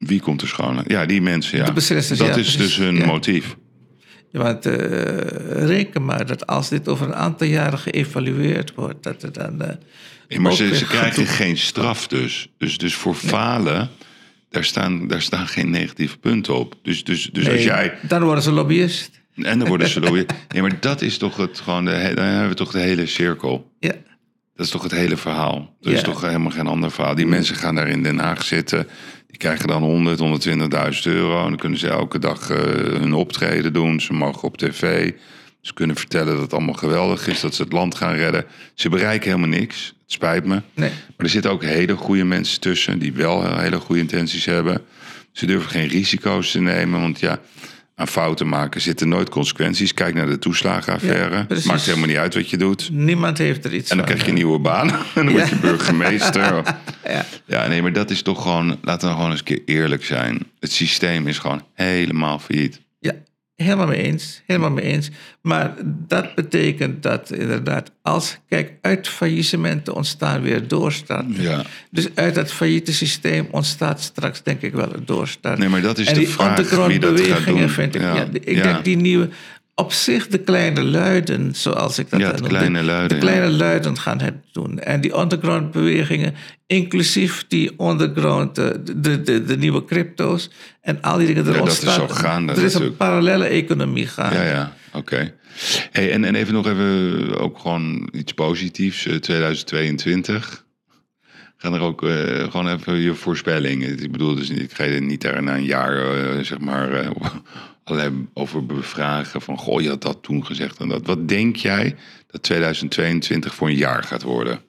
[0.00, 0.84] Wie komt er schoon?
[0.86, 1.64] Ja, die mensen, ja.
[1.64, 2.56] De beslissers, dat ja, is precies.
[2.76, 3.06] dus hun Ja.
[3.06, 3.56] motief.
[4.32, 9.22] Ja, Want eh, reken maar dat als dit over een aantal jaren geëvalueerd wordt, dat
[9.22, 9.62] er dan.
[9.62, 9.74] eh,
[10.28, 12.48] Ja, maar ze, ze krijgen geen straf dus.
[12.58, 13.88] Dus, dus voor falen,
[14.50, 16.74] daar staan, daar staan geen negatieve punten op.
[16.82, 17.94] Dus, dus, dus als jij...
[18.02, 19.10] Dan worden ze lobbyist.
[19.34, 20.00] En dan worden ze...
[20.06, 23.06] lobby- Nee, maar dat is toch het, gewoon de, dan hebben we toch de hele
[23.06, 23.70] cirkel.
[23.80, 23.92] Ja.
[24.54, 25.76] Dat is toch het hele verhaal.
[25.82, 27.14] Er is toch helemaal geen ander verhaal.
[27.14, 28.86] Die mensen gaan daar in Den Haag zitten.
[29.30, 31.42] Die krijgen dan 100, 120.000 euro.
[31.42, 32.56] En dan kunnen ze elke dag eh,
[33.00, 34.00] hun optreden doen.
[34.00, 35.12] Ze mogen op tv.
[35.60, 37.40] Ze kunnen vertellen dat het allemaal geweldig is.
[37.40, 38.44] Dat ze het land gaan redden.
[38.74, 39.86] Ze bereiken helemaal niks.
[39.86, 40.62] Het spijt me.
[40.74, 40.90] Nee.
[40.90, 42.98] Maar er zitten ook hele goede mensen tussen.
[42.98, 44.82] Die wel hele goede intenties hebben.
[45.32, 47.00] Ze durven geen risico's te nemen.
[47.00, 47.40] Want ja,
[48.00, 49.94] aan fouten maken zitten nooit consequenties.
[49.94, 51.34] Kijk naar de toeslagenaffaire.
[51.48, 51.56] Ja.
[51.64, 52.88] Maakt helemaal niet uit wat je doet.
[52.92, 54.14] Niemand heeft er iets En dan van.
[54.16, 54.88] krijg je een nieuwe baan.
[54.90, 55.60] En dan word je Ja.
[55.60, 56.62] burgemeester.
[57.04, 57.24] Ja.
[57.46, 58.78] Ja, nee, maar dat is toch gewoon...
[58.82, 60.38] Laten we gewoon eens een keer eerlijk zijn.
[60.60, 62.80] Het systeem is gewoon helemaal failliet.
[63.62, 64.42] Helemaal mee eens.
[64.46, 65.10] Helemaal mee eens.
[65.40, 71.42] Maar dat betekent dat inderdaad, als, kijk, uit faillissementen ontstaan weer doorstarten.
[71.42, 71.64] Ja.
[71.90, 75.58] Dus uit dat failliete systeem ontstaat straks, denk ik wel, een doorstart.
[75.58, 77.68] Nee, maar dat is en de die vraag wie dat gaat doen.
[77.68, 78.00] vind ik.
[78.00, 78.14] Ja.
[78.14, 78.62] Ja, ik ja.
[78.62, 79.28] denk die nieuwe.
[79.80, 83.24] Op zich de kleine luiden, zoals ik dat Ja, dan het noemde, kleine luiden, De
[83.24, 83.56] kleine ja.
[83.56, 84.78] luiden gaan het doen.
[84.78, 86.34] En die underground bewegingen,
[86.66, 90.50] inclusief die underground, eh, de, de, de, de nieuwe crypto's
[90.80, 91.46] en al die dingen.
[91.46, 94.36] Er Ja, dat is gaande Er is een parallele economie gaande.
[94.36, 95.34] Ja, ja, oké.
[95.90, 99.06] Hey, en, en even nog even ook gewoon iets positiefs.
[99.06, 100.64] eh, 2022
[101.62, 104.02] Gaan er ook eh, gewoon even je voorspellingen.
[104.02, 107.10] Ik bedoel, dus ik ga je niet daar na een jaar eh, zeg maar eh,
[107.90, 109.40] allerlei over bevragen.
[109.40, 111.06] Van goh, je had dat toen gezegd en dat.
[111.06, 111.96] Wat denk jij
[112.26, 114.60] dat 2022 voor een jaar gaat worden?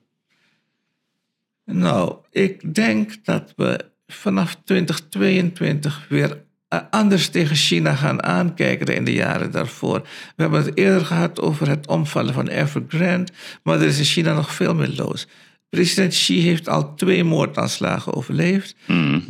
[1.65, 6.37] Nou, ik denk dat we vanaf 2022 weer
[6.89, 10.01] anders tegen China gaan aankijken dan in de jaren daarvoor.
[10.35, 13.31] We hebben het eerder gehad over het omvallen van Evergrande,
[13.63, 15.27] maar er is in China nog veel meer los.
[15.71, 18.75] President Xi heeft al twee moordaanslagen overleefd.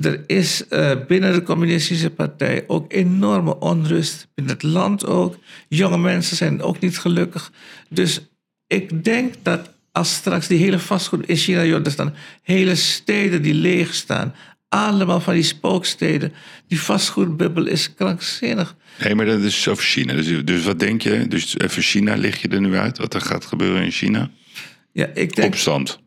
[0.02, 4.28] Er is eh, binnen de communistische partij ook enorme onrust.
[4.36, 5.38] Binnen het land ook.
[5.70, 7.52] Jonge mensen zijn ook niet gelukkig.
[7.90, 8.22] Dus
[8.68, 13.54] ik denk dat als straks die hele vastgoed in China, er staan hele steden die
[13.54, 14.36] leeg staan.
[14.70, 16.34] Allemaal van die spooksteden.
[16.68, 18.76] Die vastgoedbubbel is krankzinnig.
[19.04, 20.14] Nee, maar dat is over China.
[20.14, 21.28] Dus, dus wat denk je?
[21.28, 22.98] Dus even China lig je er nu uit?
[22.98, 24.30] Wat er gaat gebeuren in China?
[24.92, 26.00] Ja, ik denk, Opstand.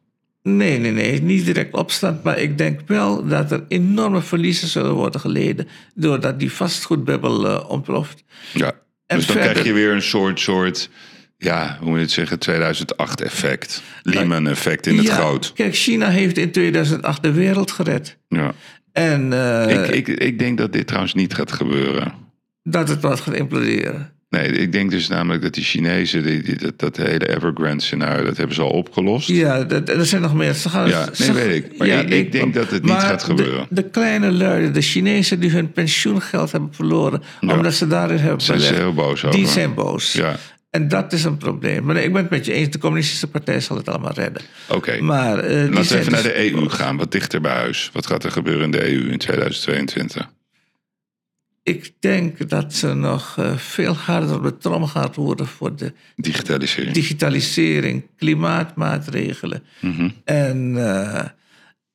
[0.45, 2.23] Nee, nee, nee, niet direct opstand.
[2.23, 5.69] Maar ik denk wel dat er enorme verliezen zullen worden geleden.
[5.95, 8.25] doordat die vastgoedbubbel eh, ontploft.
[8.53, 8.73] Ja.
[9.07, 10.91] En dus dan verder- krijg je weer een soort, soort
[11.39, 13.83] ja, hoe moet je het zeggen, 2008 effect.
[14.03, 15.53] Lehman effect in het Ja, groot.
[15.53, 18.19] Kijk, China heeft in 2008 de wereld gered.
[18.29, 18.53] Ja.
[18.93, 22.12] En eh, ik, ik, ik denk dat dit trouwens niet gaat gebeuren.
[22.62, 24.12] dat het wat gaat imploderen.
[24.35, 28.24] Nee, ik denk dus namelijk dat die Chinezen, die, die- dat, dat hele Evergrande scenario,
[28.24, 29.28] dat hebben ze al opgelost.
[29.28, 30.55] Ja, dat, er zijn nog meer.
[30.55, 31.78] Gaan, Ja, nee, weet ik.
[31.78, 33.66] Maar ik- ik denk dat het niet gaat gebeuren.
[33.69, 37.23] De, de kleine luiden, de Chinezen die hun pensioengeld hebben verloren...
[37.40, 39.39] omdat ze daarin hebben Zijn ze heel boos over.
[39.39, 40.12] die zijn boos.
[40.12, 40.36] Ja,
[40.70, 41.85] En dat is een probleem.
[41.85, 44.43] Maar ik ben het met je eens, de communistische partij zal het allemaal redden.
[44.69, 45.01] oké.
[45.01, 47.90] Maar, eh, Laten we even naar dus de EU gaan, wat dichter bij huis.
[47.93, 50.28] Wat gaat er gebeuren in de EU in 2022?
[51.65, 55.93] Ik denk dat ze nog eh, veel harder op de trom gaat worden voor de
[56.16, 56.95] Digitalisering.
[56.95, 59.62] digitalisering, klimaatmaatregelen.
[59.81, 60.09] Mhm.
[60.24, 61.24] En, eh,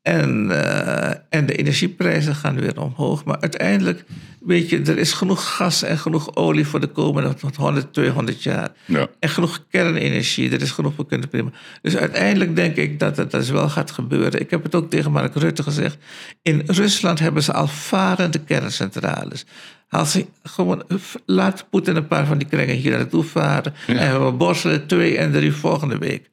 [0.01, 3.25] en, eh, en de energieprijzen gaan weer omhoog.
[3.25, 4.03] Maar uiteindelijk,
[4.39, 8.69] weet je, er is genoeg gas en genoeg olie voor de komende 100, 200 jaar.
[8.85, 9.07] Ja.
[9.19, 11.51] En genoeg kernenergie, er is genoeg voor kunnen prima.
[11.81, 14.41] Dus uiteindelijk denk ik dat het dus wel gaat gebeuren.
[14.41, 15.97] Ik heb het ook tegen Mark Rutte gezegd.
[16.41, 19.45] In Rusland hebben ze al varende kerncentrales.
[19.89, 20.83] Als ze gewoon,
[21.25, 23.73] laat Poetin een paar van die kringen hier naartoe varen.
[23.87, 26.29] En we borstelen twee en drie volgende week.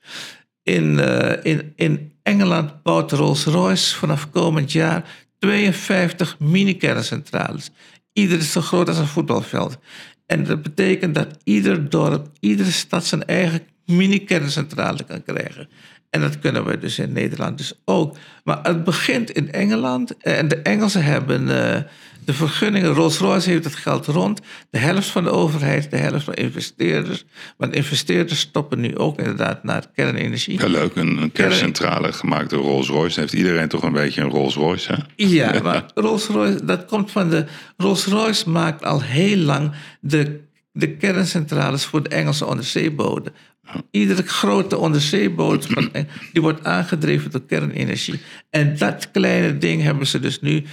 [0.62, 5.04] In, eh, in, in Engeland bouwt Rolls-Royce vanaf komend jaar
[5.38, 7.70] 52 mini-kerncentrales.
[8.12, 9.78] Ieder is zo groot als een voetbalveld.
[10.26, 15.68] En dat betekent dat ieder dorp, iedere stad zijn eigen mini-kerncentrale kan krijgen.
[16.10, 18.16] En dat kunnen we dus in Nederland dus ook.
[18.44, 20.16] Maar het begint in Engeland.
[20.16, 21.82] En de Engelsen hebben eh,
[22.26, 22.92] de vergunningen.
[22.92, 24.40] Rolls-Royce heeft het geld rond.
[24.70, 27.24] De helft van de overheid, de helft van investeerders.
[27.56, 30.60] Want investeerders stoppen nu ook inderdaad naar kernenergie.
[30.60, 30.96] Ja, leuk.
[30.96, 33.20] Een, een kerncentrale gemaakt door Rolls-Royce.
[33.20, 35.24] Heeft iedereen toch een beetje een Rolls-Royce, hè?
[35.24, 37.44] Ja, maar Rolls-Royce, dat komt van de...
[37.76, 40.40] Rolls-Royce maakt al heel lang de,
[40.72, 43.32] de kerncentrales voor de Engelse onderzeeboten.
[43.90, 45.90] Iedere grote onderzeeboot van,
[46.32, 48.20] die wordt aangedreven door kernenergie.
[48.50, 50.64] En dat kleine ding hebben ze dus nu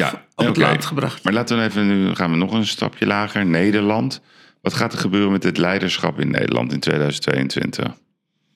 [0.00, 1.24] Ja, op het gebracht.
[1.24, 3.46] Maar laten we even, nu gaan we nog een stapje lager.
[3.46, 4.20] Nederland.
[4.62, 7.94] Wat gaat er gebeuren met het leiderschap in Nederland in 2022?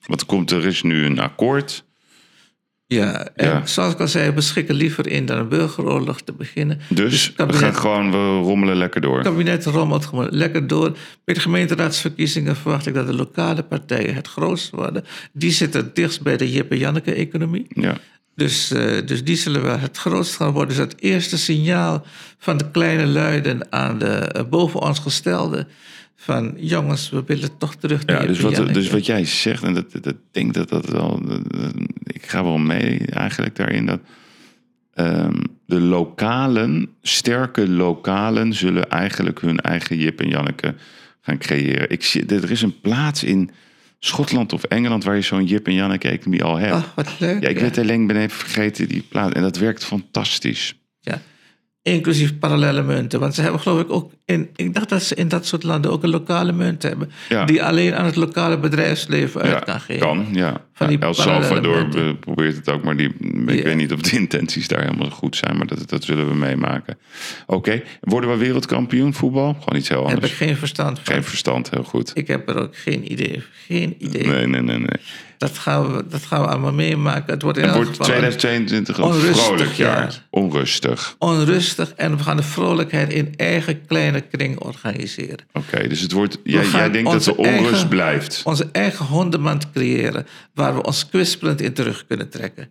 [0.05, 1.83] Want komt, er is nu een akkoord.
[2.87, 3.65] Ja, en Ja.
[3.65, 6.79] zoals ik al zei, we schikken liever in dan een burgeroorlog te beginnen.
[6.89, 8.17] Dus het we gaan gewoon, we
[8.47, 9.17] rommelen lekker door.
[9.17, 10.97] Het kabinet rommelt gewoon lekker door.
[11.23, 15.05] Bij de gemeenteraadsverkiezingen verwacht ik dat de lokale partijen het grootst worden.
[15.33, 17.65] Die zitten dichtst bij de Jip en Janneke-economie.
[17.69, 17.97] Ja.
[18.35, 20.75] Dus, eh, dus die zullen wel het grootst gaan worden.
[20.75, 22.05] Dus het eerste signaal
[22.37, 25.67] van de kleine luiden aan de eh, boven ons gestelde...
[26.15, 29.73] van jongens, we willen toch terug naar Ja, dus wat, dus wat jij zegt, en
[29.73, 31.21] dat, dat, denk dat dat wel.
[31.25, 31.41] dat-
[32.03, 33.99] ik ga wel mee eigenlijk daarin dat.
[34.93, 35.33] ehm,
[35.65, 40.75] de lokalen, sterke lokalen, zullen eigenlijk hun eigen Jip en Janneke
[41.21, 41.89] gaan creëren.
[41.89, 43.49] Ik zie, er is een plaats in
[44.05, 46.73] Schotland of Engeland waar je zo'n Jip en Janneke economie al hebt.
[46.73, 47.41] Ach, wat leuk.
[47.41, 47.61] ja, ik ja.
[47.61, 49.33] weet alleen, ben even vergeten die plaats.
[49.33, 50.75] En dat werkt fantastisch.
[51.01, 51.21] Ja.
[51.81, 53.19] Inclusief parallele munten.
[53.19, 54.11] Want ze hebben geloof ik ook...
[54.25, 57.11] In, ik dacht dat ze in dat soort landen ook een lokale munt hebben.
[57.29, 57.45] Ja.
[57.45, 60.07] Die alleen aan het lokale bedrijfsleven uit Ja, kan geven.
[60.07, 60.64] kan, ja.
[60.77, 61.87] Van die Ja, El Salvador
[62.19, 63.09] probeert het ook, maar die,
[63.45, 66.35] ik weet niet of de intenties daar helemaal goed zijn, maar dat, dat zullen we
[66.35, 66.97] meemaken.
[67.45, 69.53] Oké, worden we wereldkampioen voetbal?
[69.59, 70.39] Gewoon iets heel Daar heb ik anders.
[70.39, 71.13] geen verstand van.
[71.13, 72.11] Geen verstand, heel goed.
[72.13, 73.43] Ik heb er ook geen idee.
[73.67, 74.27] Geen idee.
[74.27, 74.87] Nee, nee, nee, nee.
[75.37, 77.33] Dat, gaan we, dat gaan we allemaal meemaken.
[77.33, 79.97] Het wordt in Het wordt geval een 2022 een vrolijk jaar.
[79.99, 80.21] jaar.
[80.29, 81.15] Onrustig.
[81.19, 81.93] onrustig.
[81.95, 85.37] En we gaan de vrolijkheid in eigen kleine kring organiseren.
[85.53, 86.39] Oké, dus het wordt.
[86.43, 88.41] Jij, jij denkt dat de onrust eigen- blijft.
[88.45, 90.25] Onze eigen hondenmand creëren.
[90.53, 92.69] Waar we ons kwispelend in terug kunnen trekken.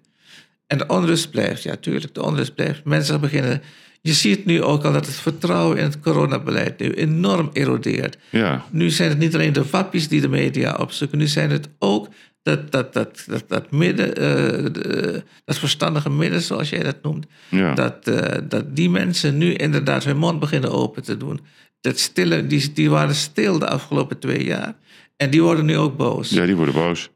[0.67, 2.85] En de onrust blijft, ja, tuurlijk, de onrust blijft.
[2.85, 3.63] Mensen beginnen.
[4.01, 8.17] Je ziet nu ook al dat het vertrouwen in het coronabeleid nu enorm erodeert.
[8.31, 11.69] Ja, Nu zijn het niet alleen de wappies die de media opzoeken, nu zijn het
[11.79, 12.09] ook
[12.43, 17.27] dat, dat, dat, dat, dat midden, eh, de- dat verstandige midden, zoals jij dat noemt,
[17.49, 17.75] ja.
[17.75, 21.41] dat, eh, dat die mensen nu inderdaad hun mond beginnen open te doen.
[21.81, 24.75] Dat stille, die, die waren stil de afgelopen twee jaar.
[25.17, 26.31] En die worden nu ook boos.
[26.31, 27.11] ja, die worden boos.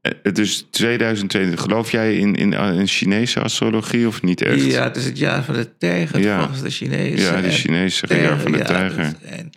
[0.00, 1.60] Eh, Het is 2022.
[1.60, 4.64] Geloof jij in, in, in Chinese astrologie of niet echt?
[4.64, 6.38] Ja, het is het jaar van de tijger Ja.
[6.38, 7.34] volgens de Chinezen.
[7.34, 9.12] Ja, de Chinezen zeggen jaar van de ja, tijger.
[9.24, 9.50] en,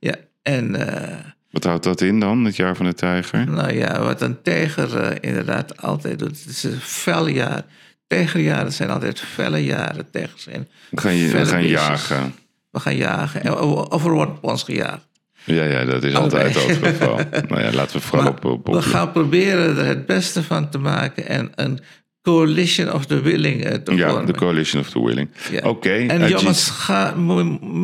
[0.00, 1.18] ja, en eh,
[1.50, 3.50] Wat houdt dat in dan, het jaar van de tijger?
[3.50, 7.62] nou ja, wat een tijger eh, inderdaad altijd doet, het is een fel jaar.
[8.06, 10.10] Tijgerjaren zijn altijd felle jaren.
[10.10, 11.80] Tijgers zijn We gaan, je, we gaan beestjes.
[11.80, 12.34] jagen.
[12.70, 13.42] We gaan jagen.
[13.42, 13.58] En-
[13.92, 15.08] Of er wordt op ons gejaagd.
[15.44, 17.16] Ja, ja, dat is altijd het geval.
[17.48, 20.68] nou ja, laten we vooral Maar op, op, we gaan proberen er het beste van
[20.70, 21.78] te maken en een
[22.22, 24.26] coalition of the willing eh, te Ja, vormen.
[24.26, 25.28] de Coalition of the Willing.
[25.50, 25.68] Ja.
[25.68, 25.90] Oké.
[25.90, 26.40] En Ajit.
[26.40, 27.14] jongens, ga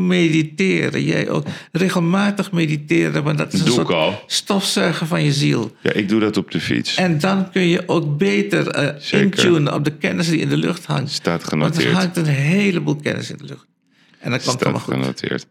[0.07, 1.03] mediteren.
[1.05, 1.47] Jij ook.
[1.73, 4.23] Regelmatig mediteren, want dat is een Doe ik soort al.
[4.27, 5.77] stofzuigen van je ziel.
[5.83, 6.95] Ja, ik doe dat op de fiets.
[6.97, 9.20] En dan kun je ook beter eh Zeker.
[9.45, 11.11] intunen op de kennis die in de lucht hangt.
[11.11, 11.93] Staat Want er genoteerd.
[11.93, 13.66] hangt een heleboel kennis in de lucht.
[14.19, 14.95] En dat komt Staat allemaal goed.
[14.95, 15.47] genoteerd.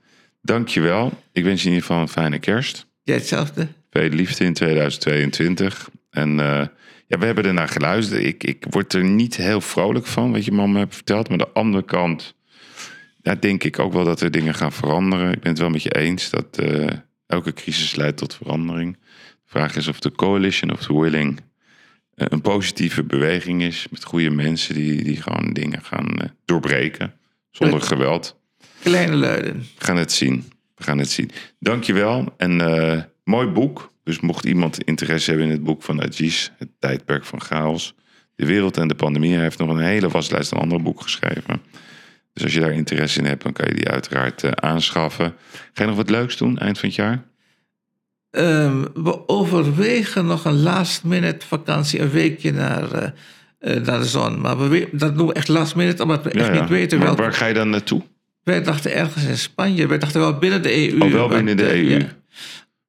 [0.46, 1.22] Dankjewel.
[1.32, 2.88] Ik wens je in ieder geval een fijne kerst.
[3.04, 3.68] Jij hetzelfde?
[3.90, 5.90] Veel liefde in 2022.
[6.10, 6.68] En eh,
[7.08, 8.24] ja, we hebben ernaar geluisterd.
[8.24, 11.30] Ik, ik word er niet heel vrolijk van, wat je man me hebt verteld.
[11.30, 12.36] Maar aan de andere kant
[13.22, 15.32] ja, denk ik ook wel dat er dingen gaan veranderen.
[15.32, 16.88] Ik ben het wel met je eens dat eh,
[17.28, 18.94] elke crisis leidt tot verandering.
[18.94, 19.00] De
[19.46, 21.42] vraag is of de coalition of the willing
[22.14, 23.88] eh, een positieve beweging is.
[23.92, 27.14] Met goede mensen die, die gewoon dingen gaan doorbreken.
[27.52, 28.44] Zonder geweld.
[28.86, 29.54] Kleine luiden.
[29.78, 30.44] We gaan het zien.
[30.76, 31.32] We gaan het zien.
[31.60, 32.34] Dankjewel.
[32.38, 33.94] En eh, mooi boek.
[34.04, 37.96] Dus mocht iemand interesse hebben in het boek van Ajis, Het tijdperk van chaos,
[38.36, 41.62] de wereld en de pandemie, hij heeft nog een hele waslijst aan andere boeken geschreven.
[42.34, 45.34] Dus als je daar interesse in hebt, dan kan je die uiteraard eh, aanschaffen.
[45.74, 47.24] Ga je nog wat leuks doen eind van het jaar?
[48.32, 54.42] Ehm, we overwegen nog een last minute vakantie, een weekje naar, eh, naar de zon.
[54.42, 57.22] Maar we, dat doen we echt last minute, omdat we echt niet weten Maar welke.
[57.22, 58.02] waar ga je dan naartoe?
[58.46, 59.88] Wij dachten ergens in Spanje.
[59.88, 61.00] Wij dachten wel binnen de EU.
[61.02, 61.90] Oh, wel binnen de eh, EU.
[61.90, 61.98] ja,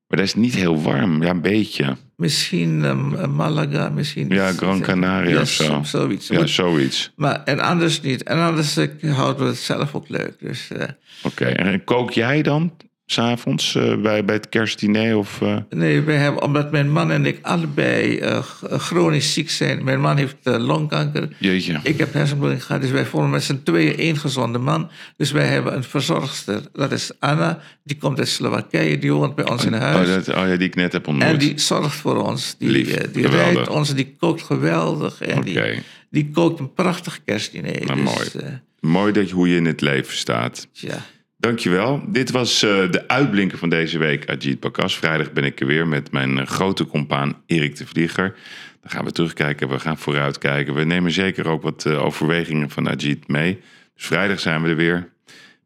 [0.09, 1.23] Maar dat is niet heel warm.
[1.23, 1.97] Ja, een beetje.
[2.17, 4.29] misschien ehm, Malaga, misschien.
[4.29, 5.83] Ja, Gran Canaria Ja, of zo.
[5.83, 6.29] Zoiets.
[6.29, 7.13] Ja, zoiets.
[7.17, 8.23] maar, en anders niet.
[8.23, 10.35] En anders eh, houden we het zelf ook leuk.
[10.41, 10.89] Dus, eh,
[11.23, 11.45] Oké.
[11.45, 12.73] En kook jij dan
[13.07, 15.17] s'avonds eh bij, bij het kerstdiner?
[15.17, 19.85] Of, eh, nee, wij hebben, omdat mijn man en ik allebei eh, chronisch ziek zijn.
[19.85, 21.29] Mijn man heeft longkanker.
[21.39, 21.81] Jeetje.
[21.83, 24.91] Ik heb hersenbloeding gehad, dus wij vormen met z'n tweeën één gezonde man.
[25.17, 27.61] Dus wij hebben een verzorgster, dat is Anna.
[27.85, 30.09] Die komt uit Slowakije, die woont bij ons in huis.
[30.09, 31.27] Oh, dat, oh ja, die ik net heb ontmoet.
[31.29, 32.55] En die zorgt voor ons.
[32.59, 35.21] Die, Lief, die rijdt ons, die kookt geweldig.
[35.21, 35.45] En Oké.
[35.45, 37.87] die, die kookt een prachtig kerstdiner.
[37.87, 38.61] Nou, dus, mooi.
[38.81, 40.69] Mooi dat je, hoe je in het leven staat.
[40.73, 41.05] tja.
[41.47, 42.03] Dankjewel.
[42.09, 44.97] Dit was eh, de uitblinker van deze week, Ajit Bakas.
[44.97, 48.37] Vrijdag ben ik er weer met mijn eh, grote compaan Erik de Vlieger.
[48.81, 50.75] Dan gaan we terugkijken, we gaan vooruitkijken.
[50.75, 53.61] We nemen zeker ook wat eh, overwegingen van Ajit mee.
[53.95, 55.13] Dus vrijdag zijn we er weer.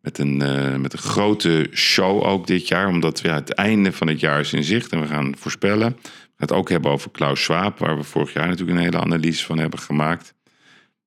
[0.00, 0.36] Met een,
[0.80, 2.88] met een grote show ook dit jaar.
[2.88, 5.88] Omdat ja, het einde van het jaar is in zicht en we gaan voorspellen.
[5.88, 7.78] We gaan het ook hebben over Klaus Schwab.
[7.78, 10.34] Waar we vorig jaar natuurlijk een hele analyse van hebben gemaakt.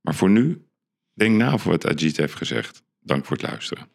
[0.01, 0.65] Maar voor nu,
[1.13, 2.83] denk na over wat Ajit heeft gezegd.
[2.99, 3.87] Dank voor het luisteren.